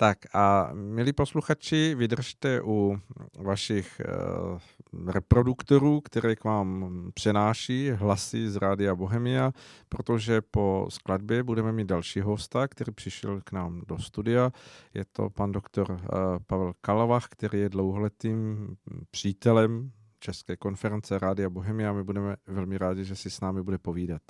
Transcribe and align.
Tak 0.00 0.18
a 0.34 0.70
milí 0.72 1.12
posluchači, 1.12 1.94
vydržte 1.94 2.62
u 2.62 2.98
vašich 3.38 4.00
uh, 4.00 5.10
reproduktorů, 5.10 6.00
které 6.00 6.36
k 6.36 6.44
vám 6.44 6.90
přenáší 7.14 7.90
hlasy 7.90 8.50
z 8.50 8.56
Rádia 8.56 8.94
Bohemia, 8.94 9.52
protože 9.88 10.40
po 10.40 10.86
skladbě 10.88 11.42
budeme 11.42 11.72
mít 11.72 11.86
další 11.86 12.20
hosta, 12.20 12.68
který 12.68 12.92
přišel 12.92 13.40
k 13.44 13.52
nám 13.52 13.82
do 13.88 13.98
studia. 13.98 14.52
Je 14.94 15.04
to 15.04 15.30
pan 15.30 15.52
doktor 15.52 15.90
uh, 15.90 15.98
Pavel 16.46 16.72
Kalavach, 16.80 17.26
který 17.28 17.60
je 17.60 17.68
dlouholetým 17.68 18.68
přítelem 19.10 19.90
České 20.20 20.56
konference 20.56 21.18
Rádia 21.18 21.50
Bohemia. 21.50 21.92
My 21.92 22.04
budeme 22.04 22.36
velmi 22.46 22.78
rádi, 22.78 23.04
že 23.04 23.16
si 23.16 23.30
s 23.30 23.40
námi 23.40 23.62
bude 23.62 23.78
povídat. 23.78 24.22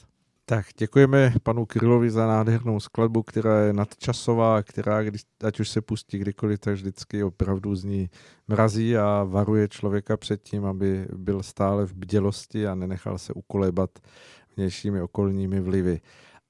Tak 0.49 0.67
děkujeme 0.79 1.33
panu 1.43 1.67
Krylovi 1.67 2.11
za 2.11 2.27
nádhernou 2.27 2.81
skladbu, 2.81 3.23
která 3.23 3.61
je 3.61 3.73
nadčasová, 3.73 4.63
která, 4.63 5.03
když, 5.03 5.23
ať 5.45 5.61
už 5.61 5.69
se 5.69 5.81
pustí 5.81 6.19
kdykoliv, 6.19 6.59
tak 6.61 6.75
vždycky 6.75 7.25
opravdu 7.25 7.75
z 7.75 7.85
ní 7.85 8.11
mrazí 8.49 8.97
a 8.97 9.25
varuje 9.25 9.69
člověka 9.69 10.17
před 10.17 10.43
tím, 10.43 10.65
aby 10.65 11.07
byl 11.17 11.43
stále 11.43 11.87
v 11.87 11.95
bdělosti 11.95 12.67
a 12.67 12.75
nenechal 12.75 13.19
se 13.19 13.33
ukolebat 13.33 13.91
vnějšími 14.57 15.03
okolními 15.03 15.61
vlivy. 15.61 16.01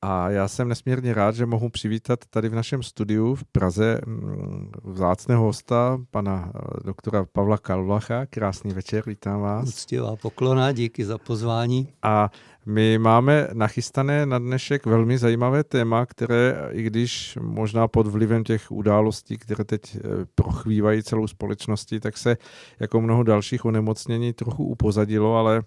A 0.02 0.30
já 0.30 0.48
jsem 0.48 0.68
nesmírně 0.68 1.14
rád, 1.14 1.34
že 1.34 1.46
mohu 1.46 1.68
přivítat 1.68 2.18
tady 2.30 2.48
v 2.48 2.54
našem 2.54 2.82
studiu 2.82 3.34
v 3.34 3.44
Praze 3.44 4.00
mm, 4.06 4.72
vzácného 4.84 5.42
hosta, 5.42 5.98
pana 6.10 6.52
eh, 6.54 6.60
doktora 6.84 7.24
Pavla 7.32 7.58
Kalvacha. 7.58 8.26
Krásný 8.26 8.72
večer, 8.72 9.02
vítám 9.06 9.40
vás. 9.40 9.68
Úctivá 9.68 10.16
poklona, 10.16 10.72
díky 10.72 11.04
za 11.04 11.18
pozvání. 11.18 11.88
A 12.02 12.30
my 12.66 12.98
máme 12.98 13.48
nachystané 13.52 14.26
na 14.26 14.38
dnešek 14.38 14.86
velmi 14.86 15.18
zajímavé 15.18 15.64
téma, 15.64 16.06
které, 16.06 16.68
i 16.72 16.82
když 16.82 17.38
možná 17.40 17.88
pod 17.88 18.06
vlivem 18.06 18.44
těch 18.44 18.70
událostí, 18.72 19.38
které 19.38 19.64
teď 19.64 19.96
eh, 19.96 20.00
prochvívají 20.34 21.02
celou 21.02 21.26
společností, 21.26 22.00
tak 22.00 22.18
se 22.18 22.36
jako 22.80 23.00
mnoho 23.00 23.22
dalších 23.22 23.64
onemocnění 23.64 24.32
trochu 24.32 24.64
upozadilo, 24.64 25.36
ale 25.36 25.62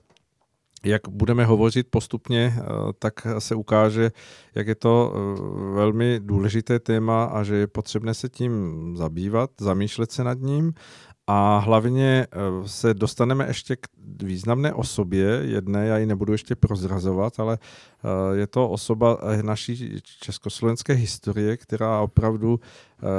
jak 0.85 1.01
budeme 1.09 1.45
hovořit 1.45 1.87
postupně, 1.89 2.53
eh, 2.57 2.63
tak 2.99 3.13
se 3.39 3.55
ukáže, 3.55 4.11
jak 4.55 4.67
je 4.67 4.75
to 4.75 5.13
eh, 5.13 5.73
velmi 5.73 6.19
důležité 6.19 6.79
téma 6.79 7.23
a 7.23 7.43
že 7.43 7.55
je 7.55 7.67
potřebné 7.67 8.13
se 8.13 8.29
tím 8.29 8.51
zabývat, 8.97 9.49
zamýšlet 9.59 10.11
se 10.11 10.23
nad 10.23 10.39
ním. 10.39 10.73
A 11.27 11.57
hlavně 11.57 12.27
eh, 12.31 12.67
se 12.67 12.93
dostaneme 12.93 13.47
ještě 13.47 13.75
k 13.75 13.87
významné 14.23 14.73
osobě. 14.73 15.25
Jedné, 15.43 15.87
já 15.87 15.97
ji 15.97 16.05
nebudu 16.05 16.31
ještě 16.31 16.55
prozrazovat, 16.55 17.39
ale 17.39 17.57
je 18.33 18.47
to 18.47 18.69
osoba 18.69 19.17
naší 19.41 20.01
československé 20.21 20.93
historie, 20.93 21.57
která 21.57 22.01
opravdu 22.01 22.59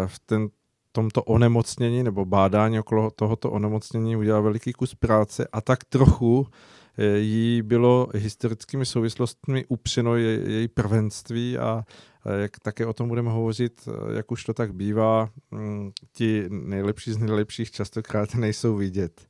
v 0.07 0.19
ten, 0.27 0.49
tomto 0.93 1.23
onemocnění 1.23 2.03
nebo 2.03 2.25
bádání 2.25 2.81
okolo 2.81 3.11
tohoto 3.11 3.51
onemocnění 3.51 4.17
udělala 4.17 4.43
veliký 4.43 4.73
kus 4.73 4.95
práce 4.95 5.49
a 5.53 5.61
tak 5.61 5.85
trochu 5.85 6.47
Eh, 6.47 6.82
jí 7.17 7.63
bylo 7.63 8.09
historickými 8.15 8.87
souvislostmi 8.87 9.65
upřeno 9.69 10.17
je, 10.17 10.51
její 10.51 10.69
prvenství 10.69 11.59
a 11.59 11.85
jak 12.25 12.59
také 12.59 12.87
o 12.87 12.93
tom 12.93 13.09
budeme 13.09 13.31
hovořit, 13.31 13.89
eh, 13.89 14.17
jak 14.17 14.33
už 14.33 14.45
to 14.45 14.55
tak 14.55 14.75
bývá, 14.75 15.29
mm, 15.51 15.93
ti 16.13 16.45
nejlepší 16.49 17.13
z 17.13 17.19
nejlepších 17.19 17.71
častokrát 17.71 18.35
nejsou 18.35 18.77
vidět. 18.77 19.27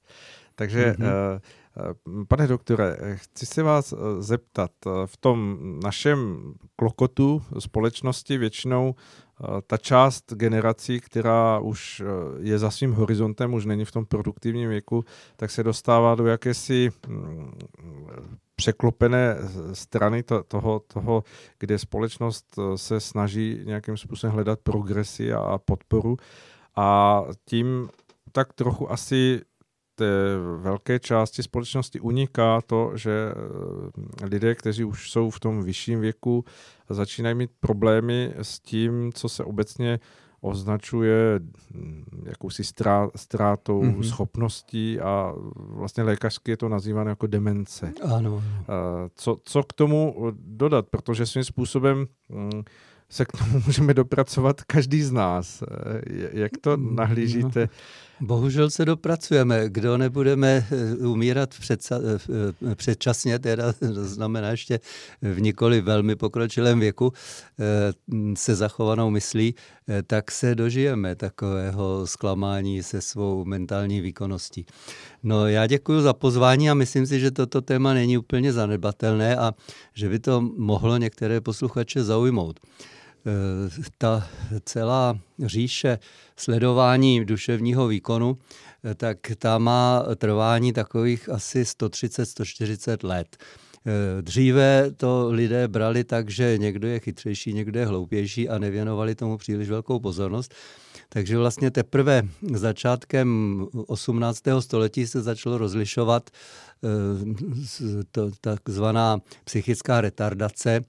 Takže 0.54 0.92
mm-hmm. 0.98 1.40
Pane 2.28 2.46
doktore, 2.46 2.96
chci 3.14 3.46
se 3.46 3.62
vás 3.62 3.94
zeptat, 4.18 4.70
v 5.06 5.16
tom 5.16 5.58
našem 5.82 6.38
klokotu 6.76 7.42
společnosti 7.58 8.38
většinou 8.38 8.94
ta 9.66 9.76
část 9.76 10.32
generací, 10.32 11.00
která 11.00 11.58
už 11.58 12.02
je 12.40 12.58
za 12.58 12.70
svým 12.70 12.92
horizontem, 12.92 13.54
už 13.54 13.64
není 13.64 13.84
v 13.84 13.92
tom 13.92 14.06
produktivním 14.06 14.68
věku, 14.68 15.04
tak 15.36 15.50
se 15.50 15.62
dostává 15.62 16.14
do 16.14 16.26
jakési 16.26 16.90
mm, 17.08 17.58
překlopené 18.56 19.36
strany 19.72 20.22
toho, 20.48 20.80
toho, 20.80 21.24
kde 21.58 21.78
společnost 21.78 22.58
se 22.76 23.00
snaží 23.00 23.60
nějakým 23.64 23.96
způsobem 23.96 24.34
hledat 24.34 24.60
progresi 24.62 25.32
a 25.32 25.58
podporu. 25.58 26.16
A 26.76 27.20
tím 27.44 27.88
tak 28.32 28.52
trochu 28.52 28.92
asi 28.92 29.40
té 29.94 30.38
velké 30.56 30.98
části 30.98 31.42
společnosti 31.42 32.00
uniká 32.00 32.60
to, 32.60 32.92
že 32.94 33.32
eh, 34.22 34.26
lidé, 34.26 34.54
kteří 34.54 34.84
už 34.84 35.10
jsou 35.10 35.30
v 35.30 35.40
tom 35.40 35.62
vyšším 35.62 36.00
věku, 36.00 36.44
začínají 36.90 37.34
mít 37.34 37.50
problémy 37.60 38.34
s 38.42 38.60
tím, 38.60 39.12
co 39.12 39.28
se 39.28 39.44
obecně 39.44 40.00
označuje 40.42 41.40
hm, 41.74 42.04
jakousi 42.24 42.62
ztrátou 43.16 43.82
mm-hmm. 43.82 44.02
schopností 44.02 45.00
a 45.00 45.34
vlastně 45.54 46.02
lékařsky 46.02 46.50
je 46.50 46.56
to 46.56 46.68
nazýváno 46.68 47.10
jako 47.10 47.26
demence. 47.26 47.92
Ano. 48.14 48.42
Eh, 48.60 48.64
co, 49.14 49.38
co 49.44 49.62
k 49.62 49.72
tomu 49.72 50.32
dodat? 50.34 50.86
Protože 50.88 51.26
svým 51.26 51.44
způsobem 51.44 52.06
hm, 52.30 52.62
se 53.08 53.24
k 53.24 53.32
tomu 53.32 53.60
můžeme 53.66 53.94
dopracovat 53.94 54.62
každý 54.62 55.02
z 55.02 55.12
nás. 55.12 55.62
Eh, 55.62 56.40
jak 56.40 56.52
to 56.60 56.76
mm, 56.76 56.96
nahlížíte? 56.96 57.60
No. 57.60 57.66
Bohužel 58.24 58.70
se 58.70 58.84
dopracujeme. 58.84 59.64
Kdo 59.68 59.98
nebudeme 59.98 60.66
eh, 60.70 61.06
umírat 61.06 61.50
předsa, 61.60 62.00
eh, 62.70 62.74
předčasně, 62.74 63.38
teda 63.38 63.72
to 63.94 64.04
znamená 64.04 64.48
ještě 64.48 64.80
v 65.22 65.40
nikoli 65.40 65.80
velmi 65.80 66.16
pokročilém 66.16 66.80
věku, 66.80 67.12
se 68.34 68.54
zachovanou 68.54 69.10
myslí, 69.10 69.54
tak 70.06 70.30
se 70.30 70.54
dožijeme 70.54 71.16
takového 71.16 72.06
zklamání 72.06 72.82
se 72.82 73.00
svou 73.00 73.44
mentální 73.44 74.00
výkonností. 74.00 74.66
No 75.22 75.48
já 75.48 75.66
děkuji 75.66 76.00
za 76.00 76.12
pozvání 76.12 76.70
a 76.70 76.74
myslím 76.74 77.06
si, 77.06 77.20
že 77.20 77.30
toto 77.30 77.60
téma 77.60 77.94
není 77.94 78.18
úplně 78.18 78.52
zanedbatelné 78.52 79.36
a 79.36 79.54
že 79.94 80.08
by 80.08 80.18
to 80.18 80.40
mohlo 80.56 80.96
některé 80.96 81.40
posluchače 81.40 82.04
zaujmout. 82.04 82.60
Eh, 83.26 83.82
ta 83.98 84.28
celá 84.64 85.18
říše 85.44 85.98
sledování 86.36 87.24
duševního 87.24 87.88
výkonu, 87.88 88.38
eh, 88.84 88.94
tak 88.94 89.18
ta 89.38 89.58
má 89.58 90.04
trvání 90.16 90.72
takových 90.72 91.28
asi 91.28 91.64
130-140 91.64 93.02
let. 93.02 93.36
Eh, 93.86 94.22
dříve 94.22 94.90
to 94.96 95.28
lidé 95.30 95.68
brali 95.68 96.04
tak, 96.04 96.30
že 96.30 96.58
někdo 96.58 96.88
je 96.88 97.00
chytřejší, 97.00 97.52
někdo 97.52 97.80
je 97.80 97.86
hloupější 97.86 98.48
a 98.48 98.58
nevěnovali 98.58 99.14
tomu 99.14 99.38
příliš 99.38 99.68
velkou 99.68 100.00
pozornost. 100.00 100.54
Takže 101.08 101.38
vlastně 101.38 101.70
teprve 101.70 102.22
začátkem 102.52 103.66
18. 103.86 104.60
století 104.60 105.06
se 105.06 105.22
začalo 105.22 105.58
rozlišovat 105.58 106.30
takzvaná 108.40 109.18
psychická 109.44 110.00
retardace 110.00 110.80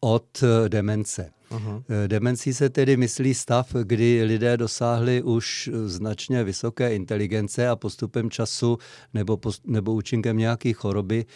od 0.00 0.44
demence. 0.68 1.37
Uh-huh. 1.50 1.82
Demencí 2.06 2.54
se 2.54 2.70
tedy 2.70 2.96
myslí 2.96 3.34
stav, 3.34 3.72
kdy 3.82 4.24
lidé 4.24 4.56
dosáhli 4.56 5.22
už 5.22 5.70
značně 5.86 6.44
vysoké 6.44 6.94
inteligence 6.94 7.68
a 7.68 7.76
postupem 7.76 8.30
času 8.30 8.78
nebo, 9.14 9.36
post, 9.36 9.62
nebo 9.66 9.92
účinkem 9.92 10.36
nějaké 10.36 10.72
choroby 10.72 11.26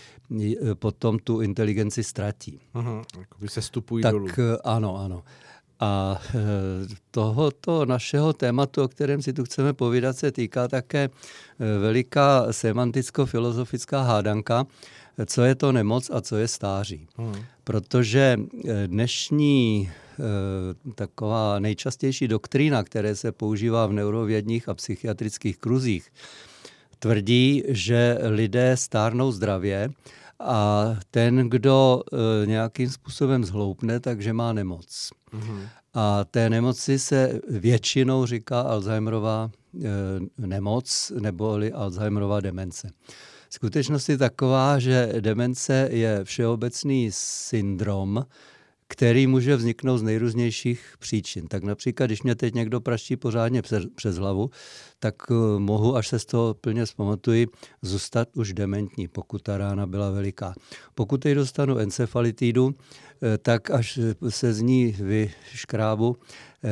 potom 0.74 1.18
tu 1.18 1.40
inteligenci 1.40 2.04
ztratí. 2.04 2.60
Uh-huh. 2.74 3.04
Jakoby 3.18 3.48
se 3.48 3.62
stupují 3.62 4.02
tak, 4.02 4.12
dolů. 4.12 4.28
Eh, 4.38 4.56
ano, 4.64 4.96
ano. 4.96 5.22
A 5.80 6.20
eh, 6.34 6.38
tohoto 7.10 7.84
našeho 7.84 8.32
tématu, 8.32 8.82
o 8.82 8.88
kterém 8.88 9.22
si 9.22 9.32
tu 9.32 9.44
chceme 9.44 9.72
povídat, 9.72 10.16
se 10.16 10.32
týká 10.32 10.68
také 10.68 11.10
veliká 11.80 12.46
semanticko-filozofická 12.52 14.02
hádanka, 14.02 14.66
co 15.26 15.42
je 15.42 15.54
to 15.54 15.72
nemoc 15.72 16.10
a 16.10 16.20
co 16.20 16.36
je 16.36 16.48
stáří. 16.48 17.08
Hmm. 17.16 17.34
Protože 17.64 18.36
dnešní 18.86 19.88
Eh, 20.22 20.92
taková 20.94 21.58
nejčastější 21.58 22.28
doktrína, 22.28 22.82
které 22.82 23.16
se 23.16 23.32
používá 23.32 23.86
v 23.86 23.92
neurovědních 23.92 24.68
a 24.68 24.74
psychiatrických 24.74 25.58
kruzích, 25.58 26.12
tvrdí, 26.98 27.62
že 27.68 28.18
lidé 28.22 28.76
stárnou 28.76 29.32
zdravě 29.32 29.90
a 30.40 30.86
ten, 31.10 31.50
kdo 31.50 32.02
eh, 32.12 32.46
nějakým 32.46 32.90
způsobem 32.90 33.44
zhloupne, 33.44 34.00
takže 34.00 34.32
má 34.32 34.52
nemoc. 34.52 35.10
Mm-hmm. 35.32 35.68
A 35.94 36.24
té 36.24 36.50
nemoci 36.50 36.98
se 36.98 37.40
většinou 37.48 38.26
říká 38.26 38.60
Alzheimerová 38.60 39.50
nemoc 40.38 41.12
neboli 41.20 41.72
Alzheimerová 41.72 42.40
demence. 42.40 42.90
Skutečnost 43.54 44.08
je 44.08 44.18
taková, 44.18 44.78
že 44.78 45.12
demence 45.20 45.88
je 45.92 46.24
všeobecný 46.24 47.08
syndrom, 47.12 48.26
který 48.88 49.26
může 49.26 49.56
vzniknout 49.56 49.98
z 49.98 50.02
nejrůznějších 50.02 50.94
příčin. 50.98 51.48
Tak 51.48 51.62
například, 51.62 52.06
když 52.06 52.22
mě 52.22 52.34
teď 52.34 52.54
někdo 52.54 52.80
praští 52.80 53.16
pořádně 53.16 53.62
přes, 53.62 53.84
přes 53.94 54.16
hlavu, 54.16 54.50
tak 55.02 55.30
uh, 55.30 55.58
mohu, 55.58 55.96
až 55.96 56.08
se 56.08 56.18
z 56.18 56.26
toho 56.26 56.54
plně 56.54 56.86
zpamatuji, 56.86 57.46
zůstat 57.82 58.36
už 58.36 58.52
dementní, 58.52 59.08
pokud 59.08 59.42
ta 59.42 59.58
rána 59.58 59.86
byla 59.86 60.10
veliká. 60.10 60.54
Pokud 60.94 61.20
teď 61.20 61.34
dostanu 61.34 61.78
encefalitidu, 61.78 62.74
eh, 63.22 63.38
tak 63.38 63.70
až 63.70 63.98
se 64.28 64.52
z 64.52 64.60
ní 64.60 64.94
vyškrábu, 65.00 66.16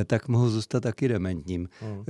tak 0.07 0.29
mohu 0.29 0.51
zůstat 0.51 0.81
taky 0.81 1.09
dementním. 1.09 1.69
Hmm. 1.81 2.05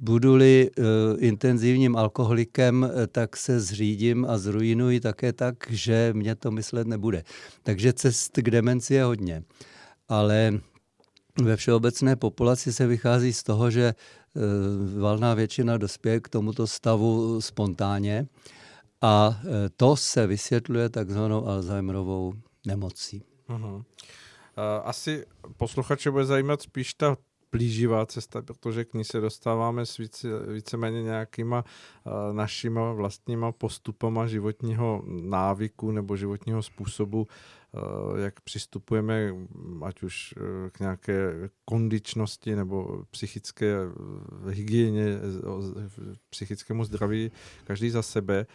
Budu-li 0.00 0.70
intenzivním 1.18 1.96
alkoholikem, 1.96 2.90
tak 3.12 3.36
se 3.36 3.60
zřídím 3.60 4.26
a 4.28 4.38
zrujnuji 4.38 5.00
také 5.00 5.32
tak, 5.32 5.54
že 5.70 6.10
mě 6.12 6.34
to 6.34 6.50
myslet 6.50 6.86
nebude. 6.86 7.22
Takže 7.62 7.92
cest 7.92 8.32
k 8.34 8.50
demenci 8.50 8.94
je 8.94 9.04
hodně. 9.04 9.42
Ale 10.08 10.60
ve 11.42 11.56
všeobecné 11.56 12.16
populaci 12.16 12.72
se 12.72 12.86
vychází 12.86 13.32
z 13.32 13.42
toho, 13.42 13.70
že 13.70 13.94
valná 14.98 15.34
většina 15.34 15.76
dospěje 15.76 16.20
k 16.20 16.28
tomuto 16.28 16.66
stavu 16.66 17.40
spontánně 17.40 18.26
a 19.02 19.40
to 19.76 19.96
se 19.96 20.26
vysvětluje 20.26 20.88
takzvanou 20.88 21.46
Alzheimerovou 21.46 22.34
nemocí. 22.66 23.22
Uh-huh. 23.48 23.84
Asi 24.84 25.26
posluchače 25.56 26.10
bude 26.10 26.24
zajímat 26.24 26.62
spíš 26.62 26.94
ta 26.94 27.16
plíživá 27.56 28.06
cesta, 28.06 28.42
protože 28.42 28.84
k 28.84 28.94
ní 28.94 29.04
se 29.04 29.20
dostáváme 29.20 29.86
s 29.86 29.96
více, 29.96 30.28
víceméně 30.52 31.02
nějakýma 31.02 31.64
uh, 32.04 32.12
našima 32.36 32.92
vlastníma 32.92 33.52
postupama 33.52 34.26
životního 34.26 35.02
návyku 35.06 35.90
nebo 35.90 36.16
životního 36.16 36.62
způsobu, 36.62 37.26
uh, 37.72 38.18
jak 38.18 38.40
přistupujeme, 38.40 39.34
ať 39.84 40.02
už 40.02 40.34
uh, 40.36 40.42
k 40.70 40.80
nějaké 40.80 41.32
kondičnosti 41.64 42.56
nebo 42.56 43.04
psychické 43.10 43.76
hygieně, 44.50 45.18
psychickému 46.30 46.84
zdraví, 46.84 47.32
každý 47.64 47.90
za 47.90 48.02
sebe. 48.02 48.46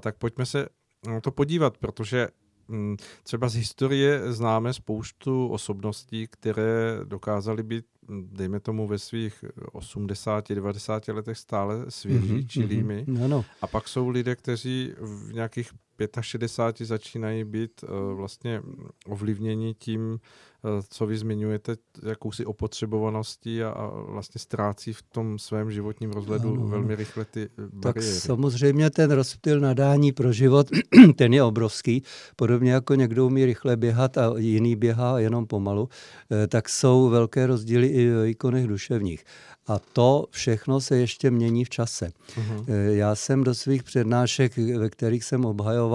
Tak 0.00 0.16
pojďme 0.16 0.46
se 0.46 0.68
na 1.06 1.20
to 1.20 1.30
podívat, 1.30 1.78
protože 1.78 2.28
Mm, 2.70 2.96
třeba 3.22 3.48
z 3.48 3.54
historie 3.54 4.32
známe 4.32 4.72
spoustu 4.72 5.48
osobností, 5.48 6.26
které 6.26 7.00
dokázaly 7.04 7.62
být, 7.62 7.84
dejme 8.32 8.60
tomu, 8.60 8.86
ve 8.86 8.98
svých 8.98 9.44
80-90 9.72 11.14
letech 11.14 11.38
stále 11.38 11.84
svěží, 11.88 12.28
mm-hmm, 12.28 12.46
čilými. 12.46 13.04
Mm-hmm, 13.08 13.24
ano. 13.24 13.44
A 13.62 13.66
pak 13.66 13.88
jsou 13.88 14.08
lidé, 14.08 14.36
kteří 14.36 14.94
v 15.00 15.32
nějakých 15.32 15.70
65 16.20 16.86
začínají 16.86 17.44
být 17.44 17.82
uh, 17.82 18.16
vlastně 18.16 18.62
ovlivněni 19.06 19.74
tím, 19.74 20.10
uh, 20.12 20.70
co 20.88 21.06
vy 21.06 21.18
zmiňujete, 21.18 21.76
jakousi 22.08 22.44
opotřebovaností 22.44 23.62
a, 23.62 23.70
a 23.70 23.86
vlastně 23.86 24.38
ztrácí 24.38 24.92
v 24.92 25.02
tom 25.02 25.38
svém 25.38 25.70
životním 25.70 26.10
rozhledu 26.10 26.52
ano, 26.54 26.66
velmi 26.66 26.96
rychle 26.96 27.24
ty 27.24 27.48
bariéry. 27.56 27.80
Tak 27.80 28.02
samozřejmě 28.02 28.90
ten 28.90 29.10
rozptyl 29.10 29.60
nadání 29.60 30.12
pro 30.12 30.32
život, 30.32 30.70
ten 31.16 31.34
je 31.34 31.42
obrovský. 31.42 32.02
Podobně 32.36 32.72
jako 32.72 32.94
někdo 32.94 33.26
umí 33.26 33.44
rychle 33.44 33.76
běhat 33.76 34.18
a 34.18 34.32
jiný 34.36 34.76
běhá 34.76 35.18
jenom 35.18 35.46
pomalu, 35.46 35.88
eh, 36.30 36.46
tak 36.46 36.68
jsou 36.68 37.08
velké 37.08 37.46
rozdíly 37.46 37.86
i 37.86 38.10
v 38.10 38.24
výkonech 38.24 38.66
duševních. 38.66 39.24
A 39.66 39.78
to 39.78 40.26
všechno 40.30 40.80
se 40.80 40.96
ještě 40.96 41.30
mění 41.30 41.64
v 41.64 41.70
čase. 41.70 42.12
Uh-huh. 42.36 42.64
Já 42.90 43.14
jsem 43.14 43.44
do 43.44 43.54
svých 43.54 43.82
přednášek, 43.82 44.56
ve 44.56 44.90
kterých 44.90 45.24
jsem 45.24 45.44
obhajoval 45.44 45.89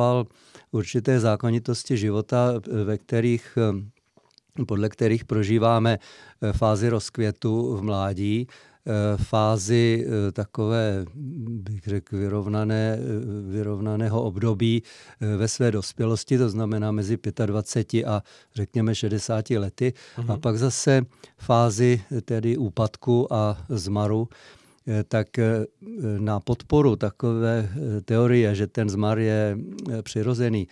určité 0.71 1.19
zákonitosti 1.19 1.97
života, 1.97 2.53
ve 2.83 2.97
kterých 2.97 3.57
podle 4.67 4.89
kterých 4.89 5.25
prožíváme 5.25 5.99
eh, 5.99 6.53
fázi 6.53 6.89
rozkvětu 6.89 7.75
v 7.75 7.81
mládí, 7.81 8.47
Eh, 8.87 9.17
fázi 9.17 10.05
eh, 10.05 10.31
takové, 10.31 11.05
bych 11.47 11.83
řekl, 11.87 12.17
vyrovnané, 12.17 12.97
vyrovnaného 13.49 14.23
období 14.23 14.83
ve 15.37 15.47
své 15.47 15.71
dospělosti, 15.71 16.37
to 16.37 16.49
znamená 16.49 16.91
mezi 16.91 17.17
25 17.45 18.05
a 18.05 18.23
řekněme 18.55 18.95
60 18.95 19.49
lety, 19.49 19.93
uh-huh. 20.17 20.33
a 20.33 20.37
pak 20.37 20.57
zase 20.57 21.01
fázi 21.37 22.01
tedy 22.25 22.57
úpadku 22.57 23.33
a 23.33 23.57
zmaru, 23.69 24.29
tak 25.07 25.27
na 26.19 26.39
podporu 26.39 26.95
takové 26.95 27.69
teorie, 28.05 28.55
že 28.55 28.67
ten 28.67 28.89
zmar 28.89 29.19
je 29.19 29.57
přirozený, 30.01 30.67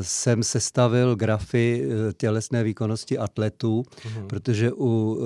jsem 0.00 0.42
sestavil 0.42 1.16
grafy 1.16 1.82
eh, 1.82 2.12
tělesné 2.12 2.64
výkonnosti 2.64 3.18
atletů, 3.18 3.82
uh-huh. 3.82 4.26
protože 4.26 4.72
u 4.72 5.20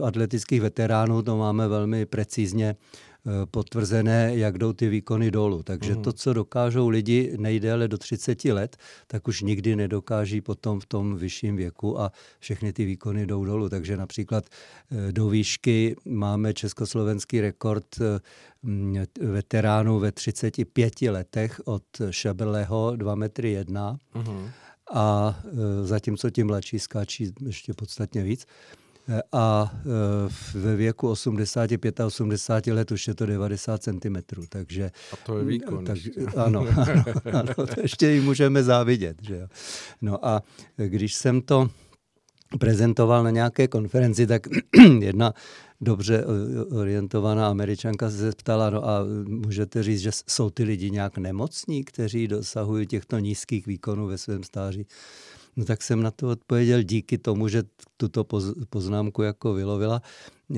eh, 0.00 0.06
atletických 0.06 0.60
veteránů 0.60 1.22
to 1.22 1.36
máme 1.36 1.68
velmi 1.68 2.06
precízně 2.06 2.76
Eh, 2.76 3.11
potvrzené, 3.50 4.32
jak 4.34 4.58
jdou 4.58 4.72
ty 4.72 4.88
výkony 4.88 5.30
dolů. 5.30 5.62
Takže 5.62 5.94
mm. 5.94 6.02
to, 6.02 6.12
co 6.12 6.32
dokážou 6.32 6.88
lidi 6.88 7.34
nejdéle 7.38 7.88
do 7.88 7.98
30 7.98 8.44
let, 8.44 8.76
tak 9.06 9.28
už 9.28 9.42
nikdy 9.42 9.76
nedokáží 9.76 10.40
potom 10.40 10.80
v 10.80 10.86
tom 10.86 11.16
vyšším 11.16 11.56
věku 11.56 12.00
a 12.00 12.12
všechny 12.38 12.72
ty 12.72 12.84
výkony 12.84 13.26
jdou 13.26 13.44
dolů. 13.44 13.68
Takže 13.68 13.96
například 13.96 14.44
eh, 14.48 15.12
do 15.12 15.28
výšky 15.28 15.96
máme 16.04 16.54
československý 16.54 17.40
rekord 17.40 17.86
eh, 18.00 18.20
veteránů 19.20 19.98
ve 19.98 20.12
35 20.12 21.02
letech 21.02 21.60
od 21.64 21.84
Šabeleho 22.10 22.96
2 22.96 23.14
metry 23.14 23.50
1 23.50 23.98
mm. 24.14 24.50
a 24.92 25.38
zatímco 25.82 26.30
ti 26.30 26.44
mladší 26.44 26.78
skáčí 26.78 27.32
ještě 27.46 27.74
podstatně 27.74 28.22
víc. 28.22 28.46
A 29.32 29.72
e, 30.54 30.58
ve 30.58 30.76
věku 30.76 31.08
85 31.08 32.00
a 32.00 32.06
80 32.06 32.66
let 32.66 32.92
už 32.92 33.08
je 33.08 33.14
to 33.14 33.26
90 33.26 33.82
cm. 33.82 34.16
Takže, 34.48 34.90
a 35.12 35.16
to 35.16 35.38
je 35.38 35.44
výkon. 35.44 35.84
Tak, 35.84 35.98
ano, 36.36 36.66
ano, 37.32 37.54
to 37.54 37.80
ještě 37.82 38.08
ji 38.08 38.20
můžeme 38.20 38.62
závidět. 38.62 39.16
Že 39.22 39.36
jo. 39.36 39.46
No 40.02 40.26
a 40.26 40.42
když 40.76 41.14
jsem 41.14 41.40
to 41.40 41.70
prezentoval 42.58 43.24
na 43.24 43.30
nějaké 43.30 43.68
konferenci, 43.68 44.26
tak 44.26 44.42
jedna 45.00 45.34
dobře 45.80 46.24
orientovaná 46.70 47.48
američanka 47.48 48.10
se 48.10 48.16
zeptala, 48.16 48.70
no 48.70 48.88
a 48.88 49.04
můžete 49.24 49.82
říct, 49.82 50.00
že 50.00 50.10
jsou 50.28 50.50
ty 50.50 50.64
lidi 50.64 50.90
nějak 50.90 51.18
nemocní, 51.18 51.84
kteří 51.84 52.28
dosahují 52.28 52.86
těchto 52.86 53.18
nízkých 53.18 53.66
výkonů 53.66 54.06
ve 54.06 54.18
svém 54.18 54.42
stáří? 54.42 54.86
No 55.56 55.64
tak 55.64 55.82
jsem 55.82 56.02
na 56.02 56.10
to 56.10 56.28
odpověděl 56.28 56.82
díky 56.82 57.18
tomu, 57.18 57.48
že 57.48 57.62
tuto 57.96 58.24
poznámku 58.70 59.22
jako 59.22 59.54
vylovila, 59.54 60.02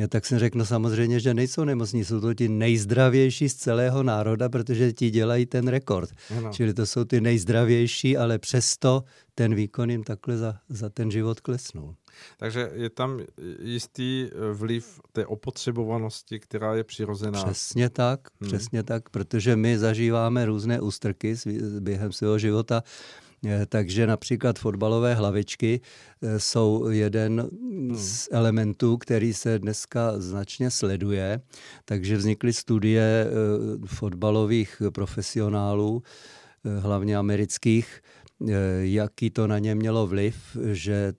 tak 0.09 0.27
jsem 0.27 0.39
řekl, 0.39 0.59
no 0.59 0.67
samozřejmě, 0.67 1.21
že 1.21 1.35
nejsou 1.35 1.65
nemocní, 1.65 2.05
jsou 2.05 2.21
to 2.21 2.35
ti 2.35 2.49
nejzdravější 2.49 3.49
z 3.49 3.55
celého 3.55 4.03
národa, 4.03 4.49
protože 4.49 4.93
ti 4.93 5.11
dělají 5.11 5.47
ten 5.47 5.69
rekord. 5.69 6.11
Ano. 6.39 6.51
Čili 6.53 6.75
to 6.75 6.87
jsou 6.87 7.05
ty 7.05 7.21
nejzdravější, 7.21 8.17
ale 8.17 8.39
přesto 8.39 9.05
ten 9.35 9.55
výkon 9.55 9.91
jim 9.91 10.05
takhle 10.05 10.37
za, 10.37 10.59
za 10.69 10.91
ten 10.91 11.11
život 11.11 11.41
klesnul. 11.41 11.95
Takže 12.39 12.71
je 12.75 12.91
tam 12.91 13.21
jistý 13.63 14.31
vliv 14.53 15.01
té 15.13 15.27
opotřebovanosti, 15.27 16.41
která 16.41 16.75
je 16.75 16.85
přirozená. 16.85 17.45
Přesně 17.45 17.91
tak, 17.91 18.21
hmm. 18.41 18.51
přesně 18.51 18.83
tak, 18.83 19.09
protože 19.09 19.57
my 19.57 19.79
zažíváme 19.79 20.47
různé 20.47 20.81
ústrky 20.81 21.35
během 21.81 22.13
svého 22.13 22.39
života 22.39 22.83
Eh, 22.83 23.24
takže 23.67 24.07
například 24.07 24.59
fotbalové 24.59 25.15
hlavičky 25.15 25.81
eh, 26.23 26.41
jsou 26.41 26.89
jeden 26.91 27.41
hmm. 27.41 27.97
z 27.97 28.29
elementů, 28.31 28.97
který 28.97 29.35
se 29.35 29.59
dneska 29.59 30.21
značně 30.21 30.71
sleduje. 30.71 31.41
Takže 31.85 32.17
vznikly 32.17 32.53
studie 32.53 33.27
eh, 33.27 33.87
fotbalových 33.87 34.83
profesionálů, 34.93 36.03
hlavně 36.81 37.17
amerických, 37.17 38.01
jaký 38.81 39.31
to 39.31 39.47
na 39.47 39.59
ně 39.59 39.75
mělo 39.75 40.07
vliv, 40.07 40.57
že 40.73 41.13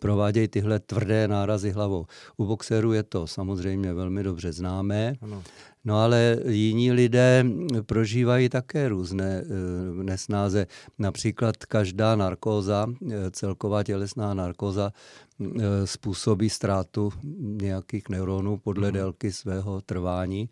provádějí 0.00 0.48
tyhle 0.48 0.78
tvrdé 0.78 1.28
nárazy 1.28 1.70
hlavou. 1.70 2.06
U 2.36 2.46
boxerů 2.46 2.92
je 2.92 3.02
to 3.02 3.26
samozřejmě 3.26 3.94
velmi 3.94 4.22
dobře 4.22 4.52
známé. 4.52 5.14
Ano. 5.22 5.42
No 5.84 5.96
ale 5.96 6.36
jiní 6.46 6.92
lidé 6.92 7.44
prožívají 7.86 8.48
také 8.48 8.88
různé 8.88 9.42
eh, 9.44 10.04
nesnáze. 10.04 10.66
Například 10.98 11.56
každá 11.56 12.16
narkóza, 12.16 12.86
eh, 13.10 13.30
celková 13.30 13.82
tělesná 13.82 14.34
narkóza, 14.34 14.92
eh, 15.40 15.46
způsobí 15.84 16.50
ztrátu 16.50 17.12
nějakých 17.42 18.08
neuronů 18.08 18.56
podle 18.58 18.88
mm. 18.88 18.94
délky 18.94 19.32
svého 19.32 19.80
trvání. 19.80 20.48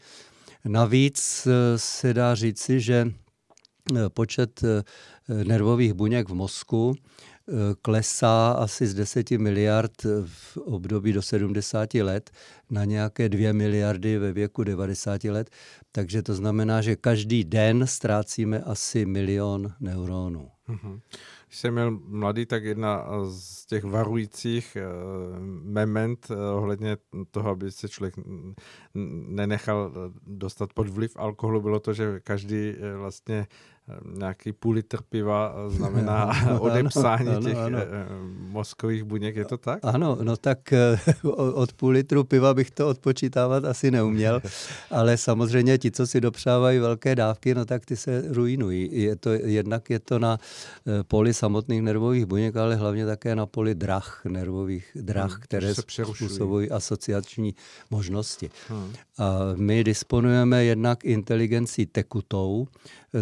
Navíc 0.65 1.49
se 1.77 2.15
dá 2.15 2.35
říci, 2.35 2.81
že 2.81 3.13
počet 4.09 4.63
nervových 5.45 5.93
buněk 5.93 6.29
v 6.29 6.35
mozku 6.35 6.95
klesá 7.83 8.50
asi 8.50 8.87
z 8.87 8.95
10 8.95 9.31
miliard 9.31 9.93
v 10.26 10.57
období 10.57 11.12
do 11.12 11.23
70 11.23 11.95
let 11.95 12.31
na 12.71 12.85
nějaké 12.85 13.28
2 13.28 13.52
miliardy 13.52 14.19
ve 14.19 14.33
věku 14.33 14.64
90 14.64 15.25
let. 15.25 15.50
Takže 15.93 16.23
to 16.23 16.35
znamená, 16.35 16.83
že 16.83 16.97
každý 16.97 17.45
den 17.45 17.87
ztrácíme 17.87 18.61
asi 18.61 19.07
milion 19.07 19.73
neuronů. 19.81 20.50
Mm-hmm. 20.69 21.00
Když 21.47 21.59
jsem 21.59 21.75
měl 21.75 21.90
mladý, 21.90 22.47
tak 22.47 22.64
jedna 22.64 23.05
z 23.31 23.67
těch 23.67 23.85
varujících 23.85 24.76
uh, 24.76 25.45
moment 25.73 26.31
uh, 26.31 26.37
ohledně 26.57 26.97
toho, 27.31 27.50
aby 27.50 27.73
se 27.73 27.88
člověk 27.88 28.14
nenechal 29.28 29.93
dostat 30.26 30.73
pod 30.73 30.88
vliv 30.88 31.17
alkoholu, 31.17 31.61
bylo 31.61 31.81
to, 31.81 31.93
že 31.93 32.21
každý 32.21 32.75
vlastně 32.97 33.47
nějaký 34.18 34.52
půl 34.52 34.75
litr 34.75 34.99
piva 35.09 35.54
znamená 35.68 36.30
odepsání 36.61 37.28
ano, 37.28 37.40
těch 37.40 37.57
ano. 37.57 37.78
mozkových 38.49 39.04
buněk, 39.04 39.37
je 39.37 39.45
to 39.45 39.57
tak? 39.57 39.78
Ano, 39.83 40.18
no 40.23 40.37
tak 40.37 40.59
od 41.54 41.73
půl 41.73 41.90
litru 41.90 42.25
piva 42.25 42.54
bych 42.54 42.71
to 42.71 42.88
odpočítávat 42.88 43.64
asi 43.64 43.90
neuměl, 43.90 44.42
ale 44.90 45.16
samozřejmě 45.16 45.78
ti, 45.78 45.90
co 45.90 46.07
si 46.07 46.21
dopřávají 46.21 46.78
velké 46.78 47.14
dávky, 47.14 47.54
no 47.54 47.64
tak 47.64 47.87
ty 47.87 47.97
se 47.97 48.25
ruinují. 48.28 48.88
Je 48.92 49.16
to, 49.16 49.30
jednak 49.30 49.90
je 49.90 49.99
to 49.99 50.18
na 50.18 50.38
poli 51.09 51.35
samotných 51.35 51.83
nervových 51.83 52.26
buněk, 52.26 52.57
ale 52.57 52.76
hlavně 52.76 53.07
také 53.07 53.37
na 53.37 53.47
poli 53.47 53.75
drah, 53.75 54.21
nervových 54.25 54.90
drah, 54.95 55.33
hmm, 55.33 55.40
které 55.40 55.75
způsobují 55.75 56.71
asociační 56.71 57.54
možnosti. 57.90 58.50
Hmm. 58.68 58.92
A 59.18 59.38
my 59.57 59.85
disponujeme 59.85 60.64
jednak 60.64 61.04
inteligencí 61.04 61.87
tekutou, 61.87 62.66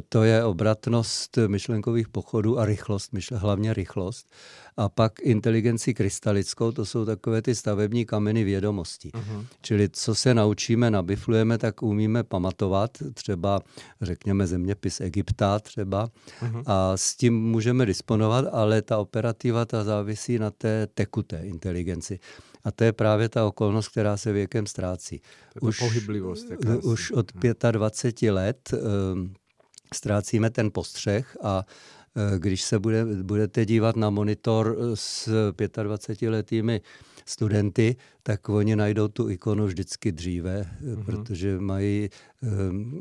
to 0.08 0.23
je 0.23 0.44
obratnost 0.57 1.39
myšlenkových 1.47 2.09
pochodů 2.09 2.59
a 2.59 2.65
rychlost, 2.65 3.13
myšle, 3.13 3.39
hlavně 3.39 3.75
rychlost. 3.75 4.27
A 4.77 4.89
pak 4.89 5.21
inteligenci 5.21 5.95
krystalickou, 5.95 6.73
to 6.73 6.87
jsou 6.87 7.05
takové 7.05 7.43
ty 7.43 7.55
stavební 7.55 8.05
kameny 8.05 8.45
vědomosti. 8.45 9.09
Uh-huh. 9.09 9.47
Čili 9.63 9.89
co 9.89 10.15
se 10.15 10.35
naučíme, 10.35 10.91
nabiflujeme, 10.91 11.59
tak 11.59 11.83
umíme 11.83 12.25
pamatovat, 12.25 12.91
třeba 13.15 13.61
řekněme 14.01 14.47
zeměpis 14.47 15.01
Egypta 15.01 15.59
třeba, 15.59 16.09
uh-huh. 16.09 16.63
a 16.67 16.97
s 16.97 17.17
tím 17.17 17.35
můžeme 17.37 17.87
disponovat, 17.87 18.45
ale 18.53 18.83
ta 18.83 18.99
operativa 18.99 19.65
ta 19.65 19.85
závisí 19.85 20.39
na 20.39 20.51
té 20.51 20.87
tekuté 20.95 21.41
inteligenci. 21.45 22.19
A 22.65 22.71
to 22.71 22.85
je 22.85 22.93
právě 22.93 23.29
ta 23.29 23.47
okolnost, 23.47 23.89
která 23.89 24.17
se 24.17 24.33
věkem 24.33 24.67
ztrácí. 24.67 25.21
Už, 25.61 25.79
pohyblivost. 25.79 26.47
Už 26.83 27.11
od 27.11 27.33
25 27.73 28.33
let 28.33 28.75
um, 29.13 29.35
ztrácíme 29.95 30.50
ten 30.50 30.71
postřeh 30.71 31.37
a 31.43 31.64
e, 32.35 32.38
když 32.38 32.62
se 32.62 32.78
bude, 32.78 33.05
budete 33.05 33.66
dívat 33.66 33.97
na 33.97 34.11
monitor 34.11 34.76
s 34.95 35.28
25-letými 35.52 36.81
studenty, 37.26 37.97
tak 38.23 38.49
oni 38.49 38.76
najdou 38.76 39.09
tu 39.09 39.31
ikonu 39.31 39.66
vždycky 39.66 40.12
dříve, 40.12 40.71
mm-hmm. 40.83 41.05
protože 41.05 41.59
mají 41.59 42.09
um, 42.43 43.00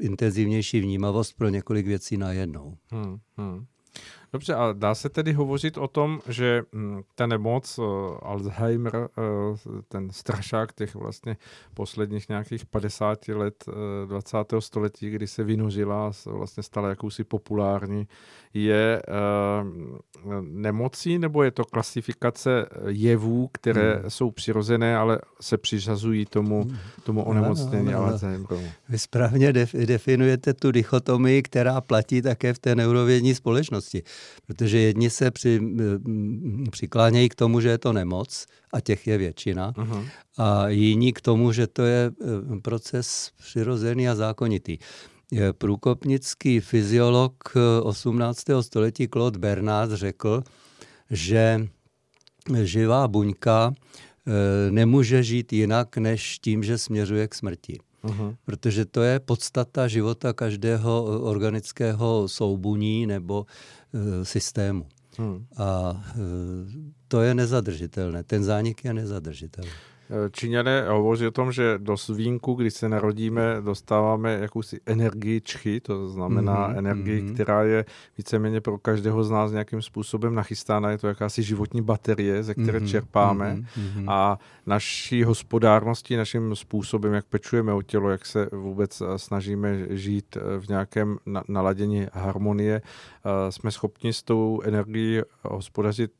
intenzivnější 0.00 0.80
vnímavost 0.80 1.36
pro 1.36 1.48
několik 1.48 1.86
věcí 1.86 2.16
najednou. 2.16 2.76
Mm-hmm. 2.92 3.64
Dobře, 4.32 4.54
a 4.54 4.72
dá 4.72 4.94
se 4.94 5.08
tedy 5.08 5.32
hovořit 5.32 5.78
o 5.78 5.88
tom, 5.88 6.20
že 6.28 6.62
hm, 6.72 7.00
ta 7.14 7.26
nemoc, 7.26 7.78
uh, 7.78 7.84
Alzheimer, 8.22 8.96
uh, 8.96 9.80
ten 9.88 10.10
strašák 10.10 10.72
těch 10.72 10.94
vlastně 10.94 11.36
posledních 11.74 12.28
nějakých 12.28 12.66
50 12.66 13.28
let 13.28 13.64
uh, 13.68 13.74
20. 14.08 14.36
století, 14.58 15.10
kdy 15.10 15.26
se 15.26 15.44
vynořila, 15.44 16.12
vlastně 16.26 16.62
stala 16.62 16.88
jakousi 16.88 17.24
populární, 17.24 18.08
je 18.54 19.02
nemocí 20.40 21.18
nebo 21.18 21.42
je 21.42 21.50
to 21.50 21.64
klasifikace 21.64 22.66
jevů, 22.88 23.48
které 23.52 23.94
hmm. 23.94 24.10
jsou 24.10 24.30
přirozené, 24.30 24.96
ale 24.96 25.18
se 25.40 25.58
přiřazují 25.58 26.26
tomu, 26.26 26.62
hmm. 26.62 26.76
tomu 27.02 27.22
onemocnění 27.24 27.84
no, 27.84 27.92
no, 27.92 27.98
no. 27.98 28.12
Alzheimeru? 28.12 28.62
Vy 28.88 28.98
správně 28.98 29.52
definujete 29.86 30.54
tu 30.54 30.70
dichotomii, 30.70 31.42
která 31.42 31.80
platí 31.80 32.22
také 32.22 32.54
v 32.54 32.58
té 32.58 32.74
neurovědní 32.74 33.34
společnosti. 33.34 34.02
Protože 34.46 34.78
jedni 34.78 35.10
se 35.10 35.30
při, 35.30 35.60
přiklánějí 36.70 37.28
k 37.28 37.34
tomu, 37.34 37.60
že 37.60 37.68
je 37.68 37.78
to 37.78 37.92
nemoc, 37.92 38.46
a 38.72 38.80
těch 38.80 39.06
je 39.06 39.18
většina, 39.18 39.72
uh-huh. 39.72 40.06
a 40.38 40.68
jiní 40.68 41.12
k 41.12 41.20
tomu, 41.20 41.52
že 41.52 41.66
to 41.66 41.82
je 41.82 42.12
e, 42.56 42.60
proces 42.60 43.30
přirozený 43.38 44.08
a 44.08 44.14
zákonitý. 44.14 44.78
Průkopnický 45.58 46.60
fyziolog 46.60 47.54
18. 47.82 48.50
E, 48.50 48.62
století 48.62 49.08
Claude 49.08 49.38
Bernard 49.38 49.92
řekl, 49.92 50.42
že 51.10 51.68
živá 52.62 53.08
buňka 53.08 53.72
e, 53.72 54.70
nemůže 54.70 55.22
žít 55.22 55.52
jinak 55.52 55.96
než 55.96 56.38
tím, 56.38 56.62
že 56.62 56.78
směřuje 56.78 57.28
k 57.28 57.34
smrti. 57.34 57.78
Uh-huh. 58.04 58.36
Protože 58.44 58.84
to 58.84 59.02
je 59.02 59.20
podstata 59.20 59.88
života 59.88 60.32
každého 60.32 61.04
organického 61.04 62.28
soubuní 62.28 63.06
nebo 63.06 63.46
e, 63.46 63.81
systému. 64.22 64.86
Uh-huh. 65.18 65.44
A 65.56 66.02
e, 66.06 66.20
to 67.08 67.20
je 67.20 67.34
nezadržitelné. 67.34 68.24
Ten 68.24 68.44
zánik 68.44 68.84
je 68.84 68.94
nezadržitelný. 68.94 69.70
Číňané 70.30 70.84
hovoří 70.88 71.26
o 71.26 71.30
tom, 71.30 71.52
že 71.52 71.74
do 71.78 71.96
svínku, 71.96 72.54
když 72.54 72.74
se 72.74 72.88
narodíme, 72.88 73.56
dostáváme 73.60 74.32
jakousi 74.32 74.80
energii 74.86 75.40
čchy, 75.40 75.80
to 75.80 76.08
znamená 76.08 76.68
mm-hmm, 76.68 76.78
energii, 76.78 77.22
mm-hmm. 77.22 77.34
která 77.34 77.62
je 77.62 77.84
víceméně 78.18 78.60
pro 78.60 78.78
každého 78.78 79.24
z 79.24 79.30
nás 79.30 79.52
nějakým 79.52 79.82
způsobem 79.82 80.34
nachystána. 80.34 80.90
Je 80.90 80.98
to 80.98 81.08
jakási 81.08 81.42
životní 81.42 81.82
baterie, 81.82 82.42
ze 82.42 82.54
které 82.54 82.78
mm-hmm, 82.78 82.90
čerpáme. 82.90 83.56
Mm-hmm. 83.56 84.10
A 84.10 84.38
naší 84.66 85.24
hospodárností, 85.24 86.16
naším 86.16 86.56
způsobem, 86.56 87.12
jak 87.12 87.24
pečujeme 87.24 87.72
o 87.72 87.82
tělo, 87.82 88.10
jak 88.10 88.26
se 88.26 88.48
vůbec 88.52 89.00
eh, 89.00 89.18
snažíme 89.18 89.86
žít 89.90 90.36
eh, 90.36 90.60
v 90.60 90.68
nějakém 90.68 91.18
naladění 91.48 92.06
harmonie, 92.12 92.82
eh, 92.84 93.11
jsme 93.50 93.70
schopni 93.70 94.12
s 94.12 94.22
tou 94.22 94.60
energií 94.64 95.20
hospodařit 95.42 96.12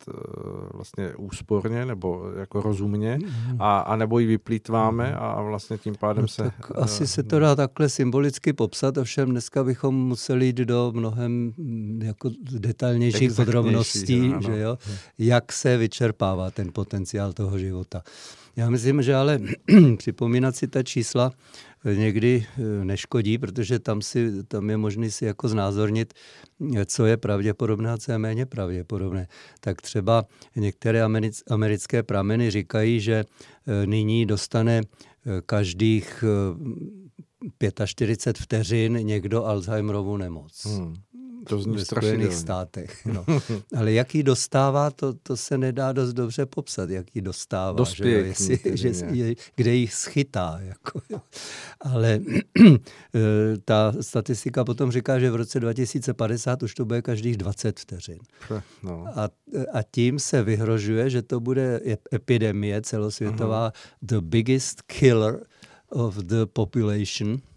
vlastně 0.74 1.14
úsporně 1.16 1.86
nebo 1.86 2.30
jako 2.38 2.62
rozumně. 2.62 3.18
Mm-hmm. 3.18 3.56
A 3.58 3.92
a 3.92 3.96
nebo 3.96 4.18
ji 4.18 4.26
vyplýtváme 4.26 5.06
mhm. 5.06 5.16
a 5.18 5.42
vlastně 5.42 5.78
tím 5.78 5.94
pádem 5.94 6.22
no, 6.22 6.28
se... 6.28 6.42
Tak 6.42 6.72
asi 6.74 7.06
se 7.06 7.22
to 7.22 7.38
dá 7.38 7.56
takhle 7.56 7.88
symbolicky 7.88 8.52
popsat, 8.52 8.96
ovšem 8.96 9.30
dneska 9.30 9.64
bychom 9.64 9.94
museli 9.94 10.46
jít 10.46 10.56
do 10.56 10.92
mnohem 10.94 11.52
mm, 11.56 12.00
jako 12.02 12.30
detailnějších 12.52 13.32
podrobností, 13.32 14.34
že 14.40 14.58
jo, 14.58 14.78
jak 15.18 15.52
se 15.52 15.76
vyčerpává 15.76 16.50
ten 16.50 16.72
potenciál 16.72 17.32
toho 17.32 17.58
života. 17.58 18.02
Já 18.56 18.70
myslím, 18.70 19.02
že 19.02 19.14
ale 19.14 19.38
připomínat 19.96 20.56
si 20.56 20.68
ta 20.68 20.82
čísla 20.82 21.32
někdy 21.84 22.46
eh, 22.46 22.84
neškodí, 22.84 23.38
protože 23.38 23.78
tam, 23.78 24.02
si, 24.02 24.44
tam 24.44 24.70
je 24.70 24.76
možné 24.76 25.10
si 25.10 25.24
jako 25.24 25.48
znázornit, 25.48 26.14
co 26.86 27.06
je 27.06 27.16
pravděpodobné 27.16 27.92
a 27.92 27.98
co 27.98 28.12
je 28.12 28.18
méně 28.18 28.46
pravděpodobné. 28.46 29.28
Tak 29.60 29.82
třeba 29.82 30.26
některé 30.56 31.02
americké 31.50 32.02
prameny 32.02 32.50
říkají, 32.50 33.00
že 33.00 33.24
eh, 33.24 33.86
nyní 33.86 34.26
dostane 34.26 34.80
eh, 34.80 35.40
každých 35.46 36.24
45 37.84 38.38
vteřin 38.42 38.92
někdo 38.92 39.44
Alzheimerovu 39.44 40.16
nemoc. 40.16 40.66
Hmm. 40.66 40.94
To 41.48 41.58
v 41.58 41.84
Spojených 41.84 42.34
státech. 42.34 43.06
No. 43.12 43.24
Ale 43.76 43.92
jak 43.92 44.14
ji 44.14 44.22
dostává, 44.22 44.90
to, 44.90 45.12
to 45.12 45.36
se 45.36 45.58
nedá 45.58 45.92
dost 45.92 46.12
dobře 46.12 46.46
popsat, 46.46 46.90
jak 46.90 47.16
ji 47.16 47.22
dostává. 47.22 47.76
Dospěje 47.76 48.22
že, 48.22 48.28
Jestli, 48.28 48.76
že, 48.76 49.06
je, 49.12 49.34
kde 49.56 49.74
ji 49.74 49.88
schytá. 49.88 50.58
Jako, 50.60 51.02
jo. 51.10 51.20
Ale 51.80 52.20
ta 53.64 53.92
statistika 54.00 54.64
potom 54.64 54.92
říká, 54.92 55.18
že 55.18 55.30
v 55.30 55.36
roce 55.36 55.60
2050 55.60 56.62
už 56.62 56.74
to 56.74 56.84
bude 56.84 57.02
každých 57.02 57.36
20 57.36 57.80
vteřin. 57.80 58.18
No. 58.82 59.06
A, 59.14 59.28
a 59.72 59.82
tím 59.90 60.18
se 60.18 60.42
vyhrožuje, 60.42 61.10
že 61.10 61.22
to 61.22 61.40
bude 61.40 61.80
epidemie 62.14 62.82
celosvětová, 62.82 63.70
uh-huh. 63.70 63.96
the 64.02 64.20
biggest 64.20 64.82
killer 64.82 65.46
of 65.88 66.16
the 66.16 66.46
population– 66.46 67.38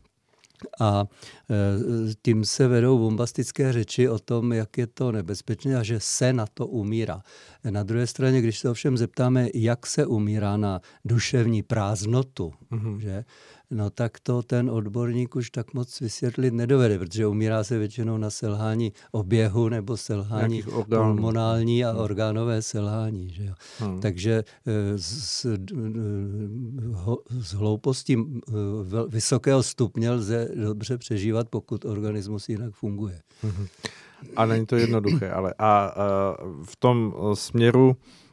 a 0.80 1.06
e, 1.50 2.14
tím 2.22 2.46
se 2.46 2.68
vedou 2.68 2.98
bombastické 2.98 3.74
řeči 3.74 4.10
o 4.10 4.20
tom, 4.20 4.54
jak 4.54 4.78
je 4.78 4.88
to 4.88 5.12
nebezpečné 5.12 5.76
a 5.76 5.84
že 5.84 6.00
se 6.00 6.34
na 6.34 6.46
to 6.54 6.68
umírá. 6.68 7.22
Na 7.70 7.84
druhé 7.84 8.08
straně, 8.08 8.42
když 8.42 8.60
se 8.60 8.70
ovšem 8.70 8.98
zeptáme, 8.98 9.48
jak 9.54 9.86
se 9.86 10.06
umírá 10.06 10.58
na 10.58 10.82
duševní 11.06 11.64
prázdnotu, 11.64 12.54
mm-hmm. 12.72 12.98
že, 12.98 13.26
no 13.72 13.90
tak 13.90 14.20
to 14.20 14.42
ten 14.42 14.70
odborník 14.70 15.36
už 15.36 15.50
tak 15.50 15.74
moc 15.74 16.00
vysvětlit 16.00 16.54
nedovede, 16.54 17.00
protože 17.00 17.28
umírá 17.28 17.64
se 17.64 17.78
většinou 17.78 18.18
na 18.18 18.30
selhání 18.30 18.94
oběhu 19.12 19.70
nebo 19.70 19.98
selhání 19.98 20.64
hormonální 20.96 21.86
a 21.86 21.92
hmm. 21.92 22.00
orgánové 22.00 22.62
selhání. 22.62 23.30
Že 23.30 23.46
jo? 23.46 23.54
Hmm. 23.80 24.00
Takže 24.00 24.44
eh, 24.66 24.98
z, 24.98 25.46
z 27.30 27.54
hloupostí 27.54 28.18
eh, 28.18 28.54
vysokého 29.08 29.64
stupně 29.64 30.12
lze 30.12 30.50
dobře 30.56 30.98
přežívat, 30.98 31.50
pokud 31.50 31.86
organismus 31.86 32.50
jinak 32.50 32.74
funguje. 32.74 33.22
Hmm. 33.42 33.68
A 34.36 34.46
není 34.46 34.66
to 34.66 34.76
jednoduché, 34.76 35.32
ale 35.32 35.54
a, 35.60 35.86
a 35.86 36.38
v 36.64 36.76
tom 36.76 37.14
směru 37.34 37.98
eh, 38.00 38.25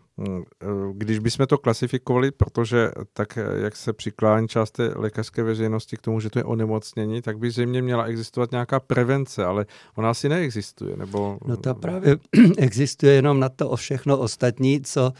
když 0.93 1.19
bychom 1.19 1.47
to 1.47 1.59
klasifikovali, 1.59 2.31
protože 2.31 2.91
tak, 3.13 3.39
eh, 3.39 3.45
jak 3.63 3.77
se 3.77 3.93
přiklání 3.93 4.49
část 4.49 4.71
té 4.71 4.93
lékařské 4.97 5.43
veřejnosti 5.43 5.97
k 5.97 6.01
tomu, 6.01 6.21
že 6.21 6.31
to 6.31 6.39
je 6.39 6.45
onemocnění, 6.45 7.23
tak 7.23 7.39
by 7.39 7.51
zřejmě 7.51 7.83
měla 7.83 8.05
existovat 8.05 8.51
nějaká 8.51 8.81
prevence, 8.81 9.45
ale 9.45 9.67
ona 9.97 10.11
asi 10.11 10.29
neexistuje. 10.29 10.97
Nebo... 10.97 11.39
No 11.47 11.57
ta 11.57 11.75
právě 11.75 12.17
existuje 12.59 13.13
jenom 13.13 13.41
na 13.41 13.49
to 13.49 13.71
o 13.71 13.77
všechno 13.77 14.19
ostatní, 14.19 14.81
co 14.81 15.13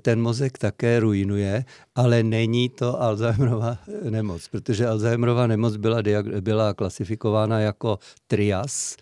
ten 0.00 0.22
mozek 0.22 0.58
také 0.58 1.00
ruinuje, 1.00 1.64
ale 1.94 2.22
není 2.22 2.68
to 2.68 3.02
Alzheimerova 3.02 3.78
nemoc, 4.10 4.48
protože 4.48 4.86
Alzheimerova 4.86 5.46
nemoc 5.46 5.76
byla, 5.76 5.98
byla 6.40 6.74
klasifikována 6.74 7.60
jako 7.60 7.98
trias, 8.26 8.96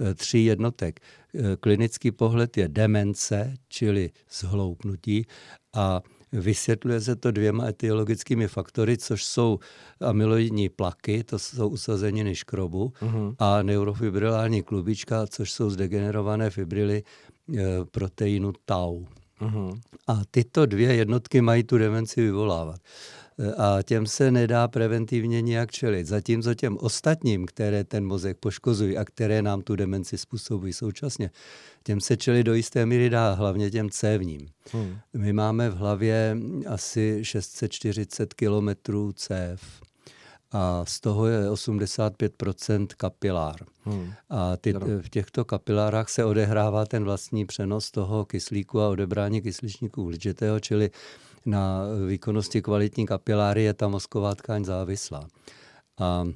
eh, 0.00 0.14
tří 0.14 0.44
jednotek. 0.44 1.00
Klinický 1.60 2.10
pohled 2.10 2.56
je 2.56 2.68
demence, 2.68 3.54
čili 3.68 4.10
zhloupnutí 4.30 5.26
a 5.74 6.02
Vysvětluje 6.32 7.00
se 7.00 7.16
to 7.16 7.30
dvěma 7.30 7.66
etiologickými 7.66 8.48
faktory, 8.48 8.98
což 8.98 9.24
jsou 9.24 9.58
amyloidní 10.00 10.68
plaky, 10.68 11.24
to 11.24 11.38
jsou 11.38 11.68
usazeniny 11.68 12.34
škrobu, 12.34 12.92
uh-huh. 13.00 13.34
a 13.38 13.62
neurofibrilální 13.62 14.62
klubička, 14.62 15.26
což 15.26 15.52
jsou 15.52 15.70
zdegenerované 15.70 16.50
fibrily 16.50 17.02
e, 17.02 17.62
proteinu 17.90 18.52
tau. 18.64 19.04
Uh-huh. 19.40 19.80
A 20.06 20.22
tyto 20.30 20.66
dvě 20.66 20.94
jednotky 20.94 21.40
mají 21.40 21.64
tu 21.64 21.78
demenci 21.78 22.22
vyvolávat 22.22 22.80
a 23.56 23.82
těm 23.82 24.06
se 24.06 24.30
nedá 24.30 24.68
preventivně 24.68 25.42
nějak 25.42 25.70
čelit. 25.70 26.06
Zatímco 26.06 26.54
těm 26.54 26.78
ostatním, 26.80 27.46
které 27.46 27.84
ten 27.84 28.06
mozek 28.06 28.36
poškozují 28.36 28.98
a 28.98 29.04
které 29.04 29.42
nám 29.42 29.62
tu 29.62 29.76
demenci 29.76 30.18
způsobují 30.18 30.72
současně, 30.72 31.30
těm 31.82 32.00
se 32.00 32.16
čelit 32.16 32.44
do 32.44 32.54
jisté 32.54 32.86
míry 32.86 33.10
dá, 33.10 33.32
hlavně 33.32 33.70
těm 33.70 33.90
cévním. 33.90 34.48
Hmm. 34.72 34.98
My 35.16 35.32
máme 35.32 35.70
v 35.70 35.76
hlavě 35.76 36.36
asi 36.66 37.18
640 37.22 38.34
kilometrů 38.34 39.12
cév 39.12 39.60
a 40.52 40.84
z 40.86 41.00
toho 41.00 41.26
je 41.26 41.50
85% 41.50 42.86
kapilár. 42.96 43.56
Hmm. 43.84 44.12
A 44.30 44.56
ty, 44.56 44.72
v 44.72 45.08
těchto 45.10 45.44
kapilárách 45.44 46.08
se 46.08 46.24
odehrává 46.24 46.86
ten 46.86 47.04
vlastní 47.04 47.46
přenos 47.46 47.90
toho 47.90 48.24
kyslíku 48.24 48.80
a 48.80 48.88
odebrání 48.88 49.42
kysličníku 49.42 50.02
uhličitého, 50.02 50.60
čili 50.60 50.90
na 51.46 51.82
výkonnosti 52.08 52.62
kvalitní 52.62 53.06
kapiláry 53.06 53.62
je 53.62 53.74
ta 53.74 53.88
mozková 53.88 54.34
tkáň 54.34 54.64
závislá. 54.64 55.28
A 55.98 56.24
e, 56.26 56.32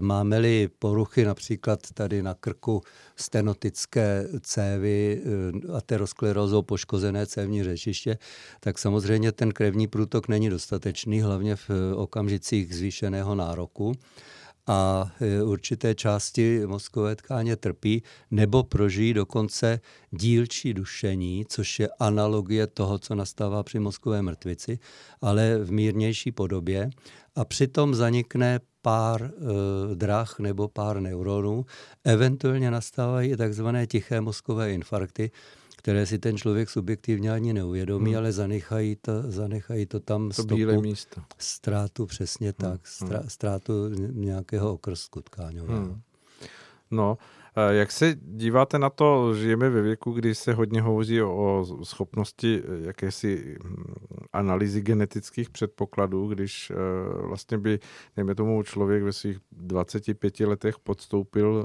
Máme-li 0.00 0.68
poruchy 0.78 1.24
například 1.24 1.80
tady 1.94 2.22
na 2.22 2.34
krku 2.34 2.82
stenotické 3.16 4.28
cévy, 4.40 5.22
e, 5.22 5.76
aterosklerózou 5.76 6.62
poškozené 6.62 7.26
cévní 7.26 7.64
řečiště, 7.64 8.18
tak 8.60 8.78
samozřejmě 8.78 9.32
ten 9.32 9.52
krevní 9.52 9.86
průtok 9.86 10.28
není 10.28 10.50
dostatečný, 10.50 11.20
hlavně 11.20 11.56
v 11.56 11.70
okamžicích 11.94 12.76
zvýšeného 12.76 13.34
nároku 13.34 13.92
a 14.70 15.10
e, 15.20 15.42
určité 15.42 15.94
části 15.94 16.66
mozkové 16.66 17.16
tkáně 17.16 17.56
trpí 17.56 18.02
nebo 18.30 18.62
prožijí 18.62 19.14
dokonce 19.14 19.80
dílčí 20.10 20.74
dušení, 20.74 21.44
což 21.48 21.80
je 21.80 21.88
analogie 21.98 22.66
toho, 22.66 22.98
co 22.98 23.14
nastává 23.14 23.62
při 23.62 23.78
mozkové 23.78 24.22
mrtvici, 24.22 24.78
ale 25.20 25.58
v 25.58 25.72
mírnější 25.72 26.32
podobě 26.32 26.90
a 27.34 27.44
přitom 27.44 27.94
zanikne 27.94 28.60
pár 28.82 29.22
e, 29.22 29.30
drah 29.94 30.38
nebo 30.38 30.68
pár 30.68 31.00
neuronů. 31.00 31.66
Eventuálně 32.04 32.70
nastávají 32.70 33.30
i 33.30 33.36
takzvané 33.36 33.86
tiché 33.86 34.20
mozkové 34.20 34.72
infarkty, 34.72 35.30
které 35.80 36.06
si 36.06 36.18
ten 36.18 36.36
člověk 36.36 36.70
subjektivně 36.70 37.32
ani 37.32 37.52
neuvědomí, 37.52 38.10
hmm. 38.10 38.18
ale 38.18 38.32
zanechají 38.32 38.96
to, 38.96 39.12
zanechají 39.22 39.86
to 39.86 40.00
tam 40.00 40.28
to 40.28 40.34
stopu, 40.34 40.54
bílé 40.54 40.78
místo. 40.78 41.20
ztrátu, 41.38 42.06
přesně 42.06 42.54
hmm. 42.58 42.70
tak, 42.70 42.80
hmm. 43.00 43.28
ztrátu 43.28 43.88
nějakého 44.12 44.72
okrsku 44.72 45.20
tkáňového. 45.22 45.80
Hmm. 45.80 46.00
No, 46.90 47.18
jak 47.70 47.92
se 47.92 48.14
díváte 48.22 48.78
na 48.78 48.90
to, 48.90 49.34
žijeme 49.34 49.70
ve 49.70 49.82
věku, 49.82 50.12
kdy 50.12 50.34
se 50.34 50.52
hodně 50.52 50.82
hovoří 50.82 51.22
o 51.22 51.66
schopnosti 51.82 52.62
eh, 52.64 52.86
jakési 52.86 53.56
hm, 53.64 53.94
analýzy 54.32 54.80
genetických 54.80 55.50
předpokladů, 55.50 56.28
když 56.28 56.70
eh, 56.70 56.74
vlastně 57.26 57.58
by, 57.58 57.78
dejme 58.16 58.34
tomu, 58.34 58.62
člověk 58.62 59.02
ve 59.02 59.12
svých 59.12 59.38
25 59.52 60.40
letech 60.40 60.78
podstoupil 60.78 61.64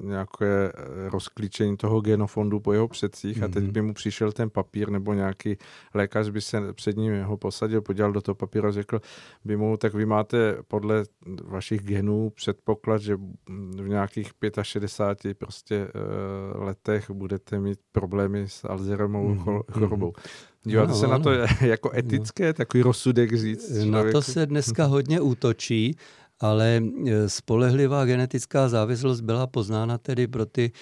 nějaké 0.00 0.72
rozklíčení 1.08 1.76
toho 1.76 2.00
genofondu 2.00 2.60
po 2.60 2.72
jeho 2.72 2.88
předcích 2.88 3.42
a 3.42 3.48
teď 3.48 3.64
mhm. 3.64 3.72
by 3.72 3.82
mu 3.82 3.94
přišel 3.94 4.32
ten 4.32 4.50
papír 4.50 4.90
nebo 4.90 5.14
nějaký 5.14 5.56
lékař 5.94 6.28
by 6.28 6.40
se 6.40 6.72
před 6.72 6.96
ním 6.96 7.22
ho 7.22 7.36
posadil, 7.36 7.82
podíval 7.82 8.12
do 8.12 8.20
toho 8.20 8.34
papíru 8.34 8.68
a 8.68 8.72
řekl 8.72 9.00
by 9.44 9.56
mu, 9.56 9.76
tak 9.76 9.94
vy 9.94 10.06
máte 10.06 10.56
podle 10.68 11.04
vašich 11.44 11.80
genů 11.80 12.30
předpoklad, 12.30 13.00
že 13.00 13.16
v 13.76 13.88
nějakých 13.88 14.32
65 14.62 15.19
50 15.22 15.38
prostě 15.38 15.88
uh, 16.56 16.62
letech 16.62 17.10
budete 17.10 17.60
mít 17.60 17.78
problémy 17.92 18.48
s 18.48 18.64
Alzheimerovou 18.64 19.34
mm-hmm. 19.34 19.62
chorobou. 19.72 20.12
Díváte 20.64 20.92
no, 20.92 20.98
se 20.98 21.06
na 21.06 21.18
to 21.18 21.30
jako 21.60 21.90
etické, 21.96 22.46
no. 22.46 22.52
takový 22.52 22.82
rozsudek 22.82 23.36
říct? 23.36 23.68
Člověku? 23.68 23.90
Na 23.90 24.12
to 24.12 24.22
se 24.22 24.46
dneska 24.46 24.84
hodně 24.84 25.20
útočí, 25.20 25.96
ale 26.40 26.82
eh, 27.06 27.28
spolehlivá 27.28 28.04
genetická 28.04 28.68
závislost 28.68 29.20
byla 29.20 29.46
poznána 29.46 29.98
tedy 29.98 30.26
pro 30.26 30.46
ty 30.46 30.72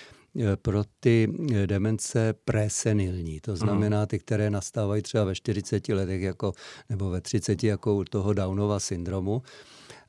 eh, 0.40 0.57
pro 0.57 0.85
ty 1.01 1.29
demence 1.66 2.35
presenilní, 2.44 3.40
to 3.40 3.57
znamená 3.57 4.07
ty, 4.07 4.18
které 4.18 4.51
nastávají 4.51 5.03
třeba 5.03 5.24
ve 5.24 5.35
40 5.35 5.88
letech 5.88 6.22
jako, 6.22 6.53
nebo 6.88 7.11
ve 7.11 7.20
30 7.20 7.64
jako 7.64 7.94
u 7.94 8.05
toho 8.05 8.33
Downova 8.33 8.81
syndromu. 8.81 9.42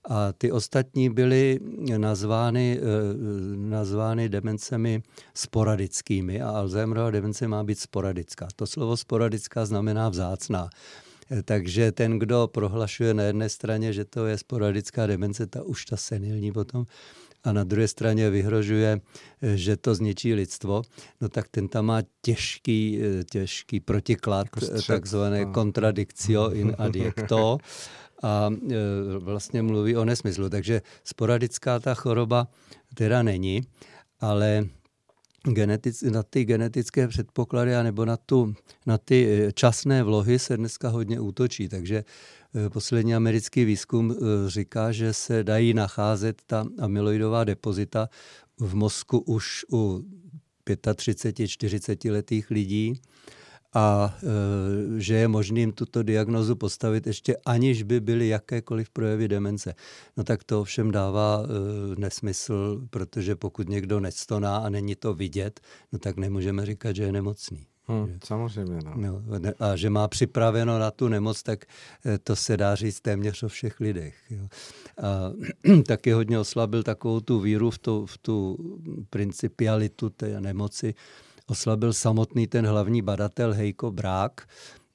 A 0.09 0.33
ty 0.33 0.51
ostatní 0.51 1.09
byly 1.09 1.59
nazvány, 1.97 2.79
eh, 2.81 2.83
nazvány 3.55 4.29
demencemi 4.29 5.03
sporadickými 5.33 6.41
a 6.41 6.49
Alzheimerova 6.49 7.11
demence 7.11 7.47
má 7.47 7.63
být 7.63 7.79
sporadická. 7.79 8.47
To 8.55 8.67
slovo 8.67 8.97
sporadická 8.97 9.65
znamená 9.65 10.09
vzácná. 10.09 10.69
Eh, 11.31 11.43
takže 11.43 11.91
ten, 11.91 12.19
kdo 12.19 12.47
prohlašuje 12.47 13.13
na 13.13 13.23
jedné 13.23 13.49
straně, 13.49 13.93
že 13.93 14.05
to 14.05 14.25
je 14.25 14.37
sporadická 14.37 15.07
demence, 15.07 15.47
ta 15.47 15.63
už 15.63 15.85
ta 15.85 15.97
senilní 15.97 16.51
potom, 16.51 16.85
a 17.43 17.53
na 17.53 17.63
druhé 17.63 17.87
straně 17.87 18.29
vyhrožuje, 18.29 19.01
eh, 19.41 19.57
že 19.57 19.77
to 19.77 19.95
zničí 19.95 20.33
lidstvo, 20.33 20.81
no 21.21 21.29
tak 21.29 21.47
ten 21.47 21.67
tam 21.67 21.85
má 21.85 22.01
těžký, 22.21 22.99
těžký 23.31 23.79
protiklad, 23.79 24.47
jako 24.55 24.81
takzvané 24.87 25.45
contradictio 25.53 26.49
in 26.49 26.75
adjecto 26.77 27.57
a 28.23 28.49
e, 28.71 28.75
vlastně 29.19 29.61
mluví 29.61 29.97
o 29.97 30.05
nesmyslu. 30.05 30.49
Takže 30.49 30.81
sporadická 31.03 31.79
ta 31.79 31.93
choroba 31.93 32.47
teda 32.93 33.23
není, 33.23 33.61
ale 34.19 34.65
genetic, 35.43 36.01
na 36.01 36.23
ty 36.23 36.45
genetické 36.45 37.07
předpoklady 37.07 37.71
nebo 37.83 38.05
na, 38.05 38.17
tu, 38.17 38.53
na 38.85 38.97
ty 38.97 39.27
e, 39.47 39.51
časné 39.51 40.03
vlohy 40.03 40.39
se 40.39 40.57
dneska 40.57 40.89
hodně 40.89 41.19
útočí. 41.19 41.69
Takže 41.69 42.03
e, 42.65 42.69
poslední 42.69 43.15
americký 43.15 43.65
výzkum 43.65 44.15
říká, 44.47 44.91
že 44.91 45.13
se 45.13 45.43
dají 45.43 45.73
nacházet 45.73 46.41
ta 46.45 46.65
amyloidová 46.79 47.43
depozita 47.43 48.09
v 48.59 48.75
mozku 48.75 49.19
už 49.19 49.65
u 49.73 50.03
35-40 50.65 52.11
letých 52.11 52.49
lidí 52.51 53.01
a 53.73 54.17
e, 54.23 55.01
že 55.01 55.15
je 55.15 55.27
možným 55.27 55.71
tuto 55.71 56.03
diagnozu 56.03 56.55
postavit 56.55 57.07
ještě 57.07 57.37
aniž 57.45 57.83
by 57.83 57.99
byly 57.99 58.27
jakékoliv 58.27 58.89
projevy 58.89 59.27
demence. 59.27 59.75
No 60.17 60.23
tak 60.23 60.43
to 60.43 60.61
ovšem 60.61 60.91
dává 60.91 61.43
e, 61.43 61.99
nesmysl, 61.99 62.81
protože 62.89 63.35
pokud 63.35 63.69
někdo 63.69 63.99
nestoná 63.99 64.57
a 64.57 64.69
není 64.69 64.95
to 64.95 65.13
vidět, 65.13 65.59
no 65.91 65.99
tak 65.99 66.17
nemůžeme 66.17 66.65
říkat, 66.65 66.95
že 66.95 67.03
je 67.03 67.11
nemocný. 67.11 67.67
Hmm, 67.89 68.19
samozřejmě. 68.23 68.79
No. 68.95 69.21
No, 69.27 69.51
a 69.59 69.75
že 69.75 69.89
má 69.89 70.07
připraveno 70.07 70.79
na 70.79 70.91
tu 70.91 71.07
nemoc, 71.07 71.43
tak 71.43 71.65
e, 72.05 72.17
to 72.17 72.35
se 72.35 72.57
dá 72.57 72.75
říct 72.75 73.01
téměř 73.01 73.43
o 73.43 73.47
všech 73.47 73.79
lidech. 73.79 74.15
Jo. 74.29 74.47
A 75.01 75.31
taky 75.87 76.11
hodně 76.11 76.39
oslabil 76.39 76.83
takovou 76.83 77.19
tu 77.19 77.39
víru 77.39 77.71
v 77.71 77.77
tu, 77.77 78.05
v 78.05 78.17
tu 78.17 78.57
principialitu 79.09 80.09
té 80.09 80.41
nemoci, 80.41 80.93
oslabil 81.49 81.93
samotný 81.93 82.47
ten 82.47 82.67
hlavní 82.67 83.01
badatel 83.01 83.53
Hejko 83.53 83.91
Brák, 83.91 84.47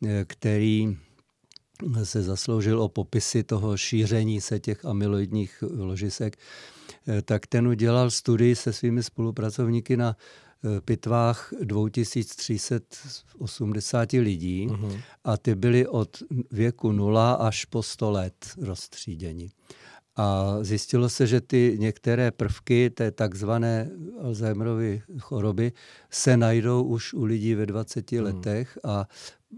eh, 0.06 0.24
který 0.28 0.96
se 2.02 2.22
zasloužil 2.22 2.82
o 2.82 2.88
popisy 2.88 3.42
toho 3.42 3.76
šíření 3.76 4.40
se 4.40 4.60
těch 4.60 4.84
amyloidních 4.84 5.64
ložisek, 5.76 6.36
eh, 7.08 7.22
tak 7.22 7.46
ten 7.46 7.68
udělal 7.68 8.10
studii 8.10 8.56
se 8.56 8.72
svými 8.72 9.02
spolupracovníky 9.02 9.96
na 9.96 10.16
eh, 10.16 10.18
pitvách 10.80 11.52
2380 11.60 14.12
lidí 14.12 14.68
uh-huh. 14.68 15.00
a 15.24 15.36
ty 15.36 15.54
byly 15.54 15.86
od 15.86 16.22
věku 16.50 16.92
0 16.92 17.32
až 17.32 17.64
po 17.64 17.82
100 17.82 18.10
let 18.10 18.50
rozstříděni. 18.60 19.50
A 20.16 20.56
zjistilo 20.60 21.08
se, 21.08 21.26
že 21.26 21.40
ty 21.40 21.76
některé 21.80 22.30
prvky 22.30 22.90
té 22.90 23.10
takzvané 23.10 23.90
Alzheimerovy 24.20 25.02
choroby 25.18 25.72
se 26.10 26.36
najdou 26.36 26.82
už 26.82 27.14
u 27.14 27.24
lidí 27.24 27.54
ve 27.54 27.66
20 27.66 28.12
hmm. 28.12 28.24
letech 28.24 28.78
a 28.84 29.08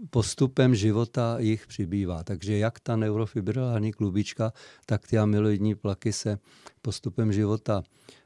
postupem 0.09 0.75
života 0.75 1.35
jich 1.39 1.67
přibývá. 1.67 2.23
Takže 2.23 2.57
jak 2.57 2.79
ta 2.79 2.95
neurofibrilární 2.95 3.93
klubička, 3.93 4.53
tak 4.85 5.07
ty 5.07 5.17
amyloidní 5.17 5.75
plaky 5.75 6.13
se 6.13 6.39
postupem 6.81 7.33
života 7.33 7.83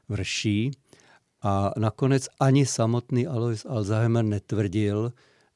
vrší. 0.08 0.70
A 1.42 1.72
nakonec 1.78 2.28
ani 2.40 2.66
samotný 2.66 3.26
Alois 3.26 3.66
Alzheimer 3.66 4.24
netvrdil, 4.24 5.12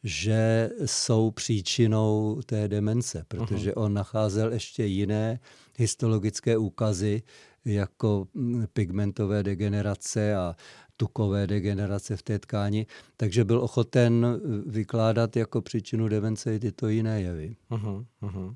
že 0.07 0.71
jsou 0.85 1.31
příčinou 1.31 2.41
té 2.47 2.69
demence, 2.69 3.25
protože 3.29 3.75
on 3.75 3.95
nacházel 3.95 4.53
ještě 4.53 4.85
jiné 4.85 5.41
histologické 5.77 6.57
úkazy, 6.57 7.23
jako 7.65 8.29
mm, 8.35 8.67
pigmentové 8.73 9.43
degenerace 9.43 10.37
a 10.37 10.57
tukové 10.97 11.47
degenerace 11.47 12.17
v 12.17 12.23
té 12.23 12.39
tkáni, 12.39 12.87
takže 13.17 13.45
byl 13.45 13.61
ochoten 13.61 14.41
vykládat 14.67 15.37
jako 15.37 15.61
příčinu 15.61 16.09
demence 16.09 16.55
i 16.55 16.59
tyto 16.59 16.89
jiné 16.89 17.23
jevy. 17.23 17.57
Uh-huh, 17.71 18.05
uh-huh. 18.23 18.55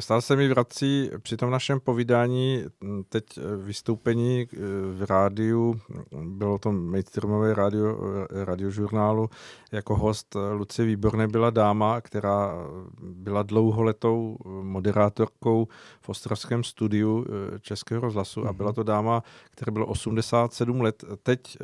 Stále 0.00 0.22
se 0.22 0.36
mi 0.36 0.48
vrací 0.48 1.10
při 1.22 1.36
tom 1.36 1.50
našem 1.50 1.80
povídání 1.80 2.64
teď 3.08 3.24
vystoupení 3.64 4.40
e, 4.42 4.46
v 4.92 5.06
rádiu, 5.08 5.80
bylo 6.22 6.58
to 6.58 6.72
mainstreamové 6.72 7.54
radio, 7.54 7.98
radiožurnálu, 8.44 9.30
jako 9.72 9.96
host 9.96 10.36
Lucie 10.52 10.86
Výborné 10.86 11.28
byla 11.28 11.50
dáma, 11.50 12.00
která 12.00 12.54
byla 13.02 13.42
dlouholetou 13.42 14.36
moderátorkou 14.62 15.68
v 16.00 16.08
Ostravském 16.08 16.64
studiu 16.64 17.26
e, 17.26 17.58
Českého 17.58 18.00
rozhlasu 18.00 18.46
a 18.46 18.52
byla 18.52 18.68
mhm. 18.68 18.74
to 18.74 18.82
dáma, 18.82 19.22
která 19.50 19.72
byla 19.72 19.86
87 19.86 20.80
let 20.80 21.04
teď 21.22 21.56
e, 21.56 21.58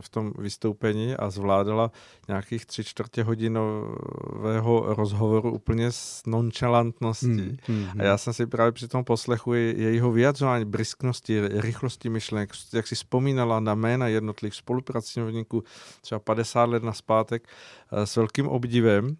v 0.00 0.08
tom 0.08 0.32
vystoupení 0.38 1.16
a 1.16 1.30
zvládala 1.30 1.90
nějakých 2.28 2.66
tři 2.66 2.84
čtvrtě 2.84 3.22
hodinového 3.22 4.94
rozhovoru 4.94 5.52
úplně 5.52 5.92
s 5.92 6.22
nonchalantností. 6.26 7.41
Mm 7.42 7.82
Mm-hmm. 7.92 8.00
A 8.00 8.04
já 8.04 8.18
jsem 8.18 8.32
si 8.32 8.46
právě 8.46 8.72
při 8.72 8.88
tom 8.88 9.04
poslechu 9.04 9.54
jejího 9.54 10.12
vyjadřování, 10.12 10.64
brisknosti, 10.64 11.48
rychlosti 11.48 12.08
myšlenek, 12.08 12.50
jak 12.72 12.86
si 12.86 12.94
vzpomínala 12.94 13.60
na 13.60 13.74
jména 13.74 14.08
jednotlivých 14.08 14.54
spolupracovníků 14.54 15.64
třeba 16.00 16.18
50 16.18 16.64
let 16.64 16.82
na 16.82 16.92
zpátek 16.92 17.48
eh, 17.92 18.06
s 18.06 18.16
velkým 18.16 18.48
obdivem, 18.48 19.16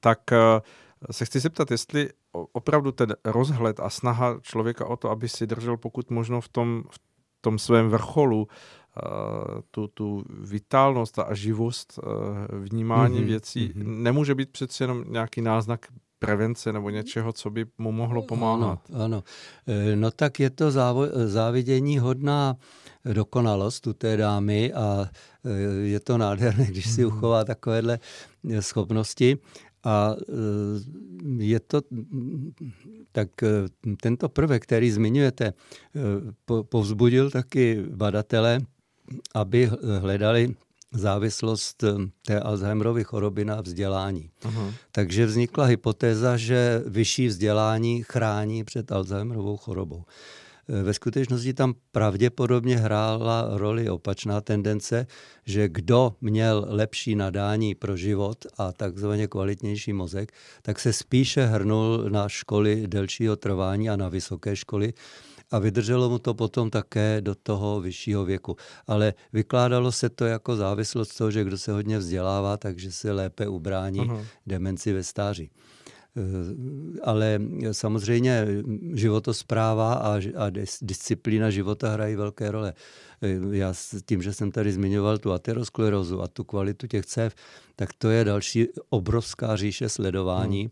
tak 0.00 0.32
eh, 0.32 0.36
se 1.10 1.24
chci 1.24 1.40
zeptat, 1.40 1.70
jestli 1.70 2.10
opravdu 2.32 2.92
ten 2.92 3.16
rozhled 3.24 3.80
a 3.80 3.90
snaha 3.90 4.38
člověka 4.42 4.86
o 4.86 4.96
to, 4.96 5.10
aby 5.10 5.28
si 5.28 5.46
držel 5.46 5.76
pokud 5.76 6.10
možno 6.10 6.40
v 6.40 6.48
tom, 6.48 6.84
v 6.90 6.98
tom 7.40 7.58
svém 7.58 7.88
vrcholu 7.88 8.48
eh, 8.48 9.00
tu, 9.70 9.88
tu 9.88 10.24
vitálnost 10.28 11.18
a 11.18 11.34
živost 11.34 11.98
vnímání 12.50 13.20
mm-hmm, 13.20 13.26
věcí 13.26 13.68
mm-hmm. 13.68 14.02
nemůže 14.02 14.34
být 14.34 14.52
přece 14.52 14.84
jenom 14.84 15.04
nějaký 15.08 15.42
náznak 15.42 15.86
prevence 16.18 16.72
nebo 16.72 16.90
něčeho, 16.90 17.32
co 17.32 17.50
by 17.50 17.66
mu 17.78 17.92
mohlo 17.92 18.22
pomáhat. 18.22 18.80
Ano, 18.94 19.04
ano. 19.04 19.24
E, 19.66 19.96
no 19.96 20.10
tak 20.10 20.40
je 20.40 20.50
to 20.50 20.70
závo- 20.70 21.26
závidění 21.26 21.98
hodná 21.98 22.56
dokonalost 23.04 23.86
u 23.86 23.92
té 23.92 24.16
dámy 24.16 24.72
a 24.72 25.10
e, 25.44 25.50
je 25.86 26.00
to 26.00 26.18
nádherné, 26.18 26.66
když 26.66 26.90
si 26.90 27.04
mhm. 27.04 27.16
uchová 27.16 27.44
takovéhle 27.44 27.98
e, 28.50 28.62
schopnosti. 28.62 29.38
A 29.84 30.16
je 31.38 31.60
to 31.60 31.80
tak 33.12 33.28
tento 34.00 34.28
prvek, 34.28 34.62
který 34.62 34.90
zmiňujete, 34.90 35.52
povzbudil 36.68 37.30
taky 37.30 37.84
badatele, 37.94 38.60
aby 39.34 39.70
hledali 40.00 40.54
závislost 40.92 41.84
eh, 41.84 41.92
té 42.26 42.40
Alzheimerovy 42.40 43.04
choroby 43.04 43.44
na 43.44 43.60
vzdělání. 43.60 44.30
Uh-huh. 44.42 44.74
Takže 44.92 45.26
vznikla 45.26 45.64
hypotéza, 45.64 46.36
že 46.36 46.82
vyšší 46.86 47.26
vzdělání 47.26 48.02
chrání 48.02 48.64
před 48.64 48.92
Alzheimerovou 48.92 49.56
chorobou. 49.56 50.04
Eh, 50.68 50.82
ve 50.82 50.94
skutečnosti 50.94 51.54
tam 51.54 51.74
pravděpodobně 51.92 52.76
hrála 52.76 53.48
roli 53.52 53.90
opačná 53.90 54.40
tendence, 54.40 55.06
že 55.44 55.68
kdo 55.68 56.16
měl 56.20 56.66
lepší 56.68 57.14
nadání 57.14 57.74
pro 57.74 57.96
život 57.96 58.46
a 58.58 58.72
takzvaně 58.72 59.26
kvalitnější 59.26 59.92
mozek, 59.92 60.32
tak 60.62 60.80
se 60.80 60.92
spíše 60.92 61.46
hrnul 61.46 62.06
na 62.08 62.28
školy 62.28 62.86
delšího 62.86 63.36
trvání 63.36 63.90
a 63.90 63.96
na 63.96 64.08
vysoké 64.08 64.56
školy, 64.56 64.92
a 65.50 65.58
vydrželo 65.58 66.10
mu 66.10 66.18
to 66.18 66.34
potom 66.34 66.70
také 66.70 67.20
do 67.20 67.34
toho 67.34 67.80
vyššího 67.80 68.24
věku. 68.24 68.56
Ale 68.86 69.14
vykládalo 69.32 69.92
se 69.92 70.08
to 70.08 70.24
jako 70.24 70.56
závislost 70.56 71.16
toho, 71.16 71.30
že 71.30 71.44
kdo 71.44 71.58
se 71.58 71.72
hodně 71.72 71.98
vzdělává, 71.98 72.56
takže 72.56 72.92
se 72.92 73.12
lépe 73.12 73.48
ubrání 73.48 74.00
uh-huh. 74.00 74.24
demenci 74.46 74.92
ve 74.92 75.02
stáří. 75.02 75.50
Eh, 76.16 77.00
ale 77.02 77.40
samozřejmě 77.72 78.46
životospráva 78.94 79.94
a, 79.94 80.14
a 80.16 80.50
disciplína 80.82 81.50
života 81.50 81.90
hrají 81.90 82.16
velké 82.16 82.50
role. 82.50 82.74
Eh, 83.22 83.56
já 83.56 83.74
s 83.74 84.02
tím, 84.06 84.22
že 84.22 84.32
jsem 84.32 84.50
tady 84.50 84.72
zmiňoval 84.72 85.18
tu 85.18 85.32
aterosklerózu 85.32 86.22
a 86.22 86.28
tu 86.28 86.44
kvalitu 86.44 86.86
těch 86.86 87.06
cév, 87.06 87.34
tak 87.76 87.90
to 87.98 88.10
je 88.10 88.24
další 88.24 88.66
obrovská 88.90 89.56
říše 89.56 89.88
sledování. 89.88 90.60
Hmm 90.60 90.70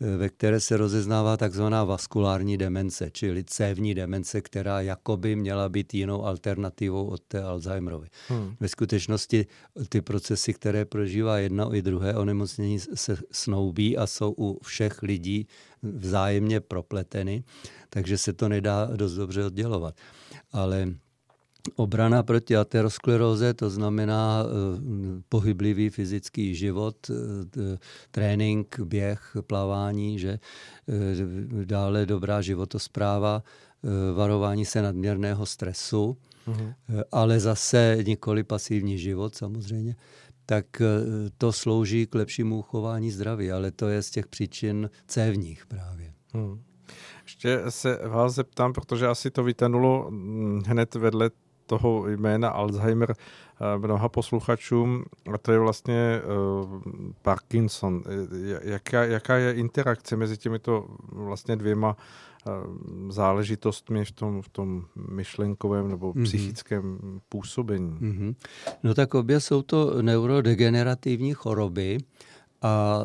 ve 0.00 0.28
které 0.28 0.60
se 0.60 0.76
rozeznává 0.76 1.36
takzvaná 1.36 1.84
vaskulární 1.84 2.58
demence, 2.58 3.10
čili 3.12 3.44
cévní 3.44 3.94
demence, 3.94 4.40
která 4.40 4.80
jakoby 4.80 5.36
měla 5.36 5.68
být 5.68 5.94
jinou 5.94 6.24
alternativou 6.24 7.06
od 7.06 7.22
té 7.28 7.42
Alzheimerovy. 7.42 8.08
Hmm. 8.28 8.54
Ve 8.60 8.68
skutečnosti 8.68 9.46
ty 9.88 10.00
procesy, 10.00 10.54
které 10.54 10.84
prožívá 10.84 11.38
jedna 11.38 11.74
i 11.74 11.82
druhé 11.82 12.14
onemocnění, 12.14 12.78
se 12.78 13.18
snoubí 13.32 13.96
a 13.96 14.06
jsou 14.06 14.34
u 14.38 14.60
všech 14.62 15.02
lidí 15.02 15.46
vzájemně 15.82 16.60
propleteny, 16.60 17.44
takže 17.90 18.18
se 18.18 18.32
to 18.32 18.48
nedá 18.48 18.86
dost 18.96 19.14
dobře 19.14 19.44
oddělovat. 19.44 19.94
Ale 20.52 20.94
Obrana 21.76 22.22
proti 22.22 22.56
ateroskleróze, 22.56 23.54
to 23.54 23.70
znamená 23.70 24.42
uh, 24.42 24.50
pohyblivý 25.28 25.90
fyzický 25.90 26.54
život, 26.54 27.10
uh, 27.10 27.16
trénink, 28.10 28.80
běh, 28.80 29.36
plavání, 29.46 30.18
že 30.18 30.38
uh, 30.86 31.64
dále 31.64 32.06
dobrá 32.06 32.42
životospráva, 32.42 33.42
varování 34.14 34.64
se 34.64 34.82
nadměrného 34.82 35.46
stresu, 35.46 36.16
uh-huh. 36.46 36.74
ale 37.12 37.40
zase 37.40 37.98
nikoli 38.06 38.42
pasivní 38.42 38.98
život 38.98 39.34
samozřejmě, 39.34 39.96
tak 40.46 40.82
to 41.38 41.52
slouží 41.52 42.06
k 42.06 42.14
lepšímu 42.14 42.58
uchování 42.58 43.10
zdraví, 43.10 43.52
ale 43.52 43.70
to 43.70 43.88
je 43.88 44.02
z 44.02 44.10
těch 44.10 44.26
příčin 44.26 44.90
cévních 45.06 45.66
právě. 45.66 46.12
Hmm. 46.34 46.62
Ještě 47.22 47.60
se 47.68 47.98
vás 48.08 48.34
zeptám, 48.34 48.72
protože 48.72 49.06
asi 49.06 49.30
to 49.30 49.42
vytenulo 49.44 50.10
hm, 50.10 50.62
hned 50.66 50.94
vedle 50.94 51.30
toho 51.68 52.08
jména 52.08 52.48
Alzheimer 52.48 53.14
eh, 53.14 53.78
mnoha 53.78 54.08
posluchačům, 54.08 55.04
a 55.34 55.38
to 55.38 55.52
je 55.52 55.58
vlastně 55.58 56.20
uh, 56.20 56.80
Parkinson. 57.22 58.02
Jaká, 58.62 59.04
jaká 59.04 59.36
je 59.36 59.52
interakce 59.52 60.16
mezi 60.16 60.36
těmito 60.36 60.86
vlastně 61.12 61.56
dvěma 61.56 61.96
záležitostmi 63.08 64.04
v 64.04 64.12
tom, 64.12 64.42
v 64.42 64.48
tom 64.48 64.84
myšlenkovém 65.10 65.88
nebo 65.88 66.12
mm-hmm. 66.12 66.24
psychickém 66.24 66.98
působení? 67.28 67.98
Mm-hmm. 68.00 68.34
No 68.82 68.94
tak 68.94 69.14
obě 69.14 69.40
jsou 69.40 69.62
to 69.62 70.02
neurodegenerativní 70.02 71.34
choroby 71.34 71.98
a 72.62 73.04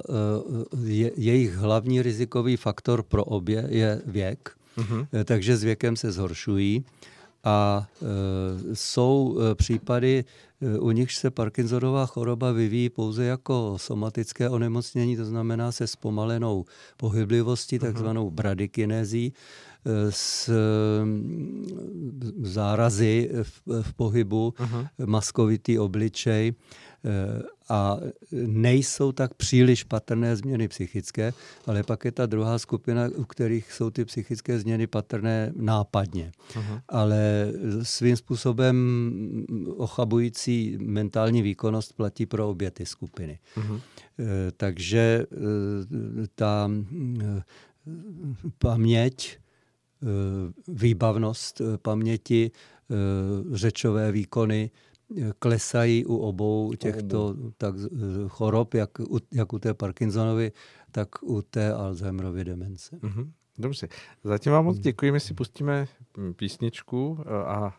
je, 0.84 1.12
jejich 1.15 1.56
hlavní 1.56 2.02
rizikový 2.02 2.58
faktor 2.58 3.04
pro 3.04 3.23
obě 3.23 3.65
je 3.69 4.02
věk, 4.06 4.58
mm-hmm. 4.78 5.08
takže 5.26 5.58
s 5.58 5.63
věkem 5.63 5.95
se 5.95 6.12
zhoršují. 6.12 6.86
A 7.44 7.88
e, 8.02 8.76
jsou 8.76 9.40
e, 9.40 9.56
případy, 9.56 10.26
e, 10.62 10.80
u 10.80 10.92
nichž 10.92 11.16
se 11.16 11.32
Parkinsonová 11.32 12.06
choroba 12.06 12.52
vyvíjí 12.52 12.90
pouze 12.90 13.26
jako 13.26 13.74
somatické 13.78 14.50
onemocnění, 14.50 15.18
to 15.18 15.26
znamená 15.26 15.72
se 15.72 15.88
zpomalenou 15.88 16.66
pohyblivostí, 16.98 17.76
mhm. 17.76 17.86
takzvanou 17.86 18.30
bradykinezí, 18.30 19.34
s 20.10 20.50
zárazy 22.42 23.30
v, 23.44 23.82
v 23.82 23.94
pohybu, 23.94 24.54
uh-huh. 24.58 24.88
maskovitý 25.06 25.80
obličej 25.80 26.54
a 27.69 27.97
nejsou 28.47 29.12
tak 29.12 29.34
příliš 29.34 29.84
patrné 29.84 30.36
změny 30.36 30.67
psychické, 30.67 31.34
ale 31.65 31.84
pak 31.84 32.06
je 32.06 32.12
ta 32.12 32.26
druhá 32.26 32.60
skupina, 32.60 33.10
u 33.15 33.23
kterých 33.23 33.71
jsou 33.71 33.89
ty 33.89 34.06
psychické 34.06 34.60
změny 34.60 34.88
patrné 34.88 35.54
nápadně. 35.56 36.32
Uh-huh. 36.54 36.82
Ale 36.89 37.52
svým 37.84 38.15
způsobem 38.15 38.76
ochabující 39.78 40.78
mentální 40.82 41.41
výkonnost 41.41 41.93
platí 41.93 42.26
pro 42.26 42.49
obě 42.49 42.71
ty 42.71 42.86
skupiny. 42.86 43.39
Uh-huh. 43.58 43.82
Takže 44.58 45.26
ta 46.36 46.71
paměť 48.58 49.38
výbavnost 50.67 51.62
paměti, 51.82 52.52
řečové 53.52 54.12
výkony 54.12 54.71
klesají 55.39 56.06
u 56.06 56.17
obou 56.17 56.73
těchto 56.73 57.36
tak, 57.58 57.76
chorob, 58.28 58.73
jak 58.73 58.99
u, 58.99 59.19
jak 59.32 59.54
u 59.54 59.60
té 59.60 59.73
Parkinsonovy, 59.73 60.52
tak 60.91 61.23
u 61.23 61.41
té 61.41 61.73
Alzheimerovy 61.73 62.45
demence. 62.45 62.95
Mm-hmm. 62.95 63.30
Dobře, 63.58 63.88
zatím 64.23 64.52
vám 64.52 64.65
moc 64.65 64.80
děkuji, 64.80 65.12
my 65.12 65.19
si 65.19 65.34
pustíme 65.34 65.86
písničku 66.36 67.19
a, 67.28 67.43
a 67.47 67.73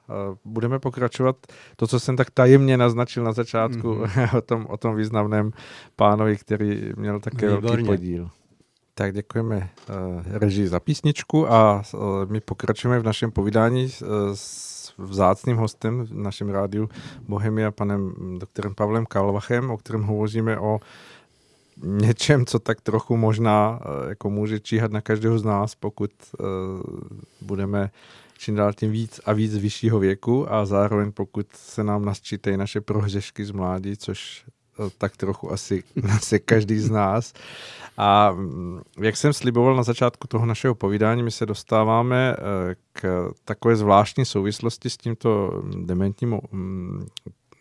budeme 0.45 0.79
pokračovat 0.79 1.37
to, 1.77 1.87
co 1.87 2.01
jsem 2.01 2.17
tak 2.17 2.31
tajemně 2.31 2.77
naznačil 2.77 3.25
na 3.25 3.33
začátku 3.33 3.95
mm-hmm. 3.95 4.37
o, 4.39 4.41
tom, 4.41 4.67
o 4.69 4.77
tom 4.77 4.97
významném 4.97 5.51
pánovi, 5.97 6.37
který 6.37 6.93
měl 6.97 7.21
také 7.21 7.47
Výborně. 7.47 7.69
velký 7.69 7.85
podíl. 7.85 8.31
Tak 8.95 9.15
děkujeme 9.15 9.71
uh, 9.89 10.23
režii 10.27 10.69
za 10.69 10.81
písničku 10.81 11.53
a 11.53 11.83
my 12.29 12.41
pokračujeme 12.41 12.99
v 12.99 13.05
našem 13.05 13.31
povídání 13.31 13.89
s 14.35 14.84
vzácným 14.99 15.57
hostem 15.57 16.07
v 16.07 16.15
našem 16.15 16.49
rádiu 16.49 16.89
Bohemia, 17.29 17.71
panem 17.71 18.15
doktorem 18.39 18.75
Pavlem 18.75 19.07
Kalvachem, 19.07 19.71
o 19.71 19.77
kterém 19.77 20.03
hovoříme 20.03 20.59
o 20.59 20.81
něčem, 21.83 22.47
co 22.47 22.59
tak 22.59 22.81
trochu 22.81 23.17
možná 23.17 23.81
eh, 23.83 24.09
jako 24.09 24.31
může 24.31 24.61
číhat 24.61 24.93
na 24.93 25.01
každého 25.01 25.39
z 25.39 25.45
nás, 25.45 25.75
pokud 25.75 26.11
uh, 26.39 26.47
budeme 27.41 27.91
čím 28.39 28.55
dál 28.55 28.73
tím 28.73 28.91
víc 28.91 29.21
a 29.25 29.33
víc 29.33 29.57
vyššího 29.57 29.99
věku 29.99 30.53
a 30.53 30.67
zároveň 30.67 31.13
pokud 31.13 31.47
se 31.53 31.85
nám 31.85 32.05
nasčítají 32.05 32.57
naše 32.57 32.81
prohřešky 32.81 33.45
z 33.45 33.51
mládí, 33.51 33.97
což 33.97 34.45
tak 34.99 35.17
trochu 35.17 35.53
asi, 35.53 35.83
asi 36.17 36.41
každý 36.41 36.79
z 36.79 36.91
nás. 36.91 37.33
A 37.97 38.33
mm, 38.33 38.81
jak 39.01 39.17
jsem 39.17 39.33
sliboval 39.33 39.77
na 39.77 39.83
začátku 39.83 40.29
toho 40.29 40.47
našeho 40.47 40.75
povídání, 40.75 41.23
my 41.23 41.31
se 41.31 41.47
dostáváme 41.47 42.37
k 42.93 43.31
takové 43.45 43.77
zvláštní 43.77 44.25
souvislosti 44.25 44.91
s 44.91 44.97
tímto 44.97 45.63
dementním 45.77 46.41
mm, 46.53 47.07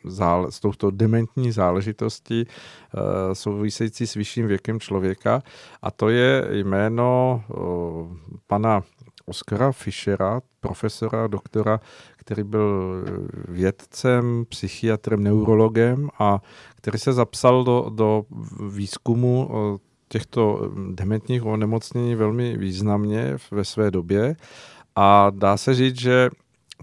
zále, 0.06 0.52
s 0.52 0.60
touto 0.60 0.92
dementní 0.92 1.52
záležitostí 1.52 2.46
uh, 2.46 3.02
související 3.34 4.08
s 4.08 4.14
vyšším 4.14 4.48
věkem 4.48 4.80
člověka 4.80 5.44
a 5.82 5.92
to 5.92 6.10
je 6.10 6.48
jméno 6.52 7.44
pana 8.48 8.84
Oskara 9.26 9.72
Fischera, 9.72 10.42
profesora, 10.60 11.28
doktora, 11.28 11.80
který 12.18 12.44
byl 12.44 13.04
vědcem, 13.48 14.46
psychiatrem, 14.50 15.24
neurologem 15.24 16.10
a 16.20 16.42
který 16.84 17.00
se 17.00 17.14
zapsal 17.14 17.64
do, 17.64 17.86
do 17.90 18.26
výzkumu 18.70 19.48
uh, 19.48 19.78
těchto 20.08 20.72
dementních 20.92 21.46
onemocnění 21.46 22.16
velmi 22.16 22.58
významně 22.58 23.38
ve 23.52 23.64
své 23.64 23.92
době. 23.92 24.36
A 24.96 25.30
dá 25.30 25.58
se 25.58 25.74
říct, 25.74 26.00
že 26.00 26.30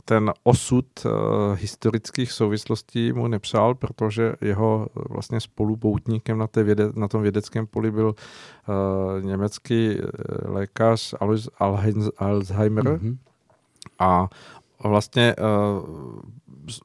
ten 0.04 0.32
osud 0.42 0.86
uh, 1.04 1.12
historických 1.54 2.32
souvislostí 2.32 3.12
mu 3.12 3.28
nepřál, 3.28 3.74
protože 3.74 4.34
jeho 4.40 4.86
eh, 4.88 5.02
vlastně 5.10 5.40
spolupoutníkem 5.40 6.38
na, 6.38 6.46
té 6.46 6.62
věde, 6.62 6.84
na 6.96 7.08
tom 7.08 7.22
vědeckém 7.22 7.66
poli 7.66 7.90
byl 7.90 8.14
uh, 8.14 9.24
německý 9.24 9.96
lékař 10.44 11.14
Alois 11.20 11.48
Alzheimer 12.16 12.84
mm-hmm. 12.84 13.16
a 13.98 14.28
vlastně 14.88 15.34
uh, 15.36 16.20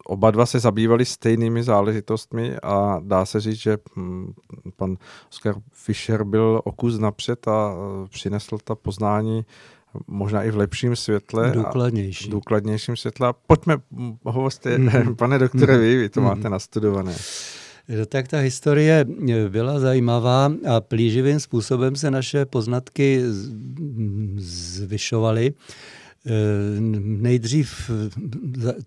oba 0.05 0.31
dva 0.31 0.45
se 0.45 0.59
zabývali 0.59 1.05
stejnými 1.05 1.63
záležitostmi 1.63 2.57
a 2.63 2.99
dá 3.03 3.25
se 3.25 3.39
říct, 3.39 3.59
že 3.59 3.77
hm, 3.95 4.33
pan 4.75 4.97
Oskar 5.31 5.55
Fischer 5.71 6.23
byl 6.23 6.61
o 6.63 6.71
kus 6.71 6.99
napřed 6.99 7.47
a 7.47 7.75
přinesl 8.09 8.57
ta 8.63 8.75
poznání 8.75 9.45
možná 10.07 10.43
i 10.43 10.51
v 10.51 10.57
lepším 10.57 10.95
světle. 10.95 11.51
Důkladnější. 11.51 12.29
A 12.29 12.31
důkladnějším 12.31 12.95
světle. 12.95 13.33
Pojďme, 13.47 13.77
hovořte, 14.23 14.77
mm. 14.77 15.15
pane 15.15 15.39
doktore, 15.39 15.77
vy, 15.77 15.97
vy 15.97 16.09
to 16.09 16.21
mm. 16.21 16.27
máte 16.27 16.49
nastudované. 16.49 17.15
Tak 18.07 18.27
ta 18.27 18.37
historie 18.37 19.05
byla 19.49 19.79
zajímavá 19.79 20.51
a 20.69 20.81
plíživým 20.81 21.39
způsobem 21.39 21.95
se 21.95 22.11
naše 22.11 22.45
poznatky 22.45 23.21
zvyšovaly. 24.37 25.53
E, 26.25 26.31
nejdřív 27.01 27.91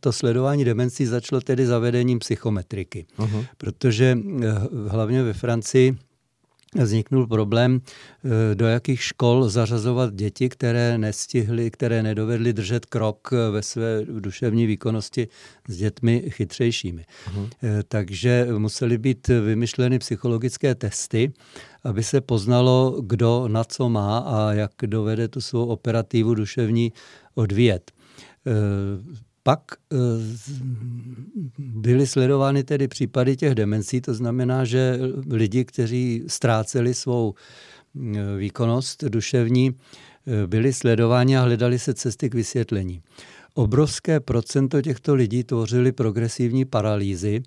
to 0.01 0.13
sledování 0.13 0.65
demencí 0.65 1.07
začalo 1.07 1.41
tedy 1.41 1.67
zavedením 1.67 2.19
psychometriky, 2.19 3.07
uh-huh. 3.19 3.47
protože 3.59 4.19
e, 4.43 4.49
hlavně 4.89 5.23
ve 5.23 5.33
Francii 5.33 5.97
vzniknul 6.75 7.27
problém, 7.27 7.81
eh, 7.81 8.55
do 8.55 8.67
jakých 8.67 9.03
škol 9.03 9.49
zařazovat 9.49 10.15
děti, 10.15 10.49
které 10.49 10.99
nestihly, 10.99 11.71
které 11.71 12.03
nedovedly 12.03 12.53
držet 12.53 12.87
krok 12.87 13.31
eh, 13.33 13.51
ve 13.51 13.63
své 13.63 14.05
duševní 14.05 14.67
výkonnosti 14.67 15.29
s 15.69 15.77
dětmi 15.77 16.25
chytřejšími. 16.29 17.05
Uh-huh. 17.05 17.49
Takže 17.89 18.47
musely 18.59 18.99
být 18.99 19.29
vymyšleny 19.29 19.99
psychologické 19.99 20.75
testy, 20.75 21.33
aby 21.85 22.03
se 22.03 22.21
poznalo, 22.21 23.01
kdo 23.03 23.49
na 23.49 23.65
co 23.65 23.89
má 23.89 24.19
a 24.19 24.53
jak 24.53 24.73
dovede 24.87 25.29
tu 25.29 25.41
svou 25.41 25.67
operativu 25.67 26.35
duševní 26.35 26.93
odvíjet. 27.35 27.91
Pak 29.49 29.61
eh, 29.93 29.97
byly 31.59 32.07
sledovány 32.07 32.65
tedy 32.65 32.89
případy 32.89 33.37
těch 33.37 33.55
demencí, 33.55 34.01
to 34.01 34.15
znamená, 34.15 34.65
že 34.65 34.99
lidi, 35.31 35.65
kteří 35.65 36.25
ztráceli 36.27 36.95
svou 36.95 37.35
eh, 37.35 38.37
výkonnost 38.37 39.05
duševní, 39.05 39.73
eh, 39.73 40.47
byli 40.47 40.73
sledováni 40.73 41.39
a 41.39 41.43
hledali 41.43 41.79
se 41.79 41.95
cesty 41.95 42.31
k 42.31 42.35
vysvětlení. 42.35 43.03
Obrovské 43.55 44.21
procento 44.21 44.83
těchto 44.83 45.15
lidí 45.15 45.45
tvořili 45.45 45.93
progresivní 45.93 46.65
paralýzy 46.65 47.43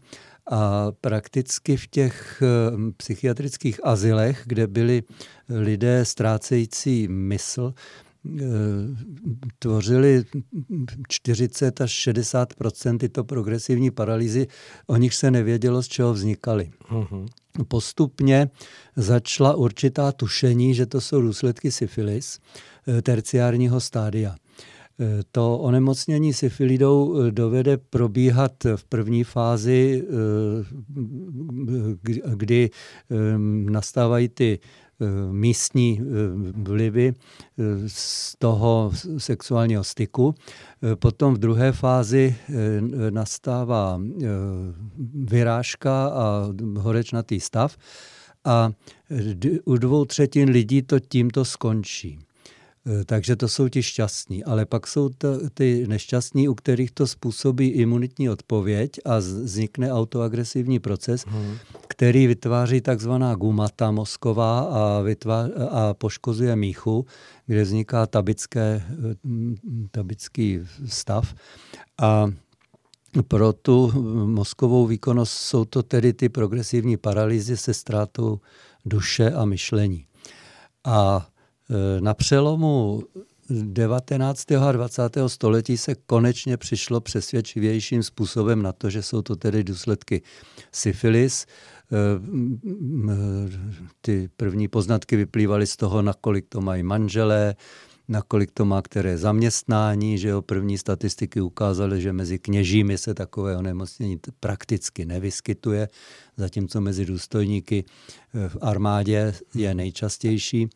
a 0.51 0.91
prakticky 1.01 1.77
v 1.77 1.87
těch 1.87 2.43
psychiatrických 2.97 3.79
azylech, 3.85 4.43
kde 4.45 4.67
byli 4.67 5.03
lidé 5.49 6.05
ztrácející 6.05 7.07
mysl, 7.07 7.73
tvořili 9.59 10.23
40 11.07 11.81
až 11.81 12.07
60% 12.07 12.97
tyto 12.97 13.23
progresivní 13.23 13.91
paralýzy, 13.91 14.47
o 14.87 14.97
nich 14.97 15.13
se 15.13 15.31
nevědělo, 15.31 15.83
z 15.83 15.87
čeho 15.87 16.13
vznikaly. 16.13 16.71
Uh-huh. 16.91 17.25
Postupně 17.67 18.49
začala 18.95 19.55
určitá 19.55 20.11
tušení, 20.11 20.73
že 20.73 20.85
to 20.85 21.01
jsou 21.01 21.21
důsledky 21.21 21.71
syfilis 21.71 22.39
eh, 22.87 23.01
terciárního 23.01 23.79
stádia. 23.79 24.35
Eh, 24.99 25.05
to 25.31 25.57
onemocnění 25.57 26.33
syfilidou 26.33 27.29
dovede 27.31 27.77
probíhat 27.77 28.51
v 28.75 28.83
první 28.83 29.23
fázi, 29.23 30.03
kdy 32.35 32.69
nastávají 33.69 34.29
ty 34.29 34.59
Eh, 34.59 34.90
místní 35.31 36.01
eh, 36.01 36.03
vlivy 36.53 37.13
eh, 37.13 37.63
z 37.87 38.35
toho 38.39 38.91
sexuálního 39.17 39.83
styku. 39.83 40.35
Potom 40.95 41.33
v 41.33 41.37
druhé 41.37 41.71
fázi 41.71 42.35
nastává 43.09 44.01
vyrážka 45.13 46.07
a 46.07 46.47
horečnatý 46.77 47.39
stav 47.39 47.77
a 48.45 48.71
u 49.65 49.77
dvou 49.77 50.05
třetin 50.05 50.49
lidí 50.49 50.81
to 50.81 50.99
tímto 50.99 51.45
skončí. 51.45 52.19
Eh, 52.87 53.05
takže 53.05 53.35
to 53.35 53.47
jsou 53.47 53.67
ti 53.67 53.83
šťastní. 53.83 54.43
Ale 54.43 54.65
pak 54.65 54.87
jsou 54.87 55.09
to, 55.09 55.49
ty 55.49 55.85
nešťastní, 55.87 56.49
u 56.49 56.55
kterých 56.55 56.91
to 56.91 57.07
způsobí 57.07 57.67
imunitní 57.67 58.29
odpověď 58.29 58.91
a 59.05 59.17
vznikne 59.17 59.93
autoagresivní 59.93 60.79
proces, 60.79 61.25
hmm. 61.27 61.57
který 61.87 62.27
vytváří 62.27 62.81
takzvaná 62.81 63.35
gumata 63.35 63.91
mozková 63.91 64.59
a, 64.59 65.01
vytvář, 65.01 65.51
a 65.69 65.93
poškozuje 65.93 66.55
míchu, 66.55 67.05
kde 67.45 67.63
vzniká 67.63 68.07
tabické, 68.07 68.83
eh, 68.89 69.15
tabický 69.91 70.59
stav. 70.85 71.35
A 72.01 72.31
pro 73.27 73.53
tu 73.53 73.91
mozkovou 74.25 74.87
výkonnost 74.87 75.33
jsou 75.33 75.65
to 75.65 75.83
tedy 75.83 76.13
ty 76.13 76.29
progresivní 76.29 76.97
paralýzy 76.97 77.57
se 77.57 77.73
ztrátou 77.73 78.39
duše 78.85 79.31
a 79.31 79.45
myšlení. 79.45 80.05
A 80.85 81.27
Eh, 81.27 81.30
na 81.99 82.13
přelomu 82.13 83.03
19. 83.49 84.51
a 84.51 84.71
20. 84.71 85.17
století 85.27 85.77
se 85.77 85.95
konečně 85.95 86.57
přišlo 86.57 87.01
přesvědčivějším 87.01 88.03
způsobem 88.03 88.61
na 88.61 88.73
to, 88.73 88.89
že 88.89 89.03
jsou 89.03 89.21
to 89.21 89.35
tedy 89.35 89.63
důsledky 89.63 90.21
syfilis. 90.71 91.45
Eh, 91.91 93.15
ty 94.01 94.29
první 94.37 94.67
poznatky 94.67 95.15
vyplývaly 95.15 95.67
z 95.67 95.77
toho, 95.77 96.01
nakolik 96.01 96.45
to 96.49 96.61
mají 96.61 96.83
manželé, 96.83 97.55
nakolik 98.07 98.51
to 98.51 98.65
má 98.65 98.81
které 98.81 99.17
zaměstnání, 99.17 100.17
že 100.17 100.29
jo, 100.29 100.41
první 100.41 100.77
statistiky 100.77 101.41
ukázaly, 101.41 102.01
že 102.01 102.13
mezi 102.13 102.39
kněžími 102.39 102.97
se 102.97 103.13
takové 103.13 103.57
onemocnění 103.57 104.19
prakticky 104.39 105.05
nevyskytuje, 105.05 105.89
zatímco 106.37 106.81
mezi 106.81 107.05
důstojníky 107.05 107.83
v 108.47 108.57
armádě 108.61 109.33
je 109.55 109.73
nejčastější. 109.73 110.69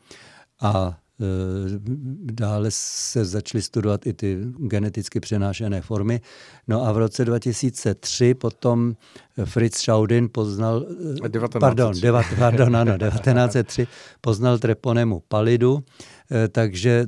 A 0.62 0.98
Dále 2.24 2.68
se 2.72 3.26
začaly 3.26 3.62
studovat 3.62 4.08
i 4.08 4.14
ty 4.14 4.38
geneticky 4.58 5.20
přenášené 5.20 5.82
formy. 5.82 6.22
No 6.68 6.88
a 6.88 6.92
v 6.92 6.98
roce 6.98 7.26
2003 7.26 8.34
potom 8.34 8.96
Fritz 9.46 9.78
Schaudin 9.78 10.30
poznal... 10.32 10.82
1903. 10.82 11.60
Pardon, 11.60 12.02
devat, 12.02 12.26
pardon, 12.40 12.76
ano, 12.76 12.98
1903 12.98 13.88
poznal 14.22 14.60
treponemu 14.60 15.24
palidu, 15.28 15.84
takže 16.52 17.06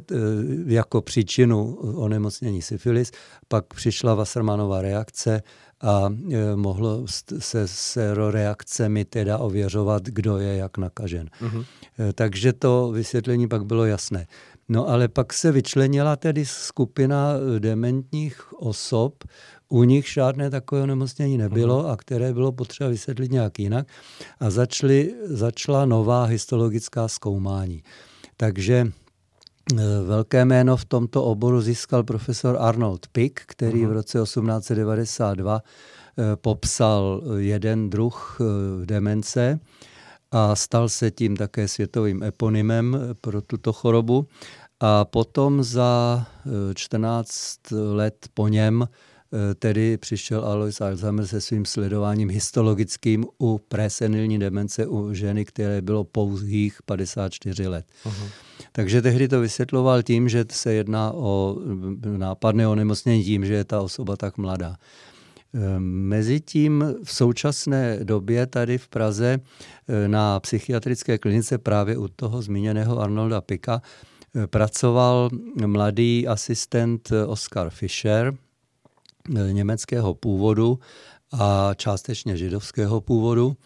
jako 0.66 1.02
příčinu 1.02 1.76
onemocnění 1.76 2.62
syfilis. 2.62 3.12
Pak 3.48 3.74
přišla 3.74 4.16
Wassermanova 4.16 4.82
reakce, 4.82 5.42
a 5.82 6.10
e, 6.32 6.56
mohlo 6.56 7.06
se 7.40 7.68
seroreakcemi 7.68 9.06
teda 9.06 9.38
ověřovat, 9.38 10.04
kdo 10.04 10.38
je 10.38 10.56
jak 10.56 10.78
nakažen. 10.78 11.30
Uh-huh. 11.42 11.66
Takže 12.14 12.54
to 12.54 12.92
vysvětlení 12.92 13.48
pak 13.48 13.66
bylo 13.66 13.86
jasné. 13.86 14.28
No 14.70 14.90
ale 14.90 15.08
pak 15.08 15.34
se 15.34 15.52
vyčlenila 15.52 16.16
tedy 16.16 16.46
skupina 16.46 17.34
e, 17.56 17.60
dementních 17.60 18.54
osob, 18.54 19.24
u 19.70 19.84
nich 19.84 20.08
žádné 20.08 20.50
takové 20.50 20.82
onemocnění 20.82 21.38
nebylo 21.38 21.84
uh-huh. 21.84 21.92
a 21.92 21.98
které 21.98 22.34
bylo 22.34 22.52
potřeba 22.52 22.90
vysvětlit 22.90 23.32
nějak 23.32 23.60
jinak. 23.60 23.88
A 24.40 24.50
začaly, 24.50 25.14
začala 25.24 25.86
nová 25.86 26.24
histologická 26.24 27.08
zkoumání. 27.08 27.84
Takže 28.38 28.92
velké 30.06 30.46
jméno 30.46 30.78
v 30.78 30.86
tomto 30.86 31.24
oboru 31.24 31.62
získal 31.62 32.04
profesor 32.04 32.58
Arnold 32.60 33.08
Pick, 33.12 33.40
který 33.46 33.86
v 33.86 33.92
roce 33.92 34.20
1892 34.24 35.62
eh, 35.62 36.36
popsal 36.36 37.24
jeden 37.38 37.90
druh 37.90 38.38
eh, 38.42 38.86
demence 38.86 39.60
a 40.32 40.56
stal 40.56 40.90
se 40.90 41.12
tím 41.12 41.38
také 41.38 41.68
světovým 41.68 42.24
eponymem 42.24 42.98
pro 43.22 43.42
tuto 43.42 43.74
chorobu. 43.74 44.28
A 44.80 45.06
potom 45.06 45.64
za 45.64 46.26
14 46.76 47.60
let 47.72 48.28
po 48.34 48.48
něm 48.48 48.88
tedy 49.60 49.98
přišel 49.98 50.46
Alois 50.46 50.82
Alzheimer 50.82 51.28
se 51.28 51.42
svým 51.42 51.66
sledováním 51.66 52.30
histologickým 52.30 53.26
u 53.40 53.58
presenilní 53.68 54.40
demence 54.40 54.88
u 54.88 55.14
ženy, 55.14 55.46
které 55.46 55.82
bylo 55.82 56.04
pouhých 56.04 56.82
54 56.86 57.68
let. 57.68 57.86
Uh-huh. 58.06 58.30
Takže 58.78 59.02
tehdy 59.02 59.28
to 59.28 59.40
vysvětloval 59.40 60.04
tím, 60.04 60.30
že 60.30 60.46
se 60.52 60.74
jedná 60.74 61.12
o 61.14 61.58
nápadné 62.18 62.68
onemocnění 62.68 63.24
tím, 63.24 63.46
že 63.46 63.54
je 63.54 63.64
ta 63.64 63.82
osoba 63.82 64.16
tak 64.16 64.38
mladá. 64.38 64.78
Ehm, 65.54 65.84
mezitím 65.84 66.96
v 67.04 67.14
současné 67.14 68.00
době 68.04 68.46
tady 68.46 68.78
v 68.78 68.88
Praze 68.88 69.40
eh, 69.88 70.08
na 70.08 70.40
psychiatrické 70.40 71.18
klinice 71.18 71.58
právě 71.58 71.98
u 71.98 72.08
toho 72.08 72.42
zmíněného 72.42 73.00
Arnolda 73.00 73.42
Pika 73.42 73.82
eh, 74.36 74.48
pracoval 74.48 75.30
mladý 75.66 76.28
asistent 76.28 77.12
Oskar 77.28 77.70
Fischer, 77.70 78.34
eh, 79.36 79.54
německého 79.54 80.14
původu 80.14 80.80
a 81.32 81.72
částečně 81.76 82.38
židovského 82.38 83.02
původu 83.02 83.58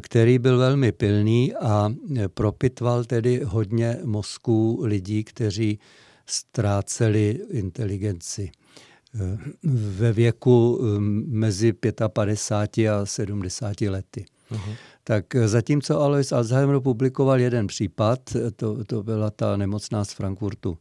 který 0.00 0.38
byl 0.38 0.58
velmi 0.58 0.92
pilný 0.92 1.54
a 1.54 1.94
propitval 2.34 3.04
tedy 3.04 3.40
hodně 3.44 3.98
mozků 4.04 4.80
lidí, 4.82 5.24
kteří 5.24 5.78
ztráceli 6.26 7.40
inteligenci 7.50 8.50
ve 9.98 10.12
věku 10.12 10.80
mezi 11.26 11.72
55 12.08 12.88
a 12.88 13.06
70 13.06 13.80
lety. 13.80 14.24
Uh-huh. 14.50 14.74
Tak 15.04 15.24
zatímco 15.46 16.00
Alois 16.00 16.32
Alzheimer 16.32 16.80
publikoval 16.80 17.40
jeden 17.40 17.66
případ, 17.66 18.20
to, 18.56 18.84
to 18.84 19.02
byla 19.02 19.30
ta 19.30 19.56
nemocná 19.56 20.04
z 20.04 20.12
Frankfurtu 20.12 20.78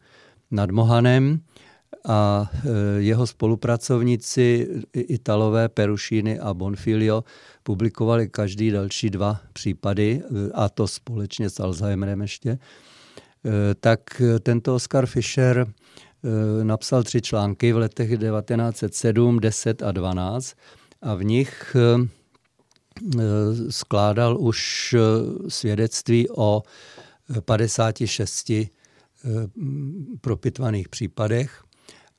nad 0.52 0.72
Mohanem, 0.72 1.40
a 2.08 2.52
e, 2.54 3.02
jeho 3.02 3.28
spolupracovníci 3.28 4.68
Italové 4.94 5.70
Perušíny 5.70 6.40
a 6.40 6.54
Bonfilio 6.54 7.24
publikovali 7.64 8.30
každý 8.30 8.72
další 8.72 9.10
dva 9.10 9.40
případy, 9.54 10.22
e, 10.22 10.52
a 10.54 10.70
to 10.70 10.88
společně 10.88 11.50
s 11.50 11.60
Alzheimerem 11.60 12.22
ještě, 12.22 12.50
e, 12.50 12.60
tak 13.80 14.22
tento 14.40 14.76
Oscar 14.76 15.06
Fischer 15.06 15.68
napsal 16.64 17.04
tři 17.04 17.22
články 17.22 17.74
v 17.74 17.78
letech 17.78 18.10
1907, 18.10 19.40
10 19.40 19.84
a 19.84 19.92
12 19.92 20.56
a 21.02 21.16
v 21.16 21.24
nich 21.24 21.76
skládal 23.70 24.38
už 24.40 24.96
svědectví 25.48 26.28
o 26.30 26.64
56 27.46 28.52
propitvaných 30.22 30.90
případech 30.90 31.64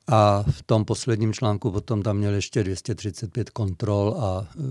a 0.09 0.45
v 0.51 0.63
tom 0.63 0.85
posledním 0.85 1.33
článku 1.33 1.71
potom 1.71 2.03
tam 2.03 2.17
měl 2.17 2.35
ještě 2.35 2.65
235 2.65 3.51
kontrol 3.51 4.17
a 4.19 4.49
e, 4.49 4.63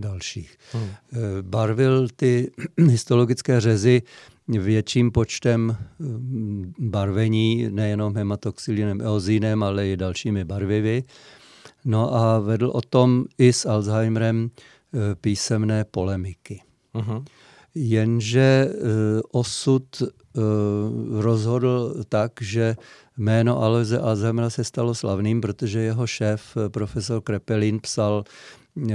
dalších. 0.00 0.58
Hmm. 0.72 0.84
E, 0.84 0.96
barvil 1.42 2.08
ty 2.16 2.50
histologické 2.88 3.60
řezy 3.60 4.02
větším 4.48 5.12
počtem 5.12 5.70
e, 5.70 6.04
barvení, 6.78 7.68
nejenom 7.70 8.16
hematoxylinem 8.16 9.00
eozinem, 9.00 9.62
ale 9.62 9.88
i 9.88 9.96
dalšími 9.96 10.44
barvivy. 10.44 11.02
No 11.84 12.14
a 12.14 12.38
vedl 12.38 12.70
o 12.74 12.80
tom 12.80 13.24
i 13.38 13.52
s 13.52 13.66
Alzheimerem 13.66 14.50
e, 14.50 15.14
písemné 15.14 15.84
polemiky. 15.84 16.62
Uh-huh. 16.94 17.24
Jenže 17.74 18.40
e, 18.40 18.68
osud 19.32 20.02
e, 20.02 20.06
rozhodl 21.22 22.04
tak, 22.08 22.32
že 22.40 22.76
Jméno 23.18 23.62
Aloise 23.62 23.98
Alzheimera 23.98 24.50
se 24.50 24.64
stalo 24.64 24.94
slavným, 24.94 25.40
protože 25.40 25.80
jeho 25.80 26.06
šéf, 26.06 26.56
profesor 26.68 27.22
Krepelin, 27.22 27.80
psal 27.80 28.24
e, 28.24 28.94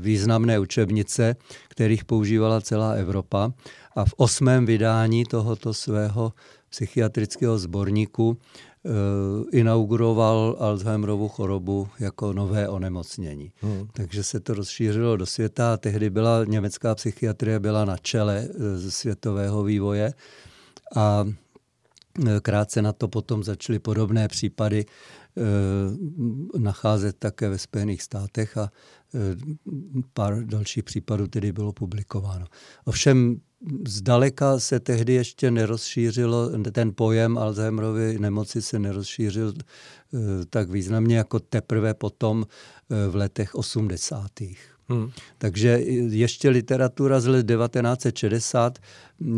významné 0.00 0.58
učebnice, 0.58 1.36
kterých 1.68 2.04
používala 2.04 2.60
celá 2.60 2.92
Evropa. 2.92 3.52
A 3.96 4.04
v 4.04 4.14
osmém 4.16 4.66
vydání 4.66 5.24
tohoto 5.24 5.74
svého 5.74 6.32
psychiatrického 6.70 7.58
sborníku 7.58 8.36
e, 8.36 9.58
inauguroval 9.58 10.56
Alzheimerovu 10.58 11.28
chorobu 11.28 11.88
jako 11.98 12.32
nové 12.32 12.68
onemocnění. 12.68 13.52
Hmm. 13.60 13.88
Takže 13.92 14.24
se 14.24 14.40
to 14.40 14.54
rozšířilo 14.54 15.16
do 15.16 15.26
světa 15.26 15.72
a 15.72 15.76
tehdy 15.76 16.10
byla 16.10 16.44
německá 16.44 16.94
psychiatrie 16.94 17.60
byla 17.60 17.84
na 17.84 17.96
čele 17.96 18.48
světového 18.88 19.62
vývoje 19.62 20.12
a 20.96 21.24
Krátce 22.42 22.82
na 22.82 22.92
to 22.92 23.08
potom 23.08 23.44
začaly 23.44 23.78
podobné 23.78 24.28
případy 24.28 24.86
eh, 24.86 25.42
nacházet 26.58 27.16
také 27.18 27.48
ve 27.48 27.58
Spojených 27.58 28.02
státech 28.02 28.56
a 28.56 28.72
eh, 29.14 29.18
pár 30.12 30.44
dalších 30.44 30.84
případů 30.84 31.26
tedy 31.26 31.52
bylo 31.52 31.72
publikováno. 31.72 32.46
Ovšem 32.84 33.40
zdaleka 33.88 34.58
se 34.58 34.80
tehdy 34.80 35.12
ještě 35.12 35.50
nerozšířilo, 35.50 36.50
ten 36.72 36.92
pojem 36.94 37.38
Alzheimerovy 37.38 38.18
nemoci 38.18 38.62
se 38.62 38.78
nerozšířil 38.78 39.54
eh, 39.54 40.18
tak 40.50 40.70
významně 40.70 41.16
jako 41.16 41.40
teprve 41.40 41.94
potom 41.94 42.46
v 43.08 43.14
letech 43.14 43.54
80. 43.54 44.30
Hmm. 44.90 45.10
Takže 45.38 45.68
ještě 46.10 46.48
literatura 46.48 47.20
z 47.20 47.26
let 47.26 47.46
1960 47.46 48.78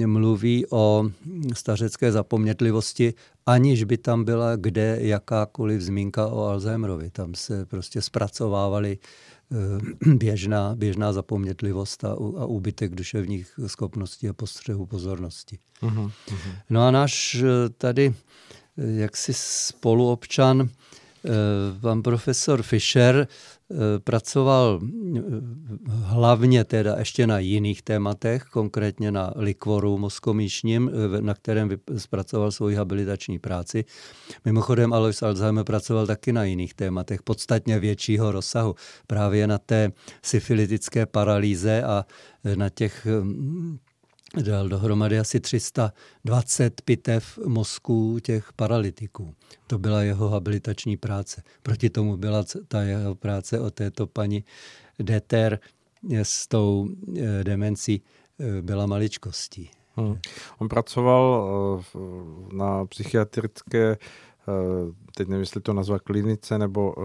mluví 0.06 0.66
o 0.70 1.10
stařecké 1.54 2.12
zapomnětlivosti, 2.12 3.14
aniž 3.46 3.84
by 3.84 3.96
tam 3.96 4.24
byla 4.24 4.56
kde 4.56 4.98
jakákoliv 5.00 5.80
zmínka 5.80 6.26
o 6.26 6.44
Alzheimerovi. 6.44 7.10
Tam 7.10 7.34
se 7.34 7.66
prostě 7.66 8.02
zpracovávaly 8.02 8.98
eh, 9.52 10.14
běžná, 10.14 10.74
běžná 10.74 11.12
zapomnětlivost 11.12 12.04
a, 12.04 12.12
a 12.12 12.46
úbytek 12.46 12.94
duševních 12.94 13.60
schopností 13.66 14.28
a 14.28 14.32
postřehu 14.32 14.86
pozornosti. 14.86 15.58
Uh-huh, 15.82 16.10
uh-huh. 16.28 16.54
No 16.70 16.86
a 16.86 16.90
náš 16.90 17.34
eh, 17.34 17.68
tady 17.68 18.14
eh, 18.78 18.92
jaksi 19.00 19.32
spoluobčan, 19.34 20.68
pan 21.80 22.02
profesor 22.02 22.62
Fischer, 22.62 23.28
Eh, 23.72 23.98
pracoval 23.98 24.80
eh, 24.82 25.20
hlavně 25.86 26.64
teda 26.64 26.96
ještě 26.98 27.26
na 27.26 27.38
jiných 27.38 27.82
tématech, 27.82 28.42
konkrétně 28.42 29.12
na 29.12 29.32
likvoru 29.36 29.98
mozkomíšním, 29.98 30.90
eh, 31.18 31.22
na 31.22 31.34
kterém 31.34 31.70
zpracoval 31.96 32.52
svoji 32.52 32.76
habilitační 32.76 33.38
práci. 33.38 33.84
Mimochodem 34.44 34.92
Alois 34.92 35.22
Alzheimer 35.22 35.64
pracoval 35.64 36.06
taky 36.06 36.32
na 36.32 36.44
jiných 36.44 36.74
tématech, 36.74 37.22
podstatně 37.22 37.78
většího 37.78 38.32
rozsahu, 38.32 38.74
právě 39.06 39.46
na 39.46 39.58
té 39.58 39.92
syfilitické 40.22 41.06
paralýze 41.06 41.82
a 41.82 42.04
na 42.54 42.68
těch 42.68 43.06
hm, 43.06 43.78
dal 44.40 44.68
dohromady 44.68 45.18
asi 45.18 45.40
320 45.40 46.80
pitev 46.80 47.38
mozků 47.46 48.18
těch 48.22 48.52
paralytiků. 48.52 49.34
To 49.66 49.78
byla 49.78 50.02
jeho 50.02 50.28
habilitační 50.28 50.96
práce. 50.96 51.42
Proti 51.62 51.90
tomu 51.90 52.16
byla 52.16 52.44
ta 52.68 52.82
jeho 52.82 53.14
práce 53.14 53.60
o 53.60 53.70
této 53.70 54.06
paní 54.06 54.44
Deter 54.98 55.58
s 56.22 56.48
tou 56.48 56.88
eh, 57.18 57.44
demencí 57.44 58.02
eh, 58.40 58.62
byla 58.62 58.86
maličkostí. 58.86 59.70
Hmm. 59.96 60.18
On 60.58 60.68
pracoval 60.68 61.48
na 62.52 62.86
psychiatrické 62.86 63.96
teď 65.16 65.28
nevím, 65.28 65.40
jestli 65.40 65.60
to 65.60 65.72
nazvat 65.72 66.02
klinice 66.02 66.58
nebo 66.58 66.92
uh, 66.92 67.04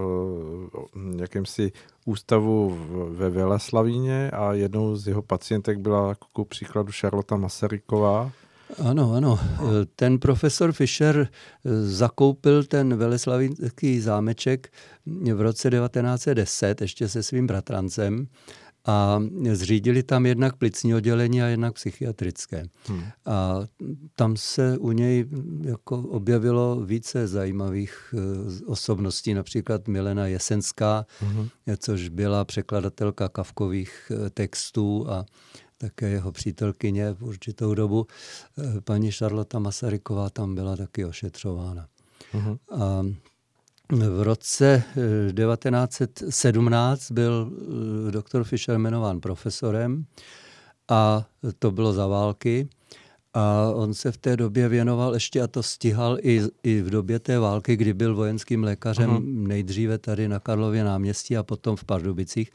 jakýmsi 1.20 1.72
ústavu 2.04 2.78
ve 3.10 3.30
Veleslavíně 3.30 4.30
a 4.30 4.52
jednou 4.52 4.96
z 4.96 5.08
jeho 5.08 5.22
pacientek 5.22 5.78
byla 5.78 6.08
jako 6.08 6.44
příkladu 6.44 6.92
Charlotte 7.00 7.36
Masaryková. 7.36 8.30
Ano, 8.84 9.12
ano. 9.12 9.40
Ten 9.96 10.18
profesor 10.18 10.72
Fischer 10.72 11.28
zakoupil 11.84 12.64
ten 12.64 12.96
veleslavínský 12.96 14.00
zámeček 14.00 14.72
v 15.34 15.40
roce 15.40 15.70
1910 15.70 16.80
ještě 16.80 17.08
se 17.08 17.22
svým 17.22 17.46
bratrancem 17.46 18.26
a 18.88 19.22
zřídili 19.52 20.02
tam 20.02 20.26
jednak 20.26 20.56
plicní 20.56 20.94
oddělení 20.94 21.42
a 21.42 21.46
jednak 21.46 21.74
psychiatrické. 21.74 22.68
Hmm. 22.86 23.04
A 23.26 23.60
tam 24.14 24.36
se 24.36 24.78
u 24.78 24.92
něj 24.92 25.24
jako 25.62 25.98
objevilo 25.98 26.80
více 26.84 27.26
zajímavých 27.26 28.14
eh, 28.14 28.64
osobností, 28.66 29.34
například 29.34 29.88
Milena 29.88 30.26
Jesenská, 30.26 31.06
hmm. 31.20 31.48
což 31.78 32.08
byla 32.08 32.44
překladatelka 32.44 33.28
kavkových 33.28 34.12
eh, 34.14 34.30
textů 34.30 35.06
a 35.10 35.26
také 35.78 36.08
jeho 36.08 36.32
přítelkyně 36.32 37.12
v 37.12 37.22
určitou 37.22 37.74
dobu. 37.74 38.06
Eh, 38.58 38.80
paní 38.80 39.12
Šarlota 39.12 39.58
Masaryková 39.58 40.30
tam 40.30 40.54
byla 40.54 40.76
taky 40.76 41.04
ošetřována. 41.04 41.88
Hmm. 42.32 42.56
A 42.70 43.02
v 43.92 44.22
roce 44.22 44.82
1917 44.94 47.10
eh, 47.10 47.14
byl 47.14 47.52
eh, 48.08 48.12
doktor 48.12 48.44
Fischer 48.44 48.78
jmenován 48.78 49.20
profesorem 49.20 50.04
a 50.88 51.26
to 51.58 51.70
bylo 51.70 51.92
za 51.92 52.06
války. 52.06 52.68
A 53.34 53.72
on 53.74 53.94
se 53.94 54.12
v 54.12 54.16
té 54.16 54.36
době 54.36 54.68
věnoval 54.68 55.14
ještě, 55.14 55.42
a 55.42 55.46
to 55.46 55.62
stihal 55.62 56.18
i, 56.22 56.42
i 56.62 56.80
v 56.80 56.90
době 56.90 57.18
té 57.18 57.38
války, 57.38 57.76
kdy 57.76 57.94
byl 57.94 58.16
vojenským 58.16 58.64
lékařem 58.64 59.10
uh-huh. 59.10 59.46
nejdříve 59.46 59.98
tady 59.98 60.28
na 60.28 60.40
Karlově 60.40 60.84
náměstí 60.84 61.36
a 61.36 61.42
potom 61.42 61.76
v 61.76 61.84
Pardubicích, 61.84 62.50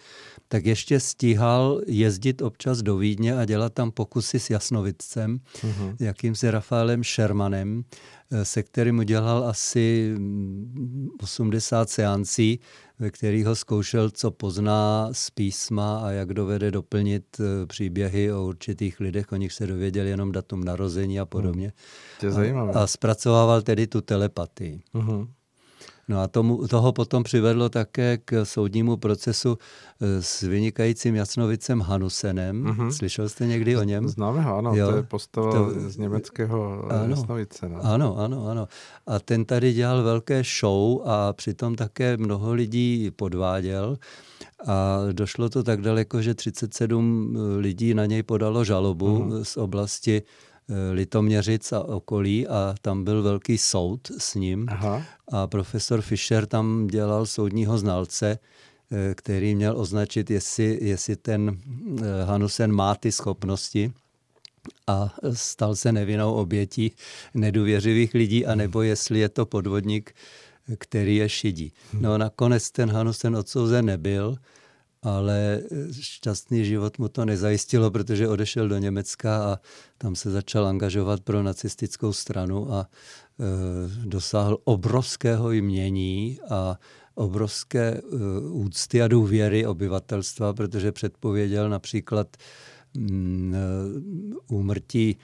tak 0.48 0.66
ještě 0.66 1.00
stíhal 1.00 1.82
jezdit 1.88 2.42
občas 2.42 2.82
do 2.82 2.98
Vídně 2.98 3.38
a 3.38 3.46
dělat 3.46 3.74
tam 3.74 3.92
pokusy 3.92 4.40
s 4.40 4.50
jasnovicem, 4.50 5.38
uh-huh. 5.38 5.96
jakýmsi 6.00 6.52
Rafaelem 6.52 7.04
Shermanem, 7.04 7.84
se 8.44 8.64
kterým 8.64 9.00
udělal 9.00 9.48
asi 9.48 10.16
80 11.22 11.80
mm, 11.80 11.86
seancí, 11.88 12.60
ve 13.00 13.12
kterých 13.12 13.46
ho 13.46 13.56
zkoušel, 13.56 14.10
co 14.10 14.32
pozná 14.32 15.10
z 15.12 15.30
písma 15.30 16.00
a 16.00 16.12
jak 16.12 16.34
dovede 16.34 16.72
doplnit 16.72 17.24
eh, 17.40 17.66
příběhy 17.66 18.34
o 18.34 18.46
určitých 18.46 19.00
lidech, 19.00 19.32
o 19.32 19.36
nich 19.36 19.54
se 19.54 19.68
dověděl 19.68 20.06
jenom 20.06 20.32
datum 20.32 20.64
narození 20.64 21.20
a 21.20 21.26
podobně. 21.26 21.74
Hmm. 22.22 22.58
A, 22.58 22.80
a 22.80 22.88
zpracovával 22.88 23.62
tedy 23.62 23.88
tu 23.88 24.02
telepatii. 24.02 24.82
Uh-huh. 24.96 25.28
No 26.08 26.22
a 26.22 26.28
tomu, 26.28 26.68
toho 26.68 26.92
potom 26.92 27.24
přivedlo 27.24 27.70
také 27.70 28.18
k 28.18 28.46
soudnímu 28.46 28.98
procesu 28.98 29.58
eh, 30.02 30.22
s 30.22 30.42
vynikajícím 30.42 31.16
Jasnovicem 31.16 31.82
Hanusenem. 31.82 32.64
Mm-hmm. 32.64 32.90
Slyšel 32.90 33.30
jste 33.30 33.48
někdy 33.48 33.78
o 33.78 33.84
něm? 33.84 34.08
Známe 34.08 34.42
ho, 34.42 34.58
ano, 34.58 34.76
jo, 34.76 34.90
to 34.90 34.96
je 34.96 35.04
postava 35.04 35.52
to, 35.52 35.90
z 35.90 35.98
německého 35.98 36.86
eh, 36.90 36.96
ano, 36.96 37.10
Jasnovice. 37.10 37.70
No. 37.70 37.80
Ano, 37.84 38.18
ano, 38.18 38.48
ano. 38.48 38.68
A 39.08 39.20
ten 39.20 39.46
tady 39.46 39.74
dělal 39.74 40.04
velké 40.04 40.44
show 40.60 41.02
a 41.06 41.34
přitom 41.34 41.76
také 41.76 42.18
mnoho 42.18 42.54
lidí 42.54 43.12
podváděl. 43.12 43.98
A 44.68 45.00
došlo 45.12 45.50
to 45.50 45.64
tak 45.64 45.82
daleko, 45.82 46.22
že 46.22 46.34
37 46.34 47.38
lidí 47.58 47.94
na 47.94 48.06
něj 48.06 48.24
podalo 48.24 48.64
žalobu 48.64 49.20
mm-hmm. 49.20 49.44
z 49.44 49.58
oblasti 49.58 50.24
Eh, 50.24 50.53
Litoměřic 50.92 51.72
a 51.72 51.84
okolí 51.84 52.48
a 52.48 52.76
tam 52.82 53.04
byl 53.04 53.24
velký 53.24 53.58
soud 53.58 54.12
s 54.18 54.36
ním 54.36 54.66
Aha. 54.70 55.04
a 55.32 55.48
profesor 55.48 56.02
Fischer 56.02 56.46
tam 56.46 56.88
dělal 56.88 57.26
soudního 57.26 57.78
znalce, 57.78 58.40
eh, 58.92 59.16
který 59.16 59.56
měl 59.56 59.80
označit, 59.80 60.32
jestli, 60.32 60.80
jestli 60.82 61.16
ten 61.16 61.58
eh, 62.02 62.24
Hanusen 62.24 62.72
má 62.72 62.96
ty 62.96 63.12
schopnosti 63.12 63.94
a 64.88 65.16
stal 65.34 65.76
se 65.76 65.92
nevinnou 65.92 66.34
obětí 66.34 66.92
nedůvěřivých 67.34 68.14
lidí, 68.14 68.46
anebo 68.46 68.82
jestli 68.82 69.20
je 69.20 69.30
to 69.30 69.46
podvodník, 69.46 70.16
který 70.78 71.16
je 71.16 71.30
šidí. 71.30 71.74
No 72.00 72.18
nakonec 72.18 72.72
ten 72.72 72.92
Hanusen 72.92 73.36
odsouzen 73.36 73.86
nebyl, 73.86 74.36
ale 75.04 75.62
šťastný 75.92 76.66
život 76.66 77.00
mu 77.00 77.08
to 77.08 77.26
nezajistilo, 77.26 77.92
protože 77.92 78.28
odešel 78.28 78.68
do 78.68 78.78
Německa 78.78 79.44
a 79.44 79.60
tam 79.98 80.16
se 80.16 80.32
začal 80.32 80.68
angažovat 80.68 81.20
pro 81.20 81.44
nacistickou 81.44 82.14
stranu 82.14 82.74
a 82.74 82.88
e, 82.88 82.88
dosáhl 84.08 84.58
obrovského 84.64 85.52
jmění 85.52 86.40
a 86.50 86.80
obrovské 87.16 87.94
e, 87.94 88.02
úcty 88.50 89.02
a 89.02 89.08
důvěry 89.08 89.66
obyvatelstva, 89.66 90.54
protože 90.54 90.92
předpověděl 90.92 91.70
například 91.70 92.38
mm, 92.94 93.56
úmrtí 94.48 95.18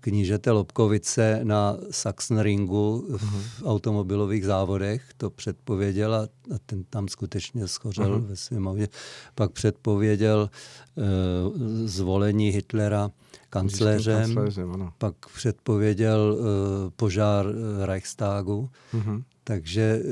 knížete 0.00 0.50
Lobkovice 0.50 1.40
na 1.42 1.76
Sachsenringu 1.90 3.06
v 3.08 3.22
uh-huh. 3.22 3.66
automobilových 3.66 4.44
závodech. 4.44 5.02
To 5.16 5.30
předpověděl 5.30 6.14
a 6.14 6.28
ten 6.66 6.84
tam 6.84 7.08
skutečně 7.08 7.68
schořel 7.68 8.18
uh-huh. 8.18 8.26
ve 8.26 8.36
svém 8.36 8.68
autě. 8.68 8.88
Pak 9.34 9.50
předpověděl 9.50 10.50
uh, 10.94 11.04
zvolení 11.84 12.48
Hitlera 12.48 13.10
kancléřem, 13.50 14.40
pak 14.98 15.14
předpověděl 15.34 16.36
uh, 16.38 16.46
požár 16.96 17.46
Reichstagu. 17.84 18.70
Uh-huh. 18.94 19.22
Takže 19.44 20.02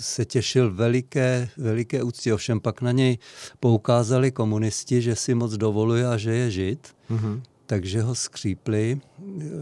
se 0.00 0.24
těšil 0.24 0.74
veliké, 0.74 1.48
veliké 1.56 2.02
úctě. 2.02 2.34
Ovšem 2.34 2.60
pak 2.60 2.82
na 2.82 2.92
něj 2.92 3.18
poukázali 3.60 4.30
komunisti, 4.30 5.02
že 5.02 5.16
si 5.16 5.34
moc 5.34 5.52
dovoluje 5.52 6.06
a 6.06 6.16
že 6.16 6.34
je 6.34 6.50
žid. 6.50 6.88
Uh-huh 7.10 7.40
takže 7.70 8.02
ho 8.02 8.14
skřípli, 8.14 9.00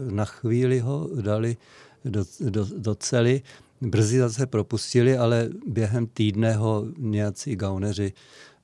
na 0.09 0.25
chvíli 0.25 0.79
ho 0.79 1.09
dali 1.21 1.57
do, 2.05 2.25
do, 2.39 2.67
do 2.77 2.95
cely, 2.95 3.41
brzy 3.81 4.19
zase 4.19 4.45
propustili, 4.45 5.17
ale 5.17 5.49
během 5.67 6.07
týdne 6.07 6.53
ho 6.53 6.85
nějací 6.97 7.55
gauneři 7.55 8.13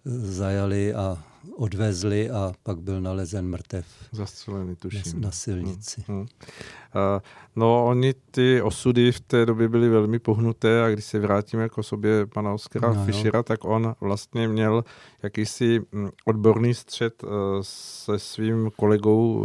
zajali 0.05 0.93
a 0.93 1.23
odvezli 1.55 2.29
a 2.29 2.53
pak 2.63 2.79
byl 2.79 3.01
nalezen 3.01 3.47
mrtev. 3.47 3.85
Zastřelený, 4.11 4.75
tuším. 4.75 5.01
Na, 5.13 5.19
na 5.19 5.31
silnici. 5.31 6.03
Hmm, 6.07 6.17
hmm. 6.17 6.25
Uh, 6.25 7.21
no, 7.55 7.85
oni 7.85 8.13
ty 8.31 8.61
osudy 8.61 9.11
v 9.11 9.19
té 9.19 9.45
době 9.45 9.69
byly 9.69 9.89
velmi 9.89 10.19
pohnuté 10.19 10.83
a 10.83 10.89
když 10.89 11.05
se 11.05 11.19
vrátíme 11.19 11.69
k 11.69 11.77
osobě 11.77 12.25
pana 12.25 12.53
Oskara 12.53 12.93
no, 12.93 13.05
Fischera, 13.05 13.43
tak 13.43 13.65
on 13.65 13.95
vlastně 14.01 14.47
měl 14.47 14.83
jakýsi 15.23 15.81
hm, 15.93 16.09
odborný 16.25 16.73
střed 16.73 17.23
uh, 17.23 17.29
se 17.61 18.19
svým 18.19 18.71
kolegou 18.77 19.39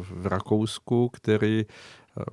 v 0.00 0.26
Rakousku, 0.26 1.08
který 1.12 1.66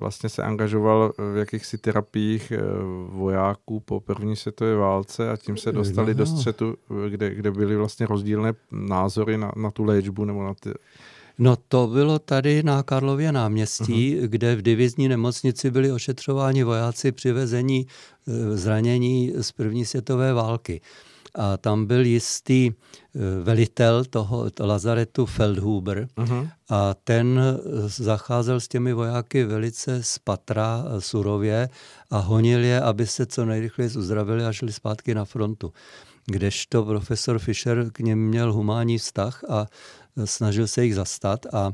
vlastně 0.00 0.28
se 0.28 0.42
angažoval 0.42 1.12
v 1.34 1.36
jakýchsi 1.36 1.78
terapiích 1.78 2.52
eh, 2.52 2.60
vojáků 3.08 3.80
po 3.80 4.00
první 4.00 4.36
světové 4.36 4.76
válce 4.76 5.30
a 5.30 5.36
tím 5.36 5.56
se 5.56 5.72
dostali 5.72 6.14
do 6.14 6.26
střetu, 6.26 6.76
kde, 7.08 7.34
kde 7.34 7.50
byly 7.50 7.76
vlastně 7.76 8.06
rozdílné 8.06 8.52
názory 8.70 9.38
na, 9.38 9.52
na 9.56 9.70
tu 9.70 9.84
léčbu 9.84 10.24
nebo 10.24 10.44
na 10.44 10.54
ty... 10.54 10.70
No 11.38 11.56
to 11.68 11.86
bylo 11.86 12.18
tady 12.18 12.62
na 12.62 12.82
Karlově 12.82 13.32
náměstí, 13.32 14.16
uh-huh. 14.16 14.28
kde 14.28 14.56
v 14.56 14.62
divizní 14.62 15.08
nemocnici 15.08 15.70
byli 15.70 15.92
ošetřováni 15.92 16.64
vojáci 16.64 17.12
přivezení 17.12 17.86
eh, 17.86 18.56
zranění 18.56 19.32
z 19.40 19.52
první 19.52 19.84
světové 19.84 20.32
války. 20.32 20.80
A 21.34 21.56
tam 21.56 21.86
byl 21.86 22.06
jistý 22.06 22.70
eh, 22.70 23.18
velitel 23.42 24.04
toho 24.04 24.50
to 24.50 24.66
lazaretu 24.66 25.26
Feldhuber 25.26 26.08
uh-huh. 26.16 26.50
a 26.68 26.94
ten 26.94 27.40
eh, 27.40 27.88
zacházel 27.88 28.60
s 28.60 28.68
těmi 28.68 28.92
vojáky 28.92 29.44
velice 29.44 30.02
spatra, 30.02 30.84
eh, 30.84 31.00
surově 31.00 31.68
a 32.10 32.18
honil 32.18 32.64
je, 32.64 32.80
aby 32.80 33.06
se 33.06 33.26
co 33.26 33.44
nejrychleji 33.44 33.90
uzdravili 33.96 34.44
a 34.44 34.52
šli 34.52 34.72
zpátky 34.72 35.14
na 35.14 35.24
frontu. 35.24 35.72
Kdežto 36.26 36.84
profesor 36.84 37.38
Fischer 37.38 37.90
k 37.92 37.98
něm 37.98 38.18
měl 38.18 38.52
humánní 38.52 38.98
vztah 38.98 39.44
a 39.48 39.66
snažil 40.24 40.66
se 40.66 40.84
jich 40.84 40.94
zastat 40.94 41.46
a 41.52 41.72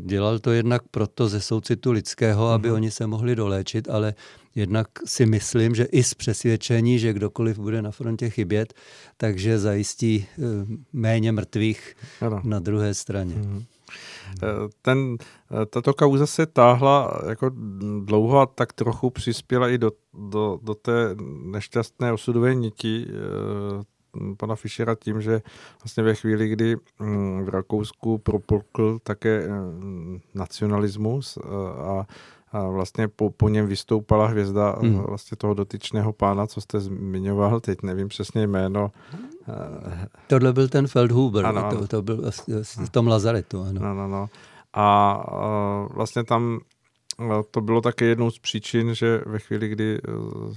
dělal 0.00 0.38
to 0.38 0.52
jednak 0.52 0.82
proto 0.90 1.28
ze 1.28 1.40
soucitu 1.40 1.92
lidského, 1.92 2.48
aby 2.48 2.68
uh-huh. 2.68 2.74
oni 2.74 2.90
se 2.90 3.06
mohli 3.06 3.36
doléčit, 3.36 3.88
ale 3.90 4.14
Jednak 4.54 4.88
si 5.04 5.26
myslím, 5.26 5.74
že 5.74 5.84
i 5.84 6.02
z 6.02 6.14
přesvědčení, 6.14 6.98
že 6.98 7.12
kdokoliv 7.12 7.58
bude 7.58 7.82
na 7.82 7.90
frontě 7.90 8.30
chybět, 8.30 8.74
takže 9.16 9.58
zajistí 9.58 10.26
eh, 10.26 10.42
méně 10.92 11.32
mrtvých 11.32 11.94
ano. 12.20 12.40
na 12.44 12.58
druhé 12.58 12.94
straně. 12.94 13.34
Mm-hmm. 13.34 13.64
Ten, 14.82 15.16
eh, 15.62 15.66
tato 15.66 15.94
kauza 15.94 16.26
se 16.26 16.46
táhla 16.46 17.20
jako 17.28 17.50
dlouho 18.04 18.40
a 18.40 18.46
tak 18.46 18.72
trochu 18.72 19.10
přispěla 19.10 19.68
i 19.68 19.78
do, 19.78 19.90
do, 20.28 20.58
do 20.62 20.74
té 20.74 21.16
nešťastné 21.44 22.12
osudové 22.12 22.54
niti 22.54 23.06
pana 24.36 24.54
Fischera 24.54 24.94
tím, 24.94 25.20
že 25.20 25.42
vlastně 25.84 26.02
ve 26.02 26.14
chvíli, 26.14 26.48
kdy 26.48 26.76
mm, 26.98 27.44
v 27.44 27.48
Rakousku 27.48 28.18
propukl 28.18 28.98
také 29.02 29.48
nacionalismus 30.34 31.38
a 31.78 32.06
a 32.54 32.68
vlastně 32.68 33.08
po, 33.08 33.30
po 33.30 33.48
něm 33.48 33.66
vystoupala 33.66 34.26
hvězda 34.26 34.76
hmm. 34.80 34.98
vlastně 34.98 35.36
toho 35.36 35.54
dotyčného 35.54 36.12
pána, 36.12 36.46
co 36.46 36.60
jste 36.60 36.80
zmiňoval, 36.80 37.60
teď 37.60 37.82
nevím 37.82 38.08
přesně 38.08 38.46
jméno. 38.46 38.90
Tohle 40.26 40.52
byl 40.52 40.68
ten 40.68 40.86
Feldhuber, 40.86 41.46
ano, 41.46 41.70
to, 41.70 41.88
to 41.88 42.02
byl 42.02 42.30
v 42.84 42.90
tom 42.90 43.06
Lazaretu. 43.06 43.62
Ano. 43.62 43.80
No, 43.80 43.94
no, 43.94 44.08
no. 44.08 44.26
A, 44.72 45.12
a 45.12 45.88
vlastně 45.94 46.24
tam 46.24 46.60
to 47.50 47.60
bylo 47.60 47.80
také 47.80 48.04
jednou 48.04 48.30
z 48.30 48.38
příčin, 48.38 48.94
že 48.94 49.20
ve 49.26 49.38
chvíli, 49.38 49.68
kdy 49.68 49.94
e, 49.94 50.00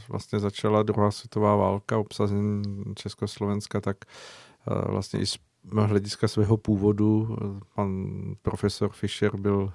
vlastně 0.10 0.39
začala 0.39 0.84
druhá 0.84 1.12
světová 1.12 1.55
válka, 1.55 1.97
obsazení 1.97 2.64
Československa, 2.95 3.82
tak 3.82 3.97
e, 4.05 4.91
vlastně 4.91 5.20
i 5.20 5.26
z 5.26 5.38
hlediska 5.74 6.28
svého 6.28 6.58
původu 6.58 7.38
pan 7.76 8.08
profesor 8.41 8.89
Fischer 8.91 9.38
byl, 9.38 9.74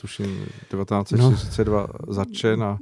tuším, 0.00 0.46
1942 0.70 1.80
no. 1.80 2.14
zatčen 2.14 2.62
a 2.62 2.78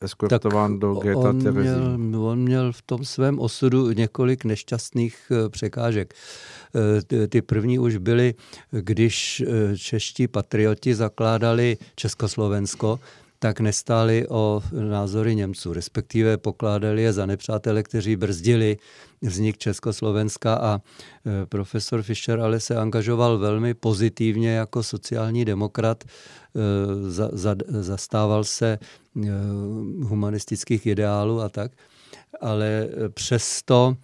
eskortován 0.00 0.78
do 0.78 0.94
Geta 0.94 1.18
on 1.18 1.52
měl, 1.52 1.98
on 2.24 2.38
měl 2.38 2.72
v 2.72 2.82
tom 2.82 3.04
svém 3.04 3.38
osudu 3.38 3.92
několik 3.92 4.44
nešťastných 4.44 5.32
překážek. 5.48 6.14
Ty 7.28 7.42
první 7.42 7.78
už 7.78 7.96
byly, 7.96 8.34
když 8.70 9.44
čeští 9.76 10.28
patrioti 10.28 10.94
zakládali 10.94 11.76
Československo, 11.96 13.00
tak 13.38 13.60
nestáli 13.60 14.26
o 14.28 14.62
názory 14.72 15.34
Němců, 15.34 15.72
respektive 15.72 16.36
pokládali 16.36 17.02
je 17.02 17.12
za 17.12 17.26
nepřátele, 17.26 17.82
kteří 17.82 18.16
brzdili 18.16 18.78
vznik 19.22 19.58
Československa 19.58 20.54
a 20.54 20.80
profesor 21.48 22.02
Fischer 22.02 22.40
ale 22.40 22.60
se 22.60 22.76
angažoval 22.76 23.38
velmi 23.38 23.74
pozitivně 23.74 24.50
jako 24.50 24.82
sociální 24.82 25.44
demokrat, 25.44 26.04
za, 27.08 27.28
za, 27.32 27.56
zastával 27.68 28.44
se 28.44 28.78
humanistických 30.02 30.86
ideálů 30.86 31.40
a 31.40 31.48
tak, 31.48 31.72
ale 32.40 32.88
přesto 33.14 33.96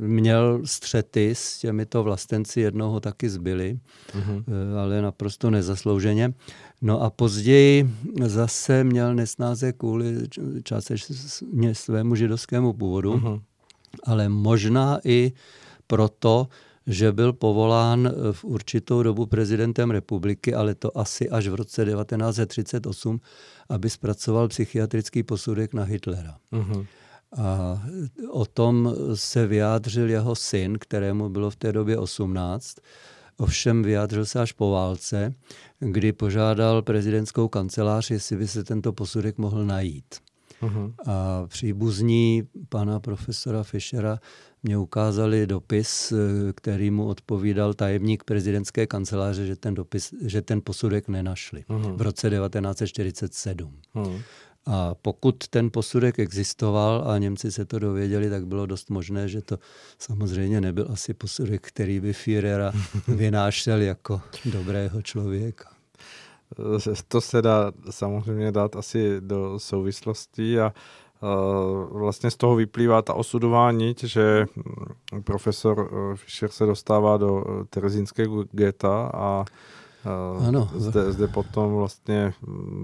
měl 0.00 0.60
střety 0.64 1.30
s 1.34 1.58
těmito 1.58 2.02
vlastenci, 2.02 2.60
jednoho 2.60 3.00
taky 3.00 3.30
zbyli, 3.30 3.78
mm-hmm. 4.12 4.44
ale 4.82 5.02
naprosto 5.02 5.50
nezaslouženě. 5.50 6.32
No 6.82 7.02
a 7.02 7.10
později 7.10 7.90
zase 8.24 8.84
měl 8.84 9.14
nesnáze 9.14 9.72
kvůli 9.72 10.14
částečně 10.62 11.74
svému 11.74 12.14
židovskému 12.14 12.72
původu, 12.72 13.14
uh-huh. 13.14 13.42
ale 14.04 14.28
možná 14.28 14.98
i 15.04 15.32
proto, 15.86 16.48
že 16.86 17.12
byl 17.12 17.32
povolán 17.32 18.12
v 18.32 18.44
určitou 18.44 19.02
dobu 19.02 19.26
prezidentem 19.26 19.90
republiky, 19.90 20.54
ale 20.54 20.74
to 20.74 20.98
asi 20.98 21.30
až 21.30 21.48
v 21.48 21.54
roce 21.54 21.84
1938, 21.84 23.20
aby 23.68 23.90
zpracoval 23.90 24.48
psychiatrický 24.48 25.22
posudek 25.22 25.74
na 25.74 25.84
Hitlera. 25.84 26.36
Uh-huh. 26.52 26.86
A 27.36 27.82
o 28.30 28.46
tom 28.46 28.94
se 29.14 29.46
vyjádřil 29.46 30.10
jeho 30.10 30.34
syn, 30.34 30.78
kterému 30.78 31.28
bylo 31.28 31.50
v 31.50 31.56
té 31.56 31.72
době 31.72 31.98
18, 31.98 32.76
Ovšem 33.36 33.82
vyjádřil 33.82 34.26
se 34.26 34.40
až 34.40 34.52
po 34.52 34.70
válce, 34.70 35.34
kdy 35.78 36.12
požádal 36.12 36.82
prezidentskou 36.82 37.48
kancelář, 37.48 38.10
jestli 38.10 38.36
by 38.36 38.48
se 38.48 38.64
tento 38.64 38.92
posudek 38.92 39.38
mohl 39.38 39.64
najít. 39.64 40.14
Uh-huh. 40.62 40.94
A 41.06 41.46
příbuzní 41.46 42.42
pana 42.68 43.00
profesora 43.00 43.62
Fischera 43.62 44.18
mě 44.64 44.78
ukázali 44.78 45.46
dopis, 45.46 46.12
který 46.54 46.90
mu 46.90 47.06
odpovídal 47.06 47.74
tajemník 47.74 48.24
prezidentské 48.24 48.86
kanceláře, 48.86 49.46
že 49.46 49.56
ten, 49.56 49.74
dopis, 49.74 50.14
že 50.20 50.42
ten 50.42 50.60
posudek 50.64 51.08
nenašli 51.08 51.64
uh-huh. 51.68 51.96
v 51.96 52.02
roce 52.02 52.30
1947. 52.30 53.74
Uh-huh. 53.94 54.22
A 54.66 54.94
pokud 54.94 55.48
ten 55.48 55.70
posudek 55.70 56.18
existoval 56.18 57.04
a 57.10 57.18
Němci 57.18 57.52
se 57.52 57.64
to 57.64 57.78
dověděli, 57.78 58.30
tak 58.30 58.46
bylo 58.46 58.66
dost 58.66 58.90
možné, 58.90 59.28
že 59.28 59.42
to 59.42 59.58
samozřejmě 59.98 60.60
nebyl 60.60 60.88
asi 60.92 61.14
posudek, 61.14 61.66
který 61.66 62.00
by 62.00 62.12
Führera 62.12 62.72
vynášel 63.08 63.80
jako 63.82 64.20
dobrého 64.44 65.02
člověka. 65.02 65.70
To 67.08 67.20
se 67.20 67.42
dá 67.42 67.72
samozřejmě 67.90 68.52
dát 68.52 68.76
asi 68.76 69.16
do 69.20 69.58
souvislostí 69.58 70.58
a 70.58 70.72
vlastně 71.90 72.30
z 72.30 72.36
toho 72.36 72.56
vyplývá 72.56 73.02
ta 73.02 73.14
osudová 73.14 73.72
niť, 73.72 74.04
že 74.04 74.46
profesor 75.24 75.90
Fischer 76.14 76.50
se 76.50 76.66
dostává 76.66 77.16
do 77.16 77.44
terezínského 77.70 78.44
geta 78.52 79.10
a 79.14 79.44
ano. 80.48 80.70
Zde, 80.76 81.12
zde 81.12 81.28
potom 81.28 81.74
vlastně 81.74 82.32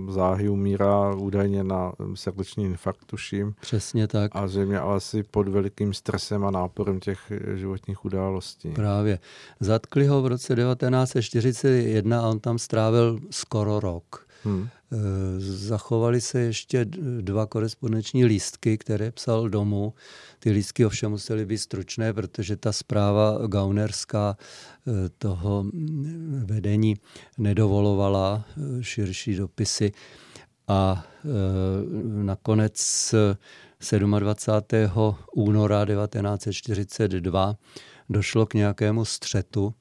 záhy 0.08 0.48
umírá 0.48 1.14
údajně 1.14 1.64
na 1.64 1.92
srdeční 2.14 2.64
infarkt, 2.64 3.04
tuším. 3.04 3.54
Přesně 3.60 4.08
tak. 4.08 4.30
A 4.34 4.48
zřejmě 4.48 4.78
ale 4.78 4.96
asi 4.96 5.22
pod 5.22 5.48
velikým 5.48 5.94
stresem 5.94 6.44
a 6.44 6.50
náporem 6.50 7.00
těch 7.00 7.32
životních 7.54 8.04
událostí. 8.04 8.68
Právě. 8.68 9.18
Zatkli 9.60 10.06
ho 10.06 10.22
v 10.22 10.26
roce 10.26 10.56
1941 10.56 12.20
a 12.20 12.28
on 12.28 12.40
tam 12.40 12.58
strávil 12.58 13.18
skoro 13.30 13.80
rok. 13.80 14.26
Hmm. 14.44 14.68
Eh, 14.92 15.40
zachovaly 15.40 16.20
se 16.20 16.40
ještě 16.40 16.84
dva 17.20 17.46
korespondenční 17.46 18.24
lístky, 18.24 18.78
které 18.78 19.10
psal 19.10 19.48
domů. 19.48 19.94
Ty 20.38 20.50
lístky 20.50 20.86
ovšem 20.86 21.10
musely 21.10 21.46
být 21.46 21.58
stručné, 21.58 22.12
protože 22.12 22.56
ta 22.56 22.72
zpráva 22.72 23.46
gaunerská 23.46 24.36
eh, 24.36 24.92
toho 25.18 25.62
mm, 25.62 26.44
vedení 26.46 26.96
nedovolovala 27.38 28.44
eh, 28.48 28.82
širší 28.82 29.36
dopisy. 29.36 29.92
A 30.68 31.06
nakonec 32.04 33.14
27. 34.18 34.94
února 35.34 35.86
1942 35.86 37.56
došlo 38.08 38.46
k 38.46 38.54
nějakému 38.54 39.04
střetu, 39.04 39.74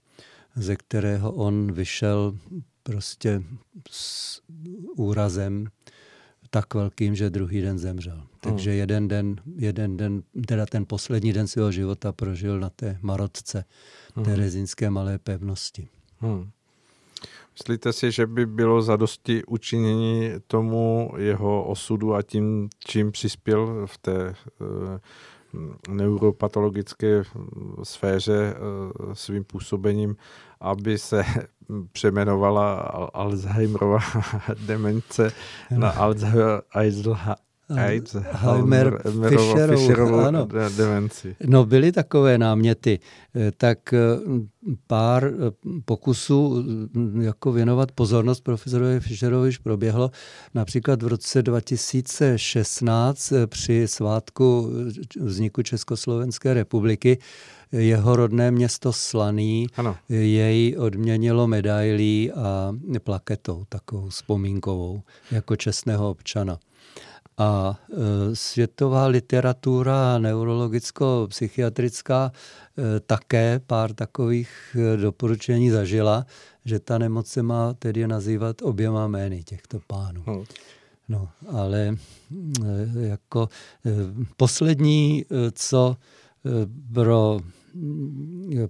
ze 0.55 0.76
kterého 0.76 1.32
on 1.32 1.72
vyšel 1.72 2.38
prostě 2.89 3.43
s 3.89 4.41
úrazem 4.97 5.67
tak 6.49 6.73
velkým, 6.73 7.15
že 7.15 7.29
druhý 7.29 7.61
den 7.61 7.77
zemřel. 7.77 8.23
Takže 8.39 8.69
hmm. 8.69 8.79
jeden 8.79 9.07
den, 9.07 9.35
jeden 9.55 9.97
den, 9.97 10.23
teda 10.47 10.65
ten 10.65 10.85
poslední 10.85 11.33
den 11.33 11.47
svého 11.47 11.71
života 11.71 12.11
prožil 12.11 12.59
na 12.59 12.69
té 12.69 12.97
marotce, 13.01 13.65
hmm. 14.15 14.25
té 14.25 14.35
rezínské 14.35 14.89
malé 14.89 15.19
pevnosti. 15.19 15.87
Hmm. 16.19 16.49
Myslíte 17.53 17.93
si, 17.93 18.11
že 18.11 18.27
by 18.27 18.45
bylo 18.45 18.81
zadosti 18.81 19.43
učinění 19.45 20.29
tomu 20.47 21.11
jeho 21.17 21.63
osudu 21.63 22.15
a 22.15 22.21
tím, 22.21 22.69
čím 22.79 23.11
přispěl 23.11 23.87
v 23.87 23.97
té 23.97 24.29
uh, 24.29 24.97
neuropatologické 25.89 27.23
sféře 27.83 28.53
uh, 28.53 29.13
svým 29.13 29.43
působením, 29.43 30.15
aby 30.59 30.97
se 30.97 31.23
přeměnovala 31.91 32.75
Alzheimerova 33.13 33.99
demence 34.65 35.31
na 35.77 35.89
Alzheimer, 37.70 39.01
Alzheimer 39.05 39.78
Fischerovou 39.78 40.20
ano. 40.20 40.47
demenci. 40.78 41.36
No 41.45 41.65
byly 41.65 41.91
takové 41.91 42.38
náměty, 42.38 42.99
eh, 43.36 43.51
tak 43.57 43.93
eh, 43.93 43.97
pár 44.88 45.26
eh, 45.26 45.32
pokusů 45.86 46.65
jako 47.22 47.51
věnovat 47.51 47.91
pozornost 47.91 48.41
profesorovi 48.41 48.99
Fischerovi 48.99 49.49
už 49.49 49.57
proběhlo. 49.57 50.11
Například 50.53 51.03
v 51.03 51.07
roce 51.07 51.41
2016 51.41 53.34
při 53.45 53.88
svátku 53.88 54.72
vzniku 55.20 55.61
Československé 55.61 56.53
republiky 56.53 57.17
jeho 57.72 58.15
rodné 58.15 58.51
město 58.51 58.93
Slaný 58.93 59.67
ano. 59.78 59.97
jej 60.09 60.76
odměnilo 60.80 61.47
medailí 61.47 62.32
a 62.32 62.76
plaketou, 63.03 63.65
takovou 63.70 64.09
vzpomínkovou, 64.09 65.01
jako 65.32 65.55
čestného 65.55 66.09
občana. 66.09 66.59
A 67.39 67.79
e, 67.91 67.95
světová 68.35 69.07
literatura 69.07 70.19
neurologicko-psychiatrická 70.19 72.31
e, 72.31 72.33
také 72.99 73.59
pár 73.67 73.93
takových 73.93 74.49
e, 74.75 74.97
doporučení 74.97 75.69
zažila, 75.69 76.25
že 76.65 76.79
ta 76.79 76.97
nemoc 76.97 77.27
se 77.27 77.43
má 77.43 77.73
tedy 77.73 78.07
nazývat 78.07 78.61
oběma 78.61 79.07
jmény 79.07 79.43
těchto 79.43 79.79
pánů. 79.87 80.23
Hmm. 80.25 80.43
No, 81.09 81.29
ale 81.47 81.95
jako 82.99 83.49
poslední, 84.37 85.25
co 85.51 85.95
pro 86.93 87.39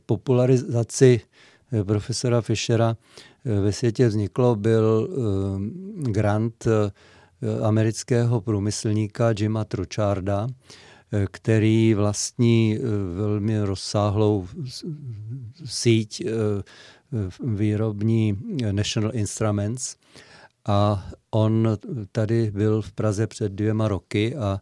popularizaci 0.06 1.22
profesora 1.84 2.42
Fischera 2.42 2.98
ve 3.46 3.72
světě 3.72 4.08
vzniklo, 4.08 4.56
byl 4.56 5.10
grant 5.98 6.68
amerického 7.64 8.42
průmyslníka 8.42 9.34
Jima 9.40 9.66
Trucharda, 9.66 10.48
který 11.32 11.94
vlastní 11.94 12.80
velmi 13.16 13.60
rozsáhlou 13.60 14.48
síť 15.66 16.24
výrobní 17.44 18.38
National 18.72 19.12
Instruments. 19.16 19.96
A 20.68 21.10
on 21.32 21.78
tady 22.12 22.52
byl 22.52 22.82
v 22.82 22.92
Praze 22.92 23.28
před 23.28 23.52
dvěma 23.52 23.88
roky 23.88 24.36
a 24.36 24.62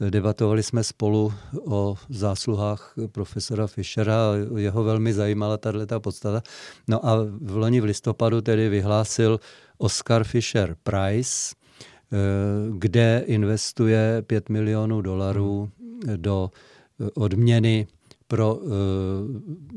Debatovali 0.00 0.62
jsme 0.62 0.84
spolu 0.84 1.32
o 1.64 1.96
zásluhách 2.08 2.94
profesora 3.12 3.66
Fischera, 3.66 4.16
jeho 4.56 4.84
velmi 4.84 5.14
zajímala 5.14 5.56
tato 5.56 6.00
podstata. 6.00 6.42
No 6.88 7.06
a 7.06 7.16
v 7.40 7.56
loni 7.56 7.80
v 7.80 7.84
listopadu 7.84 8.40
tedy 8.40 8.68
vyhlásil 8.68 9.40
Oscar 9.78 10.24
Fischer 10.24 10.76
Prize, 10.82 11.54
eh, 11.54 11.65
kde 12.70 13.22
investuje 13.26 14.22
5 14.26 14.48
milionů 14.48 15.00
dolarů 15.00 15.70
do 16.16 16.50
odměny 17.14 17.86
pro 18.28 18.54
uh, 18.54 18.70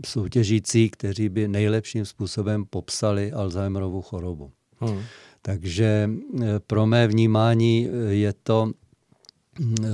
soutěžící, 0.06 0.90
kteří 0.90 1.30
by 1.30 1.48
nejlepším 1.48 2.06
způsobem 2.06 2.66
popsali 2.66 3.32
Alzheimerovu 3.32 4.02
chorobu. 4.02 4.52
Hmm. 4.80 5.02
Takže 5.42 6.10
eh, 6.42 6.46
pro 6.68 6.86
mé 6.86 7.08
vnímání 7.08 7.90
je 8.10 8.34
to 8.44 8.72
Eh, 9.62 9.88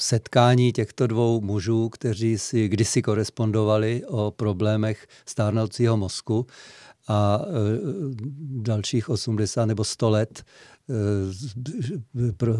setkání 0.00 0.72
těchto 0.72 1.06
dvou 1.06 1.40
mužů, 1.40 1.88
kteří 1.88 2.38
si 2.38 2.68
kdysi 2.68 3.02
korespondovali 3.02 4.02
o 4.06 4.30
problémech 4.30 5.06
stárnoucího 5.26 5.96
mozku 5.96 6.46
a 7.08 7.40
eh, 7.42 7.50
dalších 8.62 9.08
80 9.08 9.66
nebo 9.66 9.84
100 9.84 10.10
let 10.10 10.42
eh, 10.42 10.73
pro, 12.36 12.54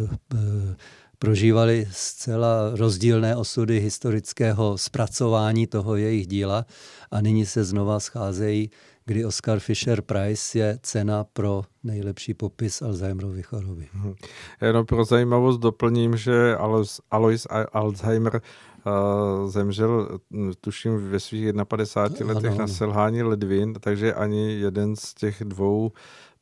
prožívali 1.19 1.89
zcela 1.91 2.71
rozdílné 2.75 3.37
osudy 3.37 3.81
historického 3.81 4.79
zpracování 4.79 5.67
toho 5.67 5.97
jejich 5.97 6.27
díla 6.27 6.67
a 7.11 7.21
nyní 7.21 7.47
se 7.47 7.65
znova 7.65 8.01
scházejí 8.01 8.71
kdy 9.07 9.25
Oscar 9.25 9.59
Fisher 9.59 10.03
Prize 10.03 10.59
je 10.59 10.79
cena 10.83 11.25
pro 11.25 11.63
nejlepší 11.83 12.35
popis 12.35 12.83
Alzheimerovy 12.83 13.43
choroby. 13.43 13.89
Hmm. 13.93 14.15
Jenom 14.61 14.87
pro 14.87 15.05
zajímavost 15.05 15.59
doplním, 15.59 16.17
že 16.17 16.57
Alois, 16.57 17.01
Alois 17.11 17.47
Alzheimer 17.73 18.41
uh, 18.87 19.51
zemřel, 19.51 20.19
hm, 20.31 20.53
tuším, 20.61 21.11
ve 21.11 21.21
svých 21.21 21.55
51 21.65 22.35
letech 22.35 22.51
ano, 22.51 22.59
na 22.59 22.69
selhání 22.69 23.23
ledvin, 23.23 23.75
takže 23.75 24.15
ani 24.15 24.53
jeden 24.53 24.97
z 24.97 25.15
těch 25.15 25.45
dvou 25.45 25.93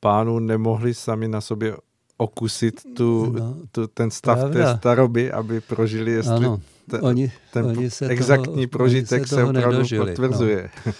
pánů 0.03 0.38
nemohli 0.38 0.94
sami 0.94 1.28
na 1.28 1.40
sobě 1.40 1.76
okusit 2.16 2.80
tu, 2.96 3.32
no, 3.32 3.57
tu, 3.72 3.86
ten 3.86 4.11
stav 4.11 4.38
pravda. 4.38 4.72
té 4.72 4.78
staroby, 4.78 5.32
aby 5.32 5.61
prožili, 5.61 6.12
jestli 6.12 6.32
ano, 6.32 6.61
te, 6.90 7.00
oni, 7.00 7.32
ten 7.53 7.66
oni 7.66 7.90
se 7.90 8.09
exaktní 8.09 8.66
toho, 8.66 8.68
prožitek 8.68 9.28
se, 9.28 9.34
se 9.34 9.44
opravdu 9.44 9.70
nedožili, 9.70 10.11
potvrzuje. 10.11 10.70
No. 10.86 10.92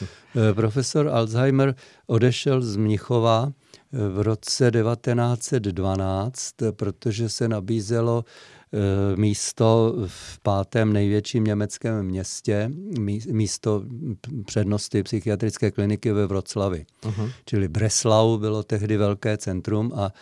Profesor 0.55 1.09
Alzheimer 1.09 1.75
odešel 2.07 2.63
z 2.63 2.77
Mnichova 2.77 3.53
eh, 3.93 4.09
v 4.09 4.21
roce 4.21 4.71
1912, 4.71 6.55
protože 6.71 7.29
se 7.29 7.49
nabízelo 7.49 8.25
místo 9.17 9.95
v 10.07 10.39
pátém 10.39 10.93
největším 10.93 11.45
německém 11.45 12.07
městě, 12.07 12.71
místo 13.33 13.85
přednosti 14.47 15.03
psychiatrické 15.03 15.71
kliniky 15.71 16.13
ve 16.13 16.27
Vroclavi. 16.27 16.87
Uh-huh. 17.03 17.33
Čili 17.45 17.69
Breslau 17.69 18.39
bylo 18.39 18.63
tehdy 18.63 18.97
velké 18.97 19.37
centrum 19.37 19.93
a 19.95 20.13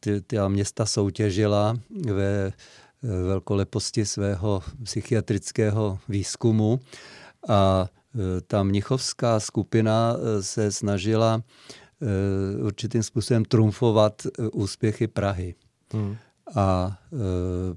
ty, 0.00 0.20
ty 0.20 0.36
města 0.48 0.86
soutěžila 0.86 1.76
ve 2.12 2.52
velkoleposti 3.02 4.06
svého 4.06 4.62
psychiatrického 4.82 5.98
výzkumu 6.08 6.80
a 7.48 7.88
Eh, 8.14 8.40
ta 8.40 8.62
mnichovská 8.62 9.40
skupina 9.40 10.16
eh, 10.16 10.42
se 10.42 10.72
snažila 10.72 11.42
eh, 12.02 12.62
určitým 12.62 13.02
způsobem 13.02 13.44
trumfovat 13.44 14.22
úspěchy 14.52 15.06
Prahy. 15.06 15.54
Hmm. 15.92 16.16
A 16.56 16.98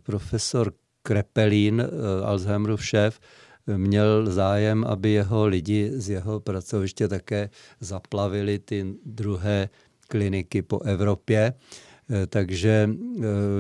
profesor 0.04 0.74
Krepelín, 1.04 1.84
Alzheimerův 2.24 2.86
šéf, 2.86 3.20
měl 3.78 4.32
zájem, 4.32 4.84
aby 4.84 5.10
jeho 5.10 5.46
lidi 5.46 5.92
z 5.96 6.10
jeho 6.10 6.40
pracoviště 6.40 7.08
také 7.08 7.50
zaplavili 7.80 8.60
ty 8.60 8.96
druhé 9.06 9.70
kliniky 10.08 10.62
po 10.62 10.80
Evropě. 10.80 11.54
Eh, 12.10 12.28
takže 12.28 12.90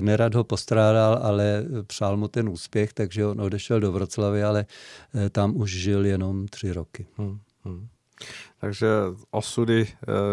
nerad 0.01 0.35
ho 0.35 0.43
postrádal, 0.43 1.19
ale 1.21 1.65
přál 1.87 2.17
mu 2.17 2.27
ten 2.27 2.49
úspěch, 2.49 2.93
takže 2.93 3.25
on 3.25 3.41
odešel 3.41 3.79
do 3.79 3.91
Vroclavy, 3.91 4.43
ale 4.43 4.65
tam 5.31 5.57
už 5.57 5.71
žil 5.71 6.05
jenom 6.05 6.47
tři 6.47 6.73
roky. 6.73 7.05
Hmm, 7.17 7.39
hmm. 7.63 7.87
Takže 8.61 8.87
osudy 9.31 9.87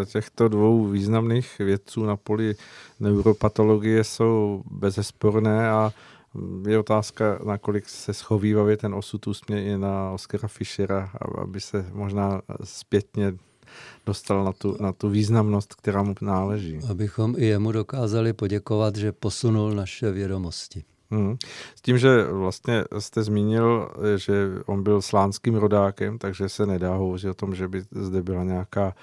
těchto 0.06 0.48
dvou 0.48 0.86
významných 0.86 1.58
vědců 1.58 2.04
na 2.04 2.16
poli 2.16 2.54
neuropatologie 3.00 4.04
jsou 4.04 4.62
bezesporné 4.70 5.70
a 5.70 5.92
je 6.68 6.78
otázka, 6.78 7.38
nakolik 7.46 7.88
se 7.88 8.14
schovývavě 8.14 8.76
ten 8.76 8.94
osud 8.94 9.26
usměje 9.26 9.64
i 9.74 9.78
na 9.78 10.10
Oskara 10.10 10.48
Fischera, 10.48 11.10
aby 11.42 11.60
se 11.60 11.86
možná 11.92 12.42
zpětně 12.64 13.32
dostal 14.06 14.44
na 14.44 14.52
tu, 14.52 14.76
na 14.80 14.92
tu 14.92 15.08
významnost, 15.08 15.74
která 15.74 16.02
mu 16.02 16.14
náleží. 16.20 16.80
Abychom 16.90 17.34
i 17.38 17.44
jemu 17.44 17.72
dokázali 17.72 18.32
poděkovat, 18.32 18.96
že 18.96 19.12
posunul 19.12 19.70
naše 19.70 20.10
vědomosti. 20.10 20.84
Hmm. 21.14 21.36
S 21.76 21.82
tím, 21.82 21.98
že 21.98 22.24
vlastně 22.24 22.84
jste 22.98 23.22
zmínil, 23.22 23.90
že 24.16 24.48
on 24.66 24.82
byl 24.82 25.02
slánským 25.02 25.54
rodákem, 25.54 26.18
takže 26.18 26.48
se 26.48 26.66
nedá 26.66 26.94
hovořit 26.94 27.28
o 27.28 27.34
tom, 27.34 27.54
že 27.54 27.68
by 27.68 27.82
zde 27.90 28.22
byla 28.22 28.44
nějaká 28.44 28.94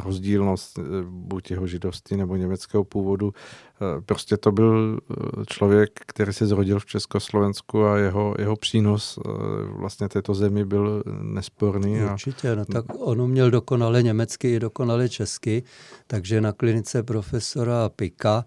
rozdílnost 0.00 0.78
eh, 0.78 0.82
buď 1.04 1.50
jeho 1.50 1.66
židovství 1.66 2.16
nebo 2.16 2.36
německého 2.36 2.84
původu. 2.84 3.32
Eh, 3.34 4.00
prostě 4.00 4.36
to 4.36 4.52
byl 4.52 4.98
eh, 5.00 5.14
člověk, 5.46 6.00
který 6.06 6.32
se 6.32 6.46
zrodil 6.46 6.78
v 6.78 6.86
Československu 6.86 7.84
a 7.84 7.98
jeho, 7.98 8.34
jeho 8.38 8.56
přínos 8.56 9.18
vlastně 9.66 10.08
této 10.08 10.34
zemi 10.34 10.64
byl 10.64 11.02
nesporný. 11.22 12.00
Určitě, 12.12 12.56
no 12.56 12.64
tak 12.64 12.84
on 12.98 13.20
uměl 13.20 13.50
dokonale 13.50 14.02
německy 14.02 14.54
i 14.54 14.60
dokonale 14.60 15.08
česky, 15.08 15.62
takže 16.06 16.40
na 16.40 16.52
klinice 16.52 17.02
profesora 17.02 17.88
Pika 17.88 18.44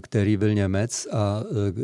který 0.00 0.36
byl 0.36 0.54
Němec 0.54 1.06
a, 1.12 1.16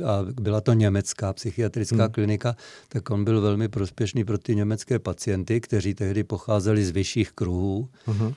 a 0.04 0.26
byla 0.40 0.60
to 0.60 0.72
německá 0.72 1.32
psychiatrická 1.32 2.02
hmm. 2.02 2.12
klinika, 2.12 2.56
tak 2.88 3.10
on 3.10 3.24
byl 3.24 3.40
velmi 3.40 3.68
prospěšný 3.68 4.24
pro 4.24 4.38
ty 4.38 4.56
německé 4.56 4.98
pacienty, 4.98 5.60
kteří 5.60 5.94
tehdy 5.94 6.24
pocházeli 6.24 6.84
z 6.84 6.90
vyšších 6.90 7.32
kruhů. 7.32 7.88
Hmm. 8.06 8.32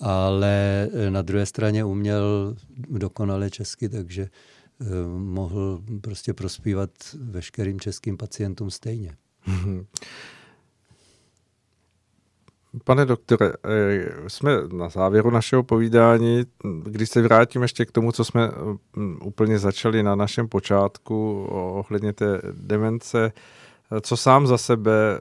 Ale 0.00 0.88
eh, 0.92 1.10
na 1.10 1.22
druhé 1.22 1.46
straně 1.46 1.84
uměl 1.84 2.56
dokonale 2.88 3.50
česky, 3.50 3.88
takže 3.88 4.22
eh, 4.80 4.84
mohl 5.18 5.82
prostě 6.00 6.34
prospívat 6.34 6.90
veškerým 7.20 7.80
českým 7.80 8.16
pacientům 8.16 8.70
stejně. 8.70 9.16
Pane 12.84 13.06
doktore, 13.06 13.52
jsme 14.28 14.52
na 14.72 14.88
závěru 14.88 15.30
našeho 15.30 15.62
povídání. 15.62 16.44
Když 16.82 17.10
se 17.10 17.22
vrátím 17.22 17.62
ještě 17.62 17.84
k 17.84 17.92
tomu, 17.92 18.12
co 18.12 18.24
jsme 18.24 18.50
úplně 19.22 19.58
začali 19.58 20.02
na 20.02 20.14
našem 20.14 20.48
počátku 20.48 21.46
ohledně 21.50 22.12
té 22.12 22.40
demence, 22.52 23.32
co 24.00 24.16
sám 24.16 24.46
za 24.46 24.58
sebe 24.58 24.92
eh, 25.18 25.20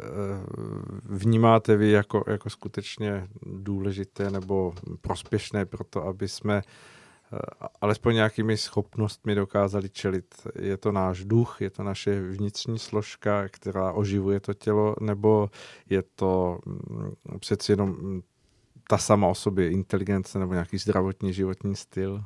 vnímáte 1.05 1.75
vy 1.75 1.91
jako, 1.91 2.23
jako 2.27 2.49
skutečně 2.49 3.27
důležité 3.45 4.31
nebo 4.31 4.73
prospěšné 5.01 5.65
pro 5.65 5.83
to, 5.83 6.07
aby 6.07 6.27
jsme 6.27 6.57
eh, 6.57 6.94
alespoň 7.81 8.15
nějakými 8.15 8.57
schopnostmi 8.57 9.35
dokázali 9.35 9.89
čelit. 9.89 10.35
Je 10.59 10.77
to 10.77 10.91
náš 10.91 11.25
duch, 11.25 11.57
je 11.59 11.69
to 11.69 11.83
naše 11.83 12.21
vnitřní 12.21 12.79
složka, 12.79 13.47
která 13.49 13.91
oživuje 13.91 14.39
to 14.39 14.53
tělo, 14.53 14.95
nebo 15.01 15.49
je 15.89 16.03
to 16.15 16.59
mm, 16.65 17.39
přeci 17.39 17.71
jenom 17.71 18.21
ta 18.89 18.97
sama 18.97 19.27
o 19.27 19.35
sobě 19.35 19.71
inteligence 19.71 20.39
nebo 20.39 20.53
nějaký 20.53 20.77
zdravotní 20.77 21.33
životní 21.33 21.75
styl? 21.75 22.23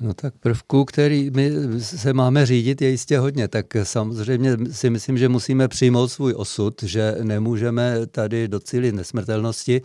No 0.00 0.14
tak 0.14 0.34
prvků, 0.40 0.84
který 0.84 1.30
my 1.30 1.50
se 1.80 2.12
máme 2.12 2.46
řídit, 2.46 2.82
je 2.82 2.88
jistě 2.88 3.18
hodně. 3.18 3.48
Tak 3.48 3.66
samozřejmě 3.82 4.56
si 4.72 4.90
myslím, 4.90 5.18
že 5.18 5.28
musíme 5.28 5.68
přijmout 5.68 6.08
svůj 6.08 6.34
osud, 6.36 6.82
že 6.82 7.16
nemůžeme 7.22 8.06
tady 8.06 8.48
docílit 8.48 8.94
nesmrtelnosti 8.94 9.82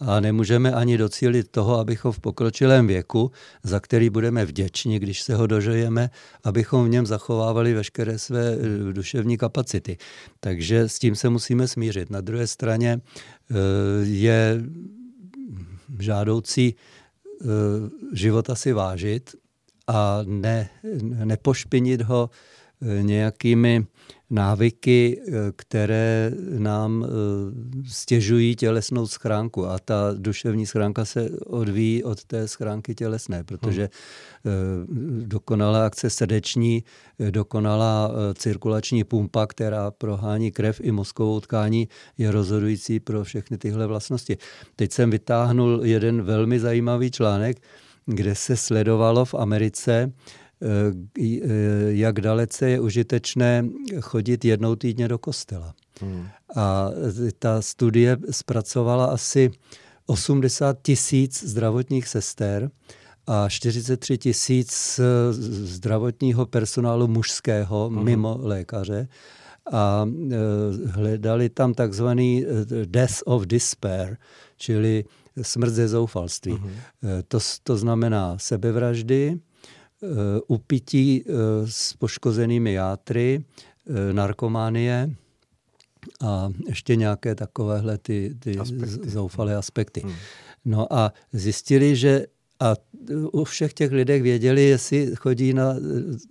a 0.00 0.20
nemůžeme 0.20 0.72
ani 0.72 0.98
docílit 0.98 1.48
toho, 1.50 1.78
abychom 1.78 2.12
v 2.12 2.20
pokročilém 2.20 2.86
věku, 2.86 3.30
za 3.62 3.80
který 3.80 4.10
budeme 4.10 4.44
vděční, 4.44 4.98
když 4.98 5.22
se 5.22 5.34
ho 5.34 5.46
dožijeme, 5.46 6.10
abychom 6.44 6.84
v 6.84 6.88
něm 6.88 7.06
zachovávali 7.06 7.74
veškeré 7.74 8.18
své 8.18 8.52
eh, 8.52 8.92
duševní 8.92 9.36
kapacity. 9.36 9.96
Takže 10.40 10.88
s 10.88 10.98
tím 10.98 11.16
se 11.16 11.28
musíme 11.28 11.68
smířit. 11.68 12.10
Na 12.10 12.20
druhé 12.20 12.46
straně 12.46 13.00
eh, 13.00 13.54
je 14.02 14.62
žádoucí 15.98 16.74
eh, 16.74 17.46
života 18.12 18.54
si 18.54 18.72
vážit 18.72 19.34
a 19.86 20.20
ne, 20.24 20.68
nepošpinit 21.24 22.02
ho 22.02 22.30
nějakými 23.00 23.86
návyky, 24.30 25.20
eh, 25.20 25.32
které 25.56 26.32
nám 26.58 27.04
eh, 27.04 27.08
stěžují 27.88 28.56
tělesnou 28.56 29.06
schránku. 29.06 29.66
A 29.66 29.78
ta 29.78 30.14
duševní 30.18 30.66
schránka 30.66 31.04
se 31.04 31.30
odvíjí 31.46 32.04
od 32.04 32.24
té 32.24 32.48
schránky 32.48 32.94
tělesné, 32.94 33.44
protože 33.44 33.88
hmm. 34.44 35.24
dokonalá 35.28 35.86
akce 35.86 36.10
srdeční, 36.10 36.84
dokonalá 37.30 38.10
cirkulační 38.34 39.04
pumpa, 39.04 39.46
která 39.46 39.90
prohání 39.90 40.50
krev 40.50 40.80
i 40.80 40.92
mozkovou 40.92 41.40
tkání, 41.40 41.88
je 42.18 42.30
rozhodující 42.30 43.00
pro 43.00 43.24
všechny 43.24 43.58
tyhle 43.58 43.86
vlastnosti. 43.86 44.36
Teď 44.76 44.92
jsem 44.92 45.10
vytáhnul 45.10 45.80
jeden 45.84 46.22
velmi 46.22 46.60
zajímavý 46.60 47.10
článek, 47.10 47.56
kde 48.06 48.34
se 48.34 48.56
sledovalo 48.56 49.24
v 49.24 49.34
Americe, 49.34 50.12
Eh, 50.62 50.92
jak 51.88 52.20
dalece 52.20 52.70
je 52.70 52.80
užitečné 52.80 53.64
chodit 54.00 54.44
jednou 54.44 54.76
týdně 54.76 55.08
do 55.08 55.18
kostela. 55.18 55.74
Hmm. 56.00 56.28
A 56.56 56.90
ta 57.38 57.62
studie 57.62 58.16
zpracovala 58.30 59.06
asi 59.06 59.50
80 60.06 60.78
tisíc 60.82 61.44
zdravotních 61.44 62.08
sester 62.08 62.70
a 63.26 63.48
43 63.48 64.18
tisíc 64.18 65.00
zdravotního 65.62 66.46
personálu 66.46 67.08
mužského 67.08 67.88
hmm. 67.88 68.04
mimo 68.04 68.38
lékaře 68.42 69.08
a 69.72 70.06
eh, 70.08 70.36
hledali 70.86 71.48
tam 71.48 71.74
takzvaný 71.74 72.44
eh, 72.44 72.86
death 72.86 73.22
of 73.24 73.42
despair, 73.42 74.16
čili 74.56 75.04
smrt 75.42 75.70
ze 75.72 75.88
zoufalství. 75.88 76.52
Uh-huh. 76.52 76.70
To, 77.28 77.38
to 77.62 77.76
znamená 77.76 78.38
sebevraždy, 78.38 79.38
Eh, 80.02 80.40
upití 80.46 81.24
eh, 81.26 81.32
s 81.64 81.92
poškozenými 81.92 82.72
játry, 82.72 83.44
narkománie 84.12 85.10
a 86.20 86.50
ještě 86.66 86.96
nějaké 86.96 87.34
takovéhle 87.34 87.98
ty, 87.98 88.34
ty 88.38 88.58
aspekty. 88.58 89.10
zoufalé 89.10 89.56
aspekty. 89.56 90.00
Hmm. 90.00 90.12
No 90.64 90.92
a 90.92 91.12
zjistili, 91.32 91.96
že 91.96 92.26
a 92.60 92.74
u 93.32 93.44
všech 93.44 93.72
těch 93.72 93.92
lidech 93.92 94.22
věděli, 94.22 94.64
jestli 94.64 95.16
chodí 95.16 95.52
na 95.52 95.74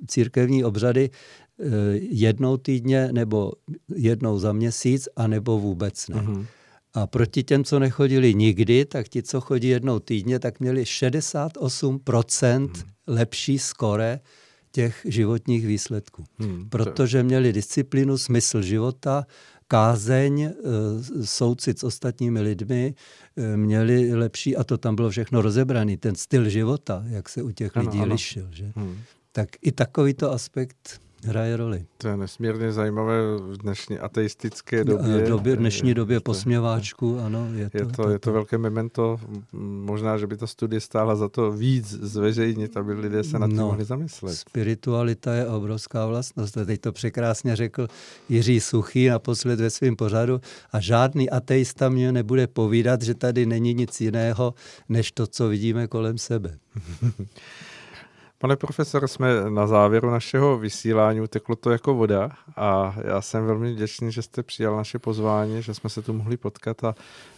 církevní 0.08 0.64
obřady 0.64 1.10
jednou 2.00 2.58
týdně 2.58 3.10
nebo 3.12 3.52
jednou 3.96 4.40
za 4.40 4.54
měsíc, 4.54 5.08
a 5.16 5.28
nebo 5.28 5.60
vůbec 5.60 6.08
ne. 6.08 6.22
hmm 6.22 6.46
A 6.96 7.08
proti 7.08 7.44
těm, 7.44 7.64
co 7.64 7.80
nechodili 7.80 8.34
nikdy, 8.34 8.86
tak 8.86 9.08
ti, 9.08 9.24
co 9.24 9.42
chodí 9.42 9.68
jednou 9.68 10.00
týdně, 10.00 10.40
tak 10.40 10.60
měli 10.60 10.84
68% 10.84 12.60
hmm 12.60 12.96
lepší 13.08 13.60
skore 13.60 14.20
těch 14.72 15.02
životních 15.06 15.68
výsledků. 15.68 16.24
Hmm, 16.40 16.70
protože 16.70 17.24
měli 17.24 17.54
disciplínu, 17.54 18.18
smysl 18.18 18.62
života, 18.62 19.26
kázeň, 19.68 20.42
eh, 20.42 20.52
soucit 21.24 21.80
s 21.80 21.84
ostatními 21.84 22.42
lidmi, 22.42 22.96
eh, 23.38 23.58
měli 23.58 24.16
lepší, 24.16 24.56
a 24.56 24.64
to 24.64 24.78
tam 24.78 24.96
bylo 24.96 25.10
všechno 25.10 25.42
rozebraný, 25.42 25.98
ten 25.98 26.16
styl 26.16 26.50
života, 26.50 27.04
jak 27.08 27.30
se 27.30 27.42
u 27.42 27.52
těch 27.52 27.78
ano, 27.78 27.90
lidí 27.90 28.02
ano. 28.02 28.14
lišil. 28.14 28.48
Že? 28.52 28.72
Hmm. 28.76 28.98
Tak 29.32 29.50
i 29.62 29.72
takovýto 29.72 30.32
aspekt 30.32 31.02
hraje 31.26 31.58
roli. 31.58 31.86
To 31.98 32.08
je 32.08 32.18
nesmírně 32.18 32.72
zajímavé 32.72 33.22
v 33.38 33.58
dnešní 33.58 34.00
ateistické 34.00 34.84
době. 34.84 35.26
V 35.26 35.28
době, 35.28 35.56
dnešní 35.56 35.94
době 35.94 36.20
posměváčku, 36.20 37.20
ano. 37.20 37.48
Je 37.54 37.70
to, 37.70 37.78
je 37.78 37.86
to, 37.86 38.10
je 38.10 38.20
to 38.20 38.34
velké 38.34 38.58
memento. 38.58 39.18
Možná, 39.82 40.18
že 40.18 40.28
by 40.28 40.38
ta 40.38 40.48
studie 40.48 40.82
stála 40.82 41.16
za 41.16 41.30
to 41.30 41.52
víc 41.52 41.88
zveřejnit, 41.88 42.78
aby 42.78 42.94
lidé 42.94 43.24
se 43.24 43.40
nad 43.40 43.48
tím 43.48 43.58
no, 43.58 43.66
mohli 43.66 43.86
zamyslet. 43.86 44.36
Spiritualita 44.36 45.34
je 45.34 45.48
obrovská 45.48 46.06
vlastnost. 46.06 46.58
Teď 46.66 46.82
to 46.82 46.92
překrásně 46.92 47.56
řekl 47.56 47.88
Jiří 48.30 48.60
Suchý 48.60 49.08
naposled 49.08 49.60
ve 49.60 49.70
svém 49.70 49.96
pořadu. 49.96 50.42
A 50.72 50.80
žádný 50.80 51.30
ateista 51.30 51.90
mě 51.90 52.12
nebude 52.12 52.48
povídat, 52.48 53.02
že 53.02 53.14
tady 53.14 53.46
není 53.46 53.74
nic 53.74 54.02
jiného, 54.02 54.54
než 54.90 55.12
to, 55.12 55.28
co 55.28 55.48
vidíme 55.48 55.88
kolem 55.88 56.18
sebe. 56.18 56.58
Pane 58.46 58.56
profesor, 58.56 59.08
jsme 59.08 59.50
na 59.50 59.68
závěru 59.68 60.12
našeho 60.12 60.58
vysílání, 60.58 61.22
uteklo 61.22 61.56
to 61.56 61.72
jako 61.72 61.94
voda 61.94 62.32
a 62.56 62.96
já 63.04 63.22
jsem 63.22 63.46
velmi 63.46 63.74
vděčný, 63.74 64.12
že 64.12 64.22
jste 64.22 64.44
přijal 64.44 64.78
naše 64.78 65.00
pozvání, 65.00 65.62
že 65.62 65.74
jsme 65.74 65.90
se 65.90 66.02
tu 66.02 66.14
mohli 66.14 66.38
potkat 66.38 66.84
a 66.84 66.96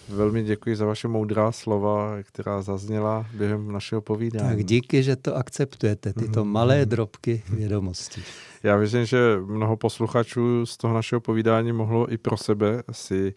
velmi 0.10 0.44
děkuji 0.44 0.76
za 0.76 0.86
vaše 0.86 1.08
moudrá 1.08 1.52
slova, 1.52 2.16
která 2.24 2.62
zazněla 2.62 3.26
během 3.34 3.72
našeho 3.72 4.02
povídání. 4.02 4.50
Tak 4.50 4.66
díky, 4.66 5.04
že 5.04 5.16
to 5.16 5.36
akceptujete, 5.36 6.14
tyto 6.14 6.46
mm. 6.46 6.52
malé 6.52 6.86
drobky 6.86 7.44
vědomosti. 7.50 8.22
Já 8.64 8.76
věřím, 8.76 9.06
že 9.06 9.38
mnoho 9.46 9.78
posluchačů 9.78 10.66
z 10.66 10.78
toho 10.78 10.94
našeho 10.94 11.22
povídání 11.22 11.72
mohlo 11.72 12.14
i 12.14 12.18
pro 12.18 12.38
sebe 12.38 12.84
si 12.92 13.34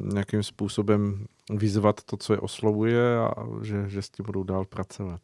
nějakým 0.00 0.42
způsobem 0.42 1.26
vyzvat 1.50 2.02
to, 2.02 2.16
co 2.16 2.32
je 2.32 2.38
oslovuje 2.40 3.18
a 3.18 3.34
že, 3.62 3.84
že 3.88 4.02
s 4.02 4.10
tím 4.10 4.26
budou 4.26 4.42
dál 4.42 4.64
pracovat. 4.64 5.20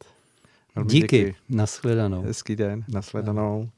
Velmi 0.76 0.90
Díky. 0.90 1.18
Děkuji. 1.18 1.34
Nashledanou. 1.48 2.22
Hezký 2.22 2.56
den. 2.56 2.84
Nashledanou. 2.88 3.68